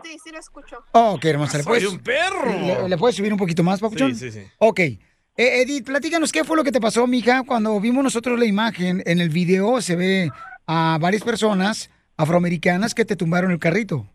[0.01, 0.77] Sí, sí lo escucho.
[0.93, 1.57] Oh, qué hermosa.
[1.57, 2.45] ¿Le Soy puedes, un perro.
[2.45, 4.15] ¿Le, le puedes subir un poquito más, papuchón?
[4.15, 4.47] Sí, sí, sí.
[4.59, 4.79] Ok.
[4.79, 5.01] Eh,
[5.35, 9.03] Edith, platícanos qué fue lo que te pasó, mija, cuando vimos nosotros la imagen.
[9.05, 10.31] En el video se ve
[10.67, 11.89] a varias personas
[12.19, 14.05] afroamericanas que te tumbaron el carrito.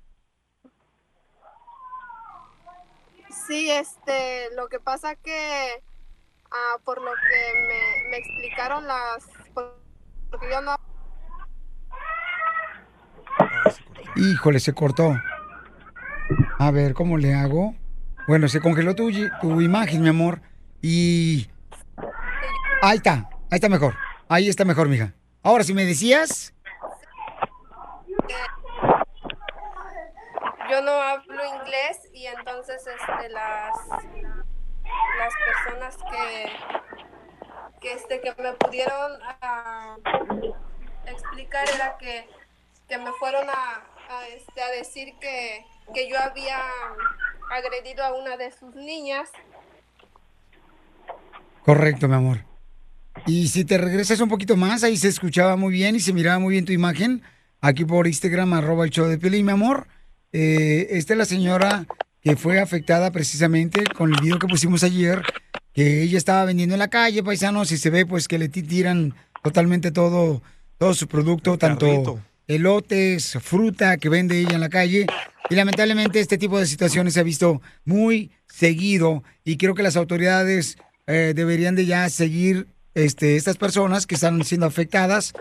[3.46, 5.82] Sí, este, lo que pasa que
[6.50, 9.24] ah, por lo que me, me explicaron las,
[9.54, 9.80] por-
[10.30, 10.76] porque yo no
[14.16, 15.16] Híjole, se cortó.
[16.58, 17.74] A ver, ¿cómo le hago?
[18.28, 19.10] Bueno, se congeló tu,
[19.40, 20.40] tu imagen, mi amor.
[20.82, 21.48] Y...
[22.82, 23.94] Ahí está, ahí está mejor.
[24.28, 25.14] Ahí está mejor, mija.
[25.42, 26.53] Ahora, si me decías...
[30.74, 33.76] yo no hablo inglés y entonces este las
[35.18, 36.46] las personas que
[37.80, 39.96] que este que me pudieron ah,
[41.06, 42.26] explicar era que,
[42.88, 43.84] que me fueron a,
[44.34, 45.64] este a decir que,
[45.94, 46.60] que yo había
[47.52, 49.30] agredido a una de sus niñas
[51.64, 52.44] Correcto, mi amor.
[53.24, 56.38] Y si te regresas un poquito más, ahí se escuchaba muy bien y se miraba
[56.38, 57.22] muy bien tu imagen.
[57.62, 59.86] Aquí por Instagram, arroba el show de Piolín, mi amor.
[60.36, 61.86] Eh, esta es la señora
[62.20, 65.22] que fue afectada precisamente con el video que pusimos ayer,
[65.72, 68.64] que ella estaba vendiendo en la calle, paisanos, y se ve pues que le ti-
[68.64, 70.42] tiran totalmente todo,
[70.76, 72.20] todo su producto, tanto carrito.
[72.48, 75.06] elotes, fruta que vende ella en la calle.
[75.50, 79.96] Y lamentablemente este tipo de situaciones se ha visto muy seguido y creo que las
[79.96, 85.32] autoridades eh, deberían de ya seguir este, estas personas que están siendo afectadas,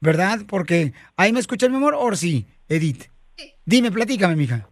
[0.00, 0.40] ¿verdad?
[0.46, 3.04] Porque ahí me escucha mi amor, o sí, Edith.
[3.64, 4.68] Dime, platícame, mija.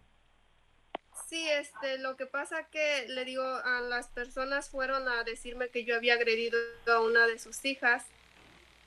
[1.28, 5.84] Sí, este, lo que pasa que le digo a las personas fueron a decirme que
[5.84, 6.58] yo había agredido
[6.88, 8.04] a una de sus hijas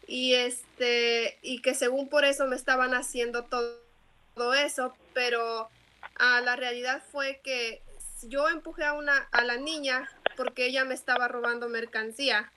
[0.08, 5.70] y este y que según por eso me estaban haciendo todo, eso, pero
[6.18, 7.82] ah, la realidad fue que
[8.24, 12.52] yo empujé a una a la niña porque ella me estaba robando mercancía.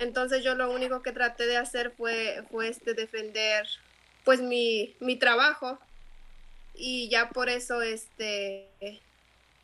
[0.00, 3.66] Entonces yo lo único que traté de hacer fue fue este defender
[4.24, 5.78] pues mi mi trabajo
[6.74, 8.68] y ya por eso este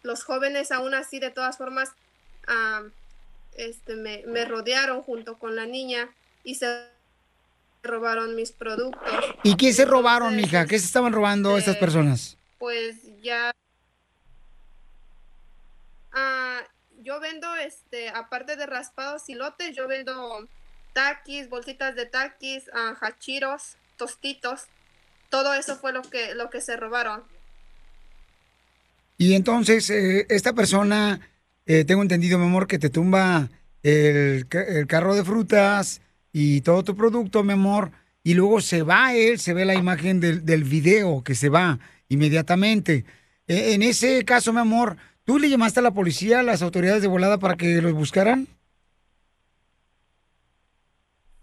[0.03, 1.91] los jóvenes aún así de todas formas
[2.47, 2.83] ah,
[3.57, 6.09] este me, me rodearon junto con la niña
[6.45, 6.87] y se
[7.83, 9.03] robaron mis productos
[9.43, 10.67] ¿Y qué se robaron, mija?
[10.67, 12.37] ¿Qué se estaban robando estas personas?
[12.59, 13.55] pues ya
[16.13, 16.61] ah,
[17.01, 20.47] yo vendo este aparte de raspados y lotes yo vendo
[20.93, 24.67] taquis bolsitas de taquis ah, hachiros tostitos
[25.31, 27.25] todo eso fue lo que lo que se robaron
[29.19, 31.21] Y entonces, eh, esta persona,
[31.67, 33.51] eh, tengo entendido, mi amor, que te tumba
[33.83, 36.01] el, el carro de frutas
[36.33, 37.93] y todo tu producto, mi amor.
[38.23, 41.79] y luego se va él, se ve la imagen del, del video que se va
[42.09, 43.05] inmediatamente.
[43.47, 47.03] E- en ese caso, mi amor, ¿tú le llamaste a la policía, a las autoridades
[47.03, 48.47] de volada para que los buscaran?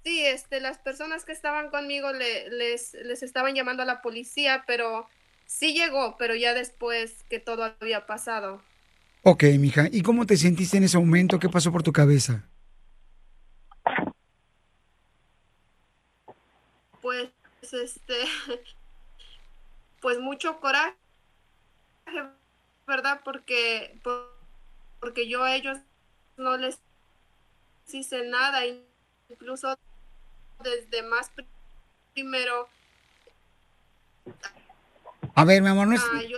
[0.07, 4.63] Sí, este, las personas que estaban conmigo le- les, les estaban llamando a la policía,
[4.65, 5.05] pero
[5.45, 8.61] sí llegó, pero ya después que todo había pasado.
[9.23, 11.39] Ok, mija, ¿y cómo te sentiste en ese momento?
[11.39, 12.47] ¿Qué pasó por tu cabeza?
[17.01, 17.27] Pues,
[17.61, 18.15] este,
[20.01, 20.95] pues mucho coraje,
[22.87, 23.19] ¿verdad?
[23.25, 24.39] Porque, por-
[25.01, 25.79] porque yo a ellos
[26.37, 26.79] no les
[27.91, 28.61] hice nada,
[29.29, 29.77] incluso
[30.63, 31.45] desde más pri-
[32.13, 32.67] primero.
[35.35, 36.01] A ver, mi amor, no es...
[36.13, 36.37] ah, yo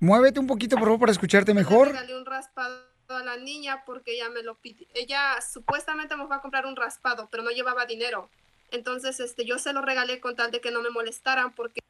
[0.00, 1.88] muévete un poquito, por favor, para escucharte le mejor.
[1.88, 4.86] regalé un raspado a la niña porque ella me lo pidió.
[4.94, 8.28] Ella supuestamente me fue a comprar un raspado, pero no llevaba dinero.
[8.70, 11.80] Entonces, este, yo se lo regalé con tal de que no me molestaran porque...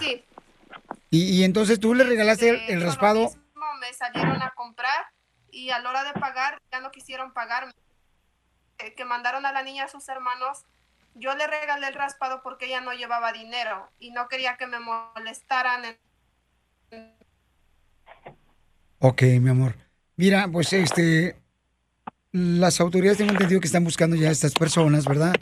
[0.00, 0.24] Sí,
[1.10, 3.20] Y, y entonces tú le regalaste el, el raspado.
[3.20, 5.06] mismo me salieron a comprar
[5.50, 7.72] y a la hora de pagar ya no quisieron pagarme.
[8.78, 10.64] Eh, Que mandaron a la niña a sus hermanos.
[11.14, 14.78] Yo le regalé el raspado porque ella no llevaba dinero y no quería que me
[14.80, 15.84] molestaran.
[15.84, 17.14] en-
[18.98, 19.76] Ok, mi amor.
[20.16, 21.36] Mira, pues este,
[22.32, 25.34] las autoridades tengo entendido que están buscando ya a estas personas, ¿verdad?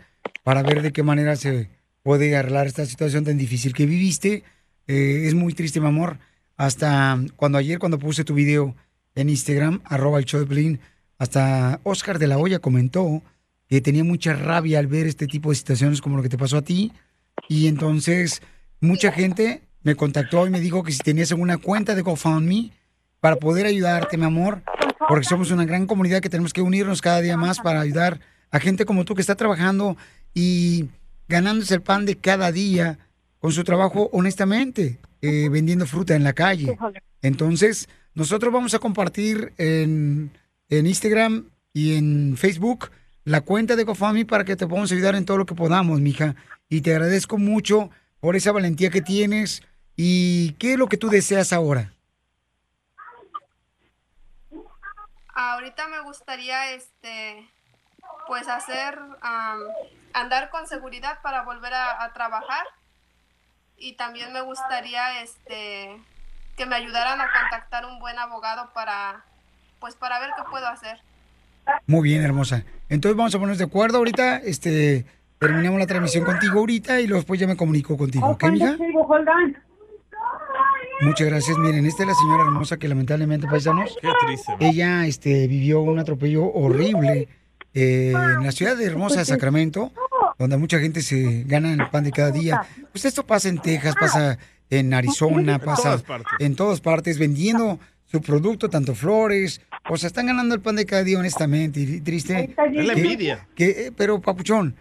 [0.43, 1.71] Para ver de qué manera se
[2.03, 4.45] puede arreglar esta situación tan difícil que viviste.
[4.89, 6.19] Eh, es muy triste, mi amor.
[6.57, 8.75] Hasta cuando ayer, cuando puse tu video
[9.15, 10.81] en Instagram, arroba el show de Piolín,
[11.23, 13.23] hasta Oscar de la Hoya comentó
[13.69, 16.57] que tenía mucha rabia al ver este tipo de situaciones como lo que te pasó
[16.57, 16.90] a ti.
[17.49, 18.43] Y entonces,
[18.81, 22.73] mucha gente me contactó y me dijo que si tenías alguna cuenta de GoFundMe
[23.20, 24.62] para poder ayudarte, mi amor,
[25.09, 28.19] porque somos una gran comunidad que tenemos que unirnos cada día más para ayudar
[28.51, 29.97] a gente como tú que está trabajando
[30.35, 30.89] y
[31.28, 32.99] ganándose el pan de cada día
[33.39, 36.77] con su trabajo honestamente, eh, vendiendo fruta en la calle.
[37.23, 40.32] Entonces, nosotros vamos a compartir en,
[40.68, 42.90] en Instagram y en Facebook
[43.24, 46.34] la cuenta de GoFundMe para que te podamos ayudar en todo lo que podamos, mija.
[46.68, 47.90] Y te agradezco mucho
[48.20, 49.62] por esa valentía que tienes.
[49.97, 51.93] ¿Y qué es lo que tú deseas ahora?
[55.34, 57.48] Ahorita me gustaría, este,
[58.26, 58.98] pues hacer,
[60.12, 62.66] andar con seguridad para volver a, a trabajar.
[63.76, 66.01] Y también me gustaría, este,
[66.56, 69.24] que me ayudaran a contactar un buen abogado para,
[69.83, 70.97] pues para ver qué puedo hacer.
[71.87, 72.65] Muy bien, hermosa.
[72.89, 74.37] Entonces vamos a ponernos de acuerdo ahorita.
[74.39, 75.05] Este,
[75.39, 78.77] terminamos la transmisión contigo ahorita y luego después ya me comunico contigo, ¿ok, mija?
[81.01, 81.59] Muchas gracias.
[81.59, 84.53] Miren, esta es la señora hermosa que lamentablemente, paisanos, Qué triste.
[84.61, 87.29] ella este, vivió un atropello horrible
[87.75, 89.91] eh, en la ciudad de Hermosa, de Sacramento,
[90.39, 92.63] donde mucha gente se gana el pan de cada día.
[92.93, 94.39] Pues esto pasa en Texas, pasa
[94.71, 96.33] en Arizona, En pasa todas partes.
[96.39, 100.87] en todas partes, vendiendo su producto, tanto flores, o sea, están ganando el pan de
[100.87, 102.55] cada día honestamente y triste.
[102.57, 103.47] Es la que- envidia.
[103.55, 104.77] que, eh, pero, Papuchón,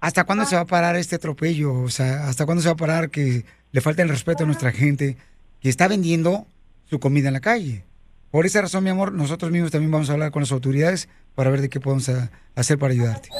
[0.00, 1.74] ¿hasta cuándo se va a parar este atropello?
[1.74, 4.72] O sea, ¿hasta cuándo se va a parar que le falta el respeto a nuestra
[4.72, 5.16] gente
[5.60, 6.46] que está vendiendo
[6.88, 7.84] su comida en la calle?
[8.30, 11.48] Por esa razón, mi amor, nosotros mismos también vamos a hablar con las autoridades para
[11.50, 13.30] ver de qué podemos a- hacer para ayudarte.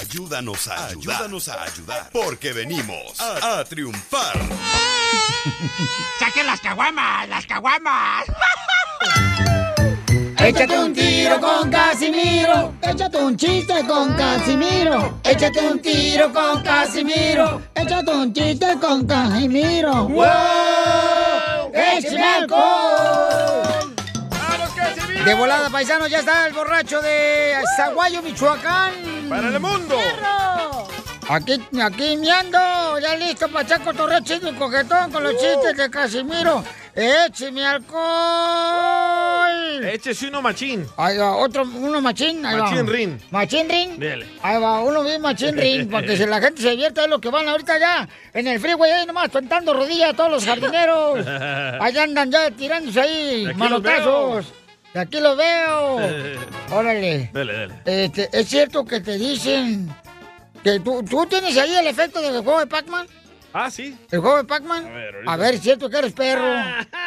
[0.00, 1.16] Ayúdanos a ayudar.
[1.16, 2.10] Ayúdanos a ayudar.
[2.12, 4.38] Porque venimos a, a triunfar.
[6.20, 7.28] ¡Saquen las caguamas!
[7.28, 8.26] ¡Las caguamas!
[10.44, 12.74] Échate un tiro con Casimiro.
[12.82, 15.20] Échate un chiste con Casimiro.
[15.22, 17.62] Échate un tiro con Casimiro.
[17.76, 20.08] Échate un chiste con Casimiro.
[20.08, 21.72] ¡Wow!
[21.72, 23.94] ¡Échame alcohol!
[25.24, 29.28] De volada, paisano, ya está el borracho de Zaguayo, Michoacán.
[29.28, 29.96] ¡Para el mundo!
[31.28, 32.58] Aquí, aquí miando,
[33.00, 36.64] ya listo para echar cotorreo chido y coquetón con los chistes de Casimiro.
[36.94, 38.02] ¡Écheme alcohol!
[39.84, 40.84] Échese uno machín.
[40.96, 42.44] Ahí va, otro, uno machín.
[42.44, 42.64] Ahí va.
[42.64, 43.20] Machín rin.
[43.30, 43.98] Machín rin.
[43.98, 44.26] Dele.
[44.42, 47.20] Ahí va, uno bien machín rin, para que si la gente se divierta es lo
[47.20, 51.26] que van ahorita ya en el freeway, ahí nomás tentando rodillas a todos los jardineros.
[51.80, 54.52] Allá andan ya tirándose ahí, Aquí manotazos.
[54.92, 55.96] De aquí lo veo.
[56.72, 57.30] Órale.
[57.32, 57.74] Dele, dele.
[57.86, 59.88] Este, ¿Es cierto que te dicen
[60.62, 63.06] que tú, tú tienes ahí el efecto del juego de Pac-Man?
[63.54, 63.96] Ah, sí.
[64.10, 64.86] ¿El juego de Pac-Man?
[64.86, 65.32] A ver, ahorita.
[65.32, 66.44] A ver, ¿es cierto que eres perro?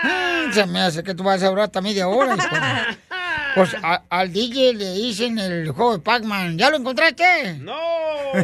[0.05, 2.35] Mm, se me hace que tú vas a durar hasta media hora.
[3.55, 6.57] Pues a- al DJ le dicen el juego de Pac-Man.
[6.59, 7.55] ¿Ya lo encontraste?
[7.61, 7.73] ¡No!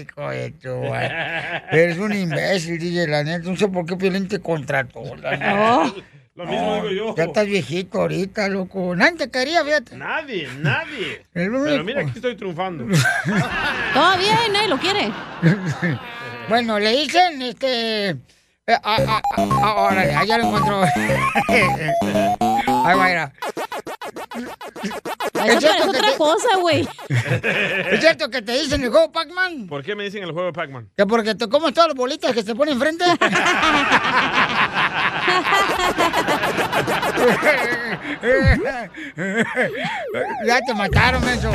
[0.00, 1.62] Hijo de tu madre.
[1.70, 3.48] Eres un imbécil, DJ, la neta.
[3.48, 5.14] No sé por qué Piolín te contrató.
[5.16, 5.92] la neta.
[6.36, 7.14] Lo mismo digo yo.
[7.14, 8.96] Ya estás viejito ahorita, loco.
[8.96, 9.96] Nadie te quería, fíjate.
[9.96, 11.24] Nadie, nadie.
[11.34, 11.64] El único.
[11.66, 12.84] Pero mira, aquí estoy triunfando.
[13.94, 15.12] Todavía nadie lo quiere.
[16.46, 18.18] Bueno, le dicen, este...
[18.68, 20.82] ah, ah, ah, órale, ah, ya lo encontró.
[20.82, 20.90] Ahí
[22.98, 23.32] va, mira.
[25.34, 26.88] Ay, no, es otra cosa, güey.
[27.08, 29.66] ¿Es cierto que te dicen el juego Pac-Man?
[29.68, 30.88] ¿Por qué me dicen el juego de Pac-Man?
[30.96, 33.04] Que porque te comes todas las bolitas que se ponen enfrente.
[40.46, 41.50] ya te mataron, eso.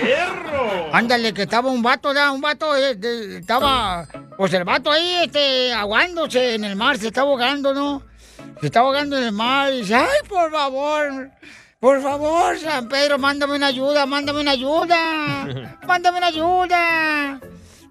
[0.00, 0.90] ¡Perro!
[0.94, 4.06] Ándale, que estaba un vato, ya, un vato, eh, de- estaba,
[4.36, 8.02] pues el vato ahí, este, aguándose en el mar, se está ahogando, ¿no?
[8.60, 11.30] Se está ahogando en el mar y dice, ay, por favor,
[11.78, 17.40] por favor, San Pedro, mándame una ayuda, mándame una ayuda, mándame una ayuda.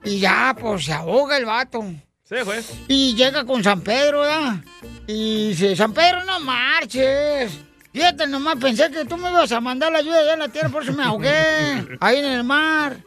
[0.04, 1.84] Y ya, pues se ahoga el vato.
[2.24, 2.62] Se fue.
[2.88, 4.58] Y llega con San Pedro, ¿verdad?
[5.08, 7.52] Y dice, San Pedro, no marches.
[7.92, 10.70] Fíjate, nomás pensé que tú me ibas a mandar la ayuda allá en la tierra,
[10.70, 12.98] por eso me ahogué, ahí en el mar.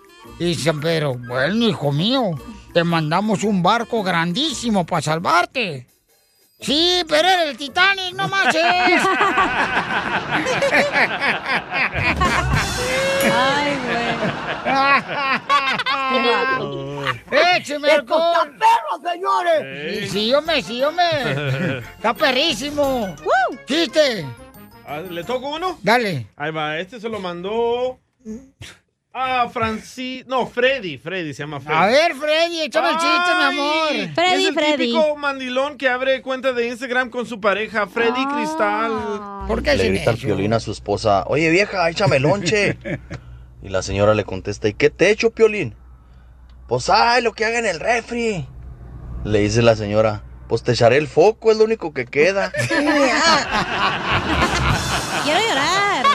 [0.40, 2.32] Y San Pedro, bueno, hijo mío,
[2.74, 5.86] te mandamos un barco grandísimo para salvarte.
[6.62, 8.62] Sí, pero era el Titanic, no marches.
[13.32, 14.12] Ay, güey.
[17.56, 20.02] ¡Écheme está perro, señores!
[20.02, 21.78] Sí, sí, hombre, sí, hombre.
[21.78, 23.14] Está perrísimo.
[23.66, 24.26] ¡Chiste!
[24.86, 25.78] Ah, ¿Le toco uno?
[25.82, 26.26] Dale.
[26.36, 27.98] Ahí va, este se lo mandó
[29.14, 30.26] a Francis...
[30.26, 30.96] No, Freddy.
[30.98, 31.78] Freddy se llama Freddy.
[31.78, 33.88] A ver, Freddy, échame el chiste, mi amor.
[34.14, 34.76] Freddy, es el Freddy.
[34.92, 39.44] típico mandilón que abre cuenta de Instagram con su pareja, Freddy Cristal.
[39.46, 42.78] ¿Por qué Le grita al Piolín a su esposa, oye vieja, échame lonche.
[43.62, 45.74] y la señora le contesta, ¿y qué te echo, Piolín?
[46.68, 48.46] Pues ay, lo que haga en el refri.
[49.24, 52.50] Le dice la señora, pues te echaré el foco, es lo único que queda.
[55.24, 56.06] Quiero llorar.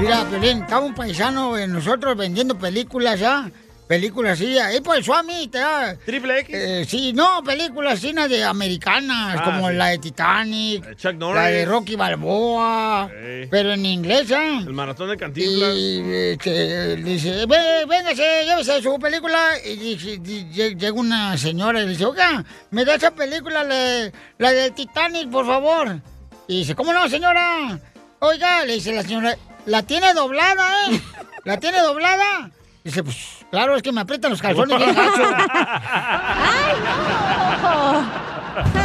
[0.00, 3.50] Mira, Piolín, estaba un paisano de nosotros vendiendo películas ya.
[3.88, 5.94] Películas así, ahí por el Suami, te da.
[6.04, 6.54] ¿Triple X?
[6.58, 9.76] Eh, sí, no, películas así de americanas, Ah, como sí.
[9.76, 11.36] la de Titanic, Chuck Norris.
[11.36, 13.08] la de Rocky Balboa,
[13.48, 14.58] pero en inglés, ¿ah?
[14.66, 15.72] El maratón de Cantinflas.
[15.76, 19.38] Y este, dice, "Ve, véngase, llévese su película.
[19.64, 24.72] Y dice- llega una señora y dice, oiga, me da esa película, la, la del
[24.72, 26.00] Titanic, por favor.
[26.48, 27.78] Y dice, ¿cómo no, señora?
[28.18, 29.36] Oiga, le dice la señora,
[29.66, 31.00] ¿la tiene doblada, eh?
[31.44, 32.50] ¿La tiene doblada?
[32.84, 33.16] Dice, pues,
[33.50, 35.22] claro, es que me aprietan los calzones bien gacho.
[35.50, 36.74] ¡Ay,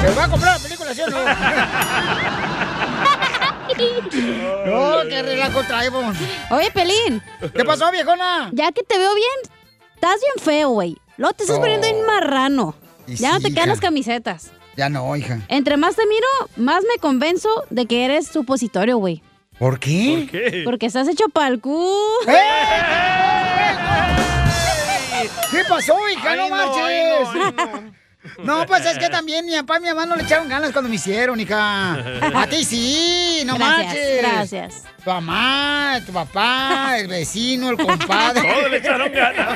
[0.03, 1.18] ¿Me va a comprar la película, sí o no?
[4.66, 6.16] No, qué relajo traemos.
[6.52, 7.22] Oye, Pelín.
[7.56, 8.49] ¿Qué pasó, viejona?
[8.53, 9.56] Ya que te veo bien,
[9.95, 10.98] estás bien feo, güey.
[11.18, 11.62] Luego te estás Oh.
[11.62, 12.76] poniendo bien marrano.
[13.08, 13.68] Y Ya no te quedan hija.
[13.68, 14.52] las camisetas.
[14.78, 15.40] Ya no, hija.
[15.48, 16.28] Entre más te miro,
[16.58, 19.24] más me convenzo de que eres supositorio, güey.
[19.62, 20.28] ¿Por qué?
[20.32, 20.64] ¿Qué?
[20.66, 21.88] Porque estás hecho el cu.
[25.52, 26.32] ¿Qué pasó, hija?
[26.32, 26.84] Ay, no no, marches.
[26.84, 27.54] ay,
[28.44, 30.72] no, No, pues es que también mi papá y mi mamá no le echaron ganas
[30.72, 31.92] cuando me hicieron, hija.
[31.94, 34.18] A ti sí, no Gracias, marches.
[34.20, 34.84] gracias.
[35.03, 38.41] Tu mamá, tu papá, el vecino, el compadre.
[38.56, 39.48] Todos le echaron ganas.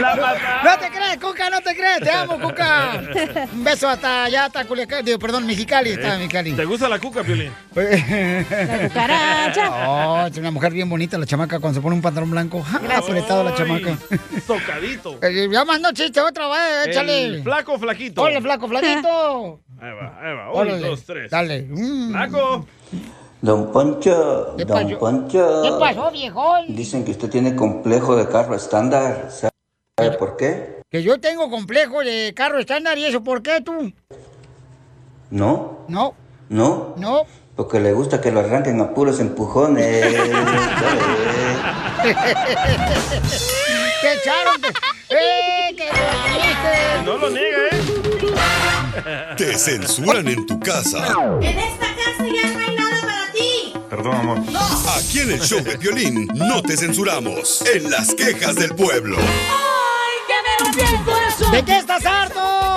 [0.00, 0.64] La mataron.
[0.64, 2.00] No te crees, Cuca, no te crees.
[2.00, 3.02] Te amo, Cuca.
[3.52, 5.04] Un beso hasta allá, hasta Culiacán.
[5.04, 6.52] Digo, perdón, Mexicali, está Mexicali.
[6.52, 7.52] ¿Te gusta la cuca, Piolín?
[7.74, 9.70] La cucaracha.
[9.84, 12.62] Oh, es una mujer bien bonita la chamaca cuando se pone un pantalón blanco.
[12.62, 12.80] ¡Ja!
[12.96, 13.96] Apretado la chamaca.
[14.46, 15.18] Tocadito.
[15.22, 17.24] Eh, ya mandó chiste otra vez, échale.
[17.24, 18.22] El flaco flaquito.
[18.22, 19.60] Hola, flaco, flaquito.
[19.80, 20.52] Ahí va, ahí va.
[20.52, 21.30] Uno, dos, tres.
[21.30, 21.62] Dale.
[21.68, 22.10] Mm.
[22.12, 22.66] Flaco.
[23.42, 24.98] Don Poncho, ¿Qué Don pasó?
[24.98, 25.62] Poncho.
[25.62, 26.74] ¿Qué pasó, viejón?
[26.76, 29.28] Dicen que usted tiene complejo de carro estándar.
[29.30, 30.80] ¿Sabe por qué?
[30.90, 33.92] Que yo tengo complejo de carro estándar y eso, ¿por qué tú?
[35.30, 36.14] No, No,
[36.48, 36.94] no.
[36.96, 37.22] no.
[37.56, 40.06] Porque le gusta que lo arranquen a puros empujones.
[42.02, 42.10] ¡Te
[44.14, 44.60] echaron!
[44.60, 44.68] te-
[45.14, 45.84] ¡Eh, que
[47.04, 47.12] lo!
[47.12, 47.80] No lo niega, ¿eh?
[49.36, 50.98] Te censuran en tu casa.
[51.40, 52.81] En esta casa ya no hay.
[53.92, 54.38] Perdón, amor.
[54.96, 57.62] Aquí en el show de violín no te censuramos.
[57.74, 59.18] En las quejas del pueblo.
[59.18, 61.52] ¡Ay, que me rompió el corazón!
[61.52, 62.71] ¿De qué estás harto?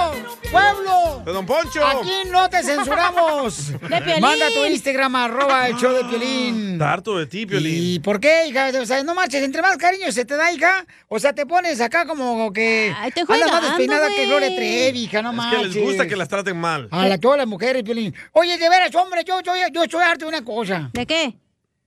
[0.56, 1.24] ¡Pueblo!
[1.26, 1.86] De Don Poncho.
[1.86, 3.74] Aquí no te censuramos.
[3.90, 4.22] Piolín.
[4.22, 6.74] Manda tu Instagram, arroba el show de Piolín.
[6.74, 7.96] Está harto de ti, Piolín.
[7.96, 8.72] ¿Y por qué, hija?
[8.80, 10.86] O sea, no marches, entre más cariño se te da, hija.
[11.08, 12.94] O sea, te pones acá como que.
[12.98, 14.26] Ay, andas más despeinada que.
[14.28, 15.60] Gloria Trevi, hija, no Es marches.
[15.60, 16.88] que les gusta que las traten mal.
[16.92, 18.14] A la, todas las mujeres, Piolín.
[18.32, 20.90] Oye, de veras, hombre, yo, yo, yo estoy harto de una cosa.
[20.94, 21.38] ¿De qué?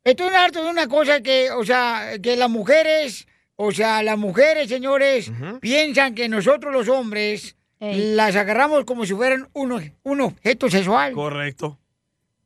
[0.05, 3.27] Estoy harto de una cosa que, o sea, que las mujeres,
[3.57, 5.31] o sea, las mujeres, señores,
[5.61, 11.13] piensan que nosotros los hombres las agarramos como si fueran un, un objeto sexual.
[11.13, 11.79] Correcto.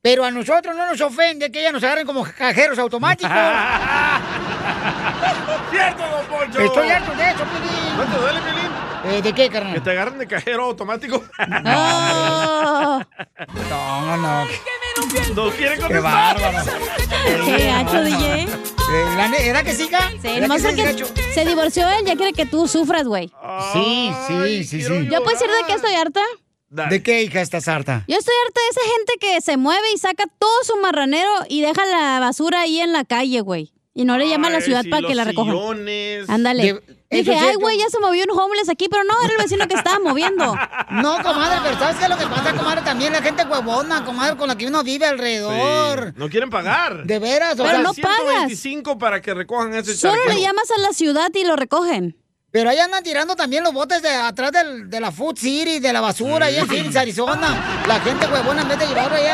[0.03, 3.31] Pero a nosotros no nos ofende que ellas nos agarren como cajeros automáticos.
[5.71, 6.61] ¡Cierto, don Poncho!
[6.61, 7.97] Estoy harto de eso, Piolín.
[7.97, 8.73] ¿No te duele, Piolín?
[9.05, 9.75] Eh, ¿De qué, carnal?
[9.75, 11.23] Que te agarren de cajero automático.
[11.49, 12.99] No,
[13.71, 14.45] no, no.
[14.45, 16.03] No quiere Qué contestar.
[16.03, 16.71] bárbaro.
[17.45, 18.49] Qué gacho, DJ.
[19.49, 20.11] ¿Era que siga?
[20.21, 21.07] Sí, ¿Era nomás que gacho?
[21.35, 23.31] se divorció él, ya quiere que tú sufras, güey.
[23.73, 25.09] Sí, sí, sí, sí.
[25.11, 26.21] ¿Yo puedo decir de qué estoy harta?
[26.69, 28.05] ¿De qué, hija, estás harta?
[28.09, 31.61] Yo estoy harta de esa gente que se mueve y saca todo su marranero y
[31.61, 33.73] deja la basura ahí en la calle, güey.
[33.95, 35.53] Y no le llama a la ciudad para que la recojan.
[35.53, 36.29] sillones.
[36.31, 36.63] Ándale.
[36.63, 39.69] De- Dije, ay, güey, ya se movió un homeless aquí, pero no, era el vecino
[39.69, 40.57] que estaba moviendo.
[40.91, 42.81] No, comadre, pero ¿sabes qué es lo que pasa, comadre?
[42.83, 46.09] También la gente huevona, comadre, con la que uno vive alrededor.
[46.09, 46.15] Sí.
[46.17, 47.05] No quieren pagar.
[47.05, 48.19] De veras, o Pero sea, no pagas.
[48.49, 50.35] 125 para que recojan ese Solo charquero.
[50.35, 52.17] le llamas a la ciudad y lo recogen.
[52.51, 55.93] Pero ahí andan tirando también los botes de atrás del- de la Food City, de
[55.93, 57.85] la basura, ahí en Phoenix, Arizona.
[57.89, 59.27] La gente huevona, en vez de llevarlo ahí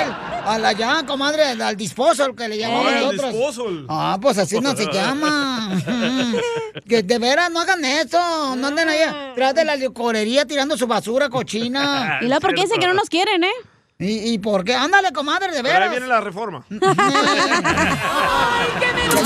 [0.48, 3.32] al, al allá, comadre, al, al disposal, que le llamamos Ah, al nosotros.
[3.32, 3.86] disposal.
[3.88, 5.80] Ah, pues así no se llama.
[6.88, 8.56] que de veras no hagan eso.
[8.56, 12.18] No anden ahí atrás de la licorería tirando su basura cochina.
[12.22, 13.52] Y luego, ¿por qué dicen que no nos quieren, eh?
[14.00, 14.74] ¿Y, y por qué?
[14.76, 15.90] Ándale, comadre, de Pero ahí veras.
[15.90, 16.64] viene la reforma.
[16.70, 16.80] Ya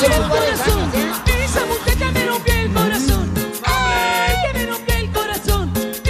[0.00, 1.44] llevan varios años, ¿eh?
[1.44, 2.81] Esa muchacha me rompió el corazón.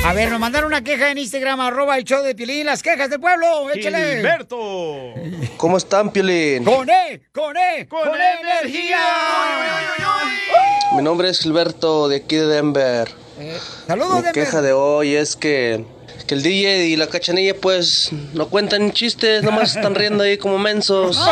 [0.05, 3.09] A ver, nos mandaron una queja en Instagram, arroba el show de Pilín, las quejas
[3.09, 4.17] del pueblo, échale.
[4.17, 5.15] Gilberto.
[5.57, 6.65] ¿Cómo están, Piolín?
[6.65, 8.99] Con E, con E, con, E energía.
[10.97, 13.09] Mi nombre es Gilberto de aquí de Denver.
[13.87, 14.33] Saludos, Mi Denver.
[14.33, 15.85] queja de hoy es que,
[16.27, 20.59] que el DJ y la cachanilla pues no cuentan chistes, nomás están riendo ahí como
[20.59, 21.19] mensos.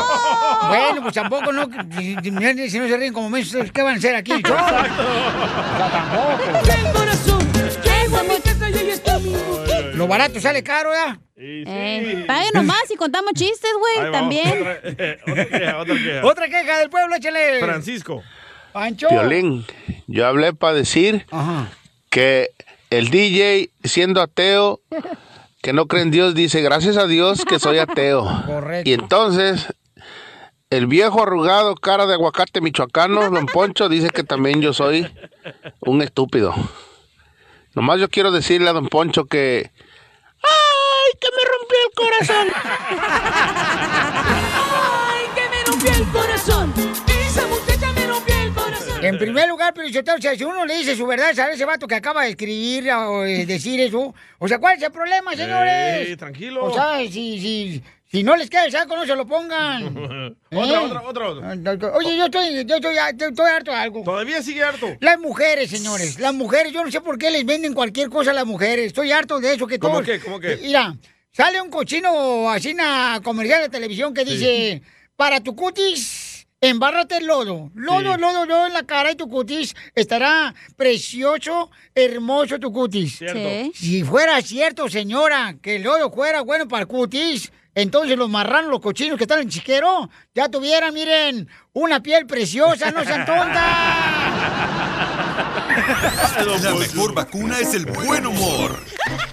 [0.61, 1.69] Bueno, pues tampoco, ¿no?
[1.99, 2.41] Si, si- no
[2.87, 4.31] se ríen como mensos, ¿qué van a hacer aquí?
[4.43, 4.55] show?
[4.55, 4.85] O sea,
[5.91, 7.50] tampoco.
[9.95, 11.19] Lo barato sale caro, ¿ya?
[11.37, 14.61] Eh, paguen nomás y contamos chistes, güey, también.
[14.61, 14.81] Otra,
[15.27, 16.27] otra queja, otra queja.
[16.27, 17.61] Otra queja del pueblo, échale.
[17.61, 18.23] Francisco.
[18.73, 19.09] Pancho.
[19.09, 19.65] Piolín,
[20.07, 21.27] yo hablé para decir
[22.09, 22.51] que
[22.91, 24.81] el DJ, siendo ateo,
[25.63, 28.25] que no cree en Dios, dice, gracias a Dios que soy ateo.
[28.47, 28.89] Correcto.
[28.89, 29.67] Y entonces,
[30.71, 35.09] el viejo arrugado, cara de aguacate michoacano, don Poncho, dice que también yo soy
[35.81, 36.55] un estúpido.
[37.75, 39.71] Nomás yo quiero decirle a don Poncho que...
[40.43, 42.49] ¡Ay, que me rompió el corazón!
[45.13, 46.75] Ay, que me rompió el corazón.
[47.07, 49.05] Esa muchacha me rompió el corazón.
[49.05, 51.87] En primer lugar, pero o sea, si uno le dice su verdad a ese vato
[51.87, 56.09] que acaba de escribir o eh, decir eso, o sea, ¿cuál es el problema, señores?
[56.09, 56.65] Ey, tranquilo.
[56.65, 59.97] O sea, si, si, si no les queda el saco, no se lo pongan.
[60.53, 60.85] Otra, ¿Eh?
[60.85, 61.93] otra, otra, otra.
[61.97, 64.03] Oye, yo estoy, yo estoy, yo estoy harto de algo.
[64.03, 64.89] Todavía sigue harto.
[65.01, 68.35] Las mujeres, señores, las mujeres, yo no sé por qué les venden cualquier cosa a
[68.35, 68.87] las mujeres.
[68.87, 70.19] Estoy harto de eso que ¿Cómo todos- qué?
[70.21, 70.59] ¿Cómo qué?
[70.61, 70.97] Mira,
[71.31, 74.83] sale un cochino así na comercial de televisión que dice,
[75.15, 77.71] para tu cutis, embárrate el lodo.
[77.75, 78.21] Lodo, Sí.
[78.21, 83.19] lodo, lodo en la cara y tu cutis estará precioso, hermoso tu cutis.
[83.19, 83.39] Cierto.
[83.39, 83.73] Sí.
[83.75, 88.71] Si fuera cierto, señora, que el lodo fuera bueno para el cutis, entonces los marranos,
[88.71, 93.65] los cochinos que están en chiquero, ya tuvieran, miren, una piel preciosa, no sean tontas.
[96.63, 98.79] La mejor vacuna es el buen humor.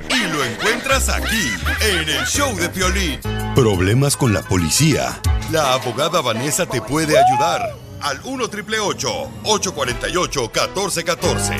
[0.09, 1.51] Y lo encuentras aquí,
[1.81, 3.19] en el show de Piolín.
[3.55, 5.19] Problemas con la policía.
[5.51, 7.86] La abogada Vanessa te puede ayudar.
[8.01, 11.53] Al 1 848 1414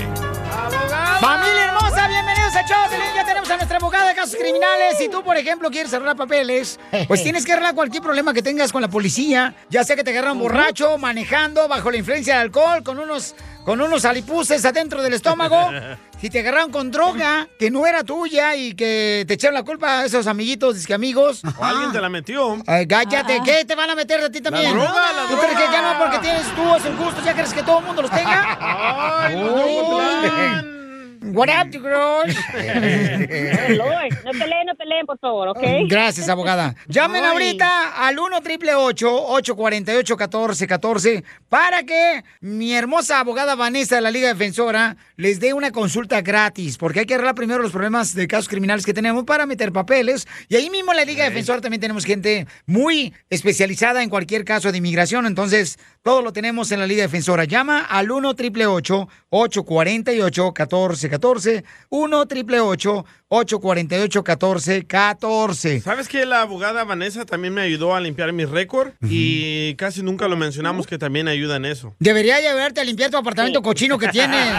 [1.19, 3.15] Familia hermosa, bienvenidos a Piolín.
[3.15, 4.99] Ya tenemos a nuestra abogada de casos criminales.
[4.99, 8.72] Si tú, por ejemplo, quieres arreglar papeles, pues tienes que arreglar cualquier problema que tengas
[8.72, 9.55] con la policía.
[9.69, 13.34] Ya sea que te agarran borracho, manejando, bajo la influencia del alcohol, con unos,
[13.65, 15.72] con unos alipuses adentro del estómago.
[16.19, 19.99] Si te agarraron con droga que no era tuya y que te echaron la culpa
[19.99, 21.41] a esos amiguitos, disque amigos.
[21.60, 22.57] O alguien te la metió.
[22.65, 24.73] Ay, cállate, ¿qué te van a meter a ti también?
[24.73, 25.41] droga, la ¿Tú droga.
[25.48, 28.02] crees que ya no porque tienes tú esos gustos, ya crees que todo el mundo
[28.02, 28.57] los tenga?
[28.60, 30.77] Ay, Uy.
[31.22, 32.35] What up, you girls?
[34.27, 35.61] No peleen, no peleen, por favor, ¿ok?
[35.88, 36.76] Gracias, abogada.
[36.88, 37.31] Llamen Ay.
[37.31, 44.27] ahorita al 1 triple 848 1414 para que mi hermosa abogada Vanessa de la Liga
[44.27, 48.49] Defensora les dé una consulta gratis, porque hay que arreglar primero los problemas de casos
[48.49, 50.27] criminales que tenemos para meter papeles.
[50.49, 54.72] Y ahí mismo en la Liga Defensora también tenemos gente muy especializada en cualquier caso
[54.72, 55.26] de inmigración.
[55.26, 57.45] Entonces, todo lo tenemos en la Liga Defensora.
[57.45, 66.84] Llama al 1 triple 848 1414 1414 1 888 848 1414 ¿Sabes que la abogada
[66.84, 68.91] Vanessa también me ayudó a limpiar mi récord?
[69.01, 71.95] Y casi nunca lo mencionamos que también ayuda en eso.
[71.99, 74.47] Debería llevarte a limpiar tu apartamento cochino que tienes.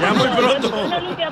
[0.00, 0.72] Ya muy pronto.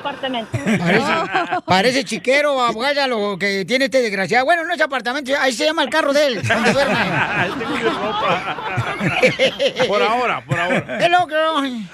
[0.03, 4.45] Parece, parece chiquero, abogada, lo que tiene este desgraciado.
[4.45, 6.95] Bueno, no es apartamento, ahí se llama el carro de él, donde duerme.
[7.59, 8.57] Tengo mi ropa.
[9.87, 10.99] Por ahora, por ahora.
[11.01, 11.87] Hello, girl.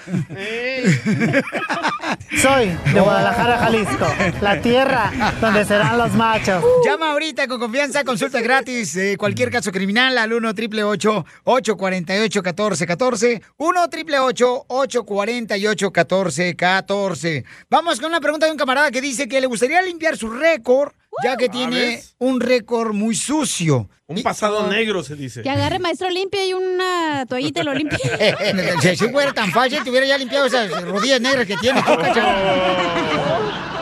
[2.41, 4.07] Soy de Guadalajara, Jalisco,
[4.41, 5.11] la tierra
[5.41, 6.63] donde serán los machos.
[6.85, 13.41] Llama ahorita con confianza, consulta gratis, eh, cualquier caso criminal al 1 888 848 1414
[13.57, 19.47] 1 888 848 1414 Vamos con una pregunta de un camarada que dice que le
[19.47, 20.93] gustaría limpiar su récord,
[21.23, 22.15] ya que tiene ¿ves?
[22.19, 23.89] un récord muy sucio.
[24.07, 25.43] Un pasado negro se dice.
[25.43, 27.99] Que agarre maestro limpia y una toallita y lo limpie.
[28.81, 31.55] si si fuera tan fácil, te hubiera ya limpiado esas rodillas negras que.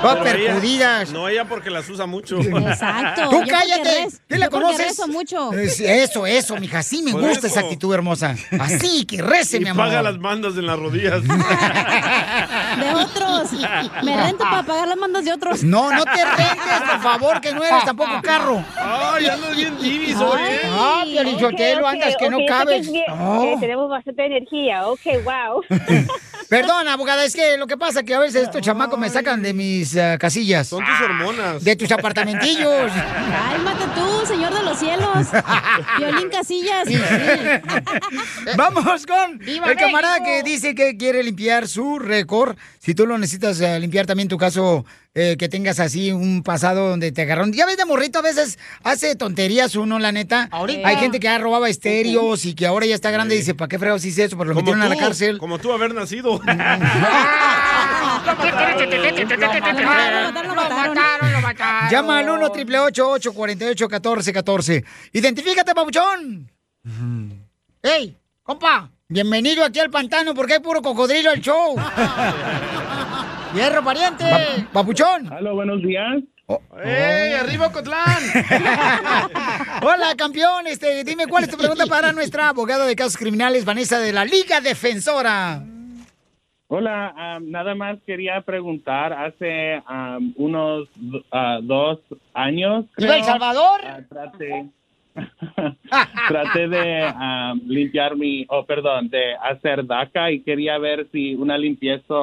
[0.01, 1.11] Todas Pero ella- percudidas.
[1.11, 2.39] No, ella porque las usa mucho.
[2.39, 3.29] Exacto.
[3.29, 4.07] Tú Yo cállate.
[4.27, 4.89] ¿Qué la conoces?
[4.89, 5.51] rezo mucho.
[5.53, 6.79] Es- Eso, eso, mija.
[6.79, 8.35] Así me Por gusta esa actitud hermosa.
[8.59, 9.85] Así, que rece, Y mi amor.
[9.87, 11.23] paga las mandas en las rodillas.
[11.27, 13.51] De otros.
[14.03, 15.63] Me rento para pagar las mandas de otros.
[15.63, 18.63] No, no te rentes, por favor, que no eres tampoco carro.
[18.75, 20.59] Ay, andas bien divis hoy, ¿eh?
[20.65, 22.89] Ah, Piolichotelo, andas que no cabes.
[23.09, 23.57] Oh.
[23.59, 24.87] tenemos bastante energía.
[24.87, 25.63] Ok, wow.
[26.49, 29.41] Perdón, abogada, es que lo que pasa es que a veces estos chamacos me sacan
[29.41, 30.67] de mis ah, casillas.
[30.67, 31.63] Son tus hormonas.
[31.63, 32.91] De tus apartamentillos.
[33.31, 35.27] Cálmate tú, señor de los cielos.
[35.97, 36.87] Violín Casillas.
[38.55, 40.43] Vamos con ¡Viva el camarada México!
[40.43, 42.57] que dice que quiere limpiar su récord.
[42.79, 46.89] Si tú lo necesitas eh, limpiar también tu caso, eh, que tengas así un pasado
[46.89, 47.53] donde te agarraron.
[47.53, 50.47] Ya ves de morrito, a veces hace tonterías uno, la neta.
[50.51, 50.87] Ahorita.
[50.87, 53.69] Hay gente que ya robaba estéreos y que ahora ya está grande y dice, ¿para
[53.69, 54.37] qué fregados hice eso?
[54.37, 55.37] Pero lo metieron a la cárcel.
[55.37, 56.39] Como tú haber nacido.
[61.91, 66.51] Llama al 1 888 848 1414 Identifícate, papuchón.
[67.81, 68.91] ¡Ey, compa!
[69.09, 71.75] Bienvenido aquí al pantano porque hay puro cocodrilo al show.
[73.53, 74.25] ¡Hierro, pariente!
[74.73, 75.31] papuchón.
[75.31, 76.23] Hola, buenos días.
[76.83, 78.23] ¡Ey, arriba Cotlán!
[79.81, 80.67] Hola, campeón.
[80.67, 84.23] Este, dime cuál es tu pregunta para nuestra abogada de casos criminales, Vanessa de la
[84.23, 85.61] Liga Defensora.
[86.69, 90.89] Hola, nada más quería preguntar, hace am, unos
[91.31, 91.99] ah, dos
[92.33, 93.81] años, ¿Iba El creo, Salvador?
[93.85, 94.65] ah, traté,
[96.27, 101.57] traté de am, limpiar mi, oh, perdón, de hacer DACA y quería ver si una
[101.57, 102.13] limpieza,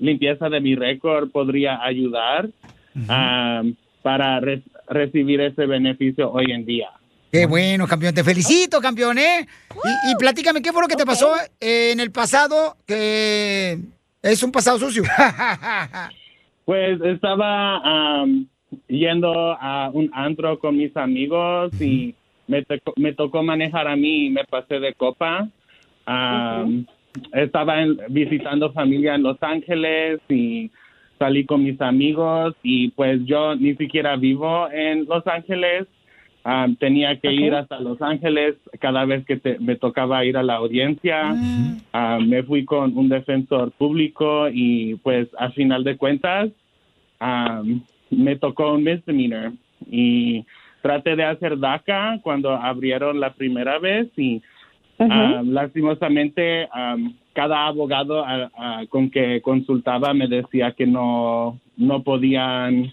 [0.00, 2.48] limpieza de mi récord podría ayudar
[3.08, 6.88] am, para re- recibir ese beneficio hoy en día.
[7.30, 8.12] Qué bueno, campeón.
[8.12, 9.46] Te felicito, campeón, ¿eh?
[10.06, 13.78] Y, y platícame, ¿qué fue lo que te pasó en el pasado que
[14.22, 15.04] es un pasado sucio?
[16.64, 17.78] Pues estaba
[18.22, 18.46] am,
[18.86, 22.14] yendo a un antro con mis amigos y
[22.46, 25.48] me, tocó- me tocó manejar a mí y me pasé de copa.
[27.32, 30.70] Estaba en- visitando familia en Los Ángeles y
[31.18, 35.86] salí con mis amigos y pues yo ni siquiera vivo en Los Ángeles.
[36.42, 40.42] Am, tenía que ir hasta Los Ángeles cada vez que te- me tocaba ir a
[40.42, 41.36] la audiencia.
[41.92, 46.48] Ah, me fui con un defensor público y pues a final de cuentas
[47.20, 47.62] ah,
[48.10, 49.52] me tocó un misdemeanor
[49.90, 50.44] y
[50.80, 54.40] traté de hacer DACA cuando abrieron la primera vez y
[55.00, 56.96] ah, lastimosamente ah,
[57.32, 62.92] cada abogado ah, ah, con que consultaba me decía que no no podían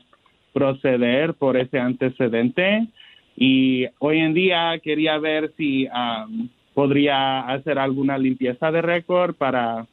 [0.53, 2.87] proceder por ese antecedente
[3.35, 9.85] y hoy en día quería ver si am, podría hacer alguna limpieza de récord para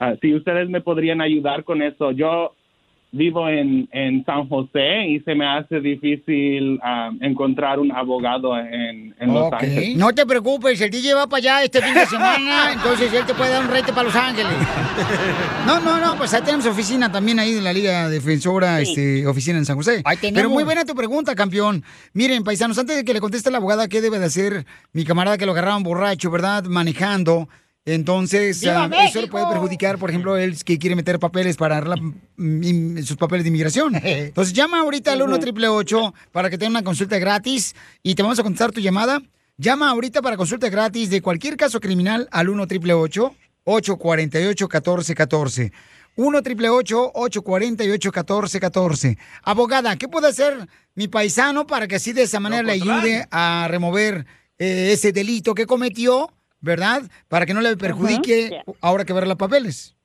[0.00, 2.10] ah, si ustedes me podrían ayudar con eso.
[2.10, 2.54] Yo
[3.12, 9.14] vivo en, en San José y se me hace difícil am, encontrar un abogado en,
[9.18, 9.52] en Los.
[9.52, 9.96] Ángeles.
[9.96, 13.34] No te preocupes, el DJ va para allá este fin de semana, entonces él te
[13.34, 14.52] puede dar un rete para Los Ángeles.
[15.66, 19.58] No, no, no, pues ahí tenemos oficina también ahí de la Liga Defensora, este, oficina
[19.58, 20.02] en San José.
[20.20, 21.82] Pero muy buena tu pregunta, campeón.
[22.12, 25.36] Miren, paisanos, antes de que le conteste la abogada qué debe de hacer mi camarada
[25.36, 26.64] que lo agarraron borracho, ¿verdad?
[26.64, 27.48] Manejando.
[27.86, 31.78] Entonces, ¡Viva ah, eso le puede perjudicar, por ejemplo, él que quiere meter papeles para
[31.78, 32.00] arreglar
[32.36, 33.94] mm, sus papeles de inmigración.
[34.02, 38.38] Entonces, llama ahorita al 1 888 para que tenga una consulta gratis y te vamos
[38.38, 39.22] a contestar tu llamada.
[39.56, 43.34] Llama ahorita para consulta gratis de cualquier caso criminal al 1 888
[43.64, 45.72] 848 1414
[46.16, 52.40] 1 888 848 1414 Abogada, ¿qué puede hacer mi paisano para que así de esa
[52.40, 54.26] manera le ayude a remover
[54.58, 57.02] eh, ese delito que cometió, ¿verdad?
[57.28, 59.96] Para que no le perjudique ahora que ver los papeles.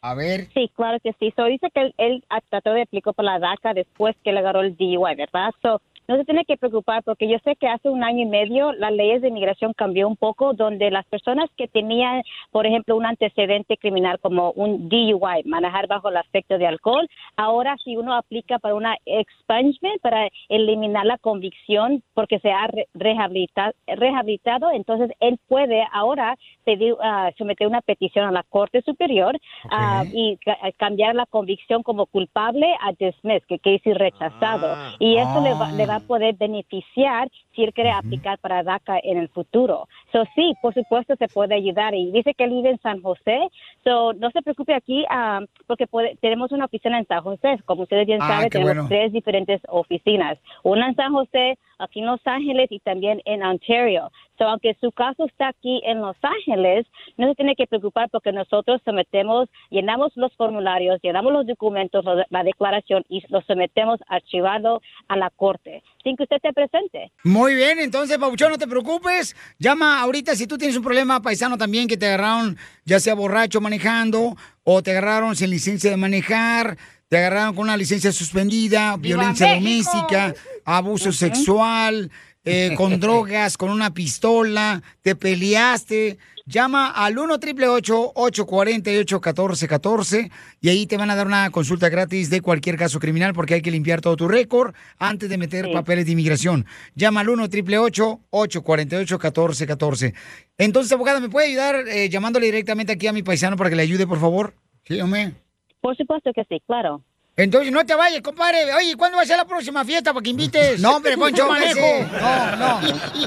[0.00, 0.48] A ver.
[0.54, 1.32] Sí, claro que sí.
[1.36, 4.38] So, dice que él, él ah, trató de aplicar por la DACA después que le
[4.38, 5.50] agarró el DUI, ¿verdad?
[5.62, 8.72] So, no se tiene que preocupar porque yo sé que hace un año y medio
[8.72, 13.06] las leyes de inmigración cambió un poco donde las personas que tenían, por ejemplo, un
[13.06, 18.58] antecedente criminal como un DUI, manejar bajo el efecto de alcohol, ahora si uno aplica
[18.58, 25.38] para una expungement, para eliminar la convicción porque se ha re- rehabilita- rehabilitado, entonces él
[25.48, 29.36] puede ahora pedir, ah, someter una petición a la Corte Superior
[29.70, 34.76] ah, y ca- cambiar la convicción como culpable a dismiss, que quiere decir rechazado.
[34.98, 38.98] y eso le, va, le va a poder beneficiar si él quiere aplicar para DACA
[39.02, 39.88] en el futuro.
[40.16, 41.94] So, sí, por supuesto se puede ayudar.
[41.94, 43.50] Y dice que él vive en San José.
[43.84, 47.58] So, no se preocupe aquí ah, porque puede- tenemos una oficina en San José.
[47.66, 48.88] Como ustedes bien Ah, saben, tenemos bueno.
[48.88, 50.38] tres diferentes oficinas.
[50.62, 54.10] Una en San José, aquí en Los Ángeles y también en Ontario.
[54.38, 56.86] So, aunque su caso está aquí en Los Ángeles,
[57.18, 62.42] no se tiene que preocupar porque nosotros sometemos, llenamos los formularios, llenamos los documentos, la
[62.42, 67.10] declaración y los sometemos archivado a la corte, sin que usted esté presente.
[67.24, 69.34] Muy bien, entonces, Pabuchón, no te preocupes.
[69.58, 73.60] Llama ahorita si tú tienes un problema paisano también que te agarraron, ya sea borracho
[73.60, 76.78] manejando, o te agarraron sin licencia de manejar,
[77.08, 79.90] te agarraron con una licencia suspendida, violencia México!
[79.90, 80.34] doméstica,
[80.64, 82.08] abuso sexual,
[82.44, 86.18] eh, con drogas, con una pistola, te peleaste.
[86.48, 92.30] Llama al 1 888 848 1414 y ahí te van a dar una consulta gratis
[92.30, 96.06] de cualquier caso criminal porque hay que limpiar todo tu récord antes de meter papeles
[96.06, 96.64] de inmigración.
[96.94, 100.14] Llama al 1 888 848 1414
[100.56, 103.82] Entonces, abogada, ¿me puede ayudar eh, llamándole directamente aquí a mi paisano para que le
[103.82, 104.54] ayude, por favor?
[104.84, 105.32] Sí, hombre.
[105.80, 107.02] Por supuesto que sí, claro.
[107.38, 108.72] Entonces, no te vayas, compadre.
[108.74, 110.80] Oye, ¿cuándo va a ser la próxima fiesta para que invites?
[110.86, 112.06] No, hombre, Poncho, No, manejo.
[112.20, 112.80] No, no.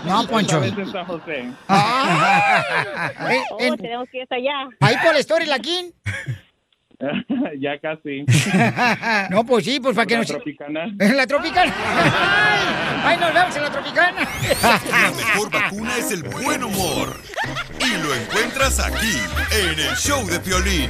[0.03, 0.63] No, Poncho.
[0.63, 0.73] Eh,
[3.51, 4.67] Oh, en- tenemos que ir hasta allá.
[4.79, 5.93] Ahí por la Story Laquín.
[7.59, 8.25] ya casi.
[9.29, 10.27] No, pues sí, pues para que La nos...
[10.27, 10.83] Tropicana.
[10.99, 11.73] En la Tropicana.
[13.05, 14.27] Ay, nos vemos en la Tropicana.
[14.91, 17.15] La mejor vacuna es el buen humor.
[17.79, 19.17] Y lo encuentras aquí,
[19.51, 20.89] en el show de Piolín.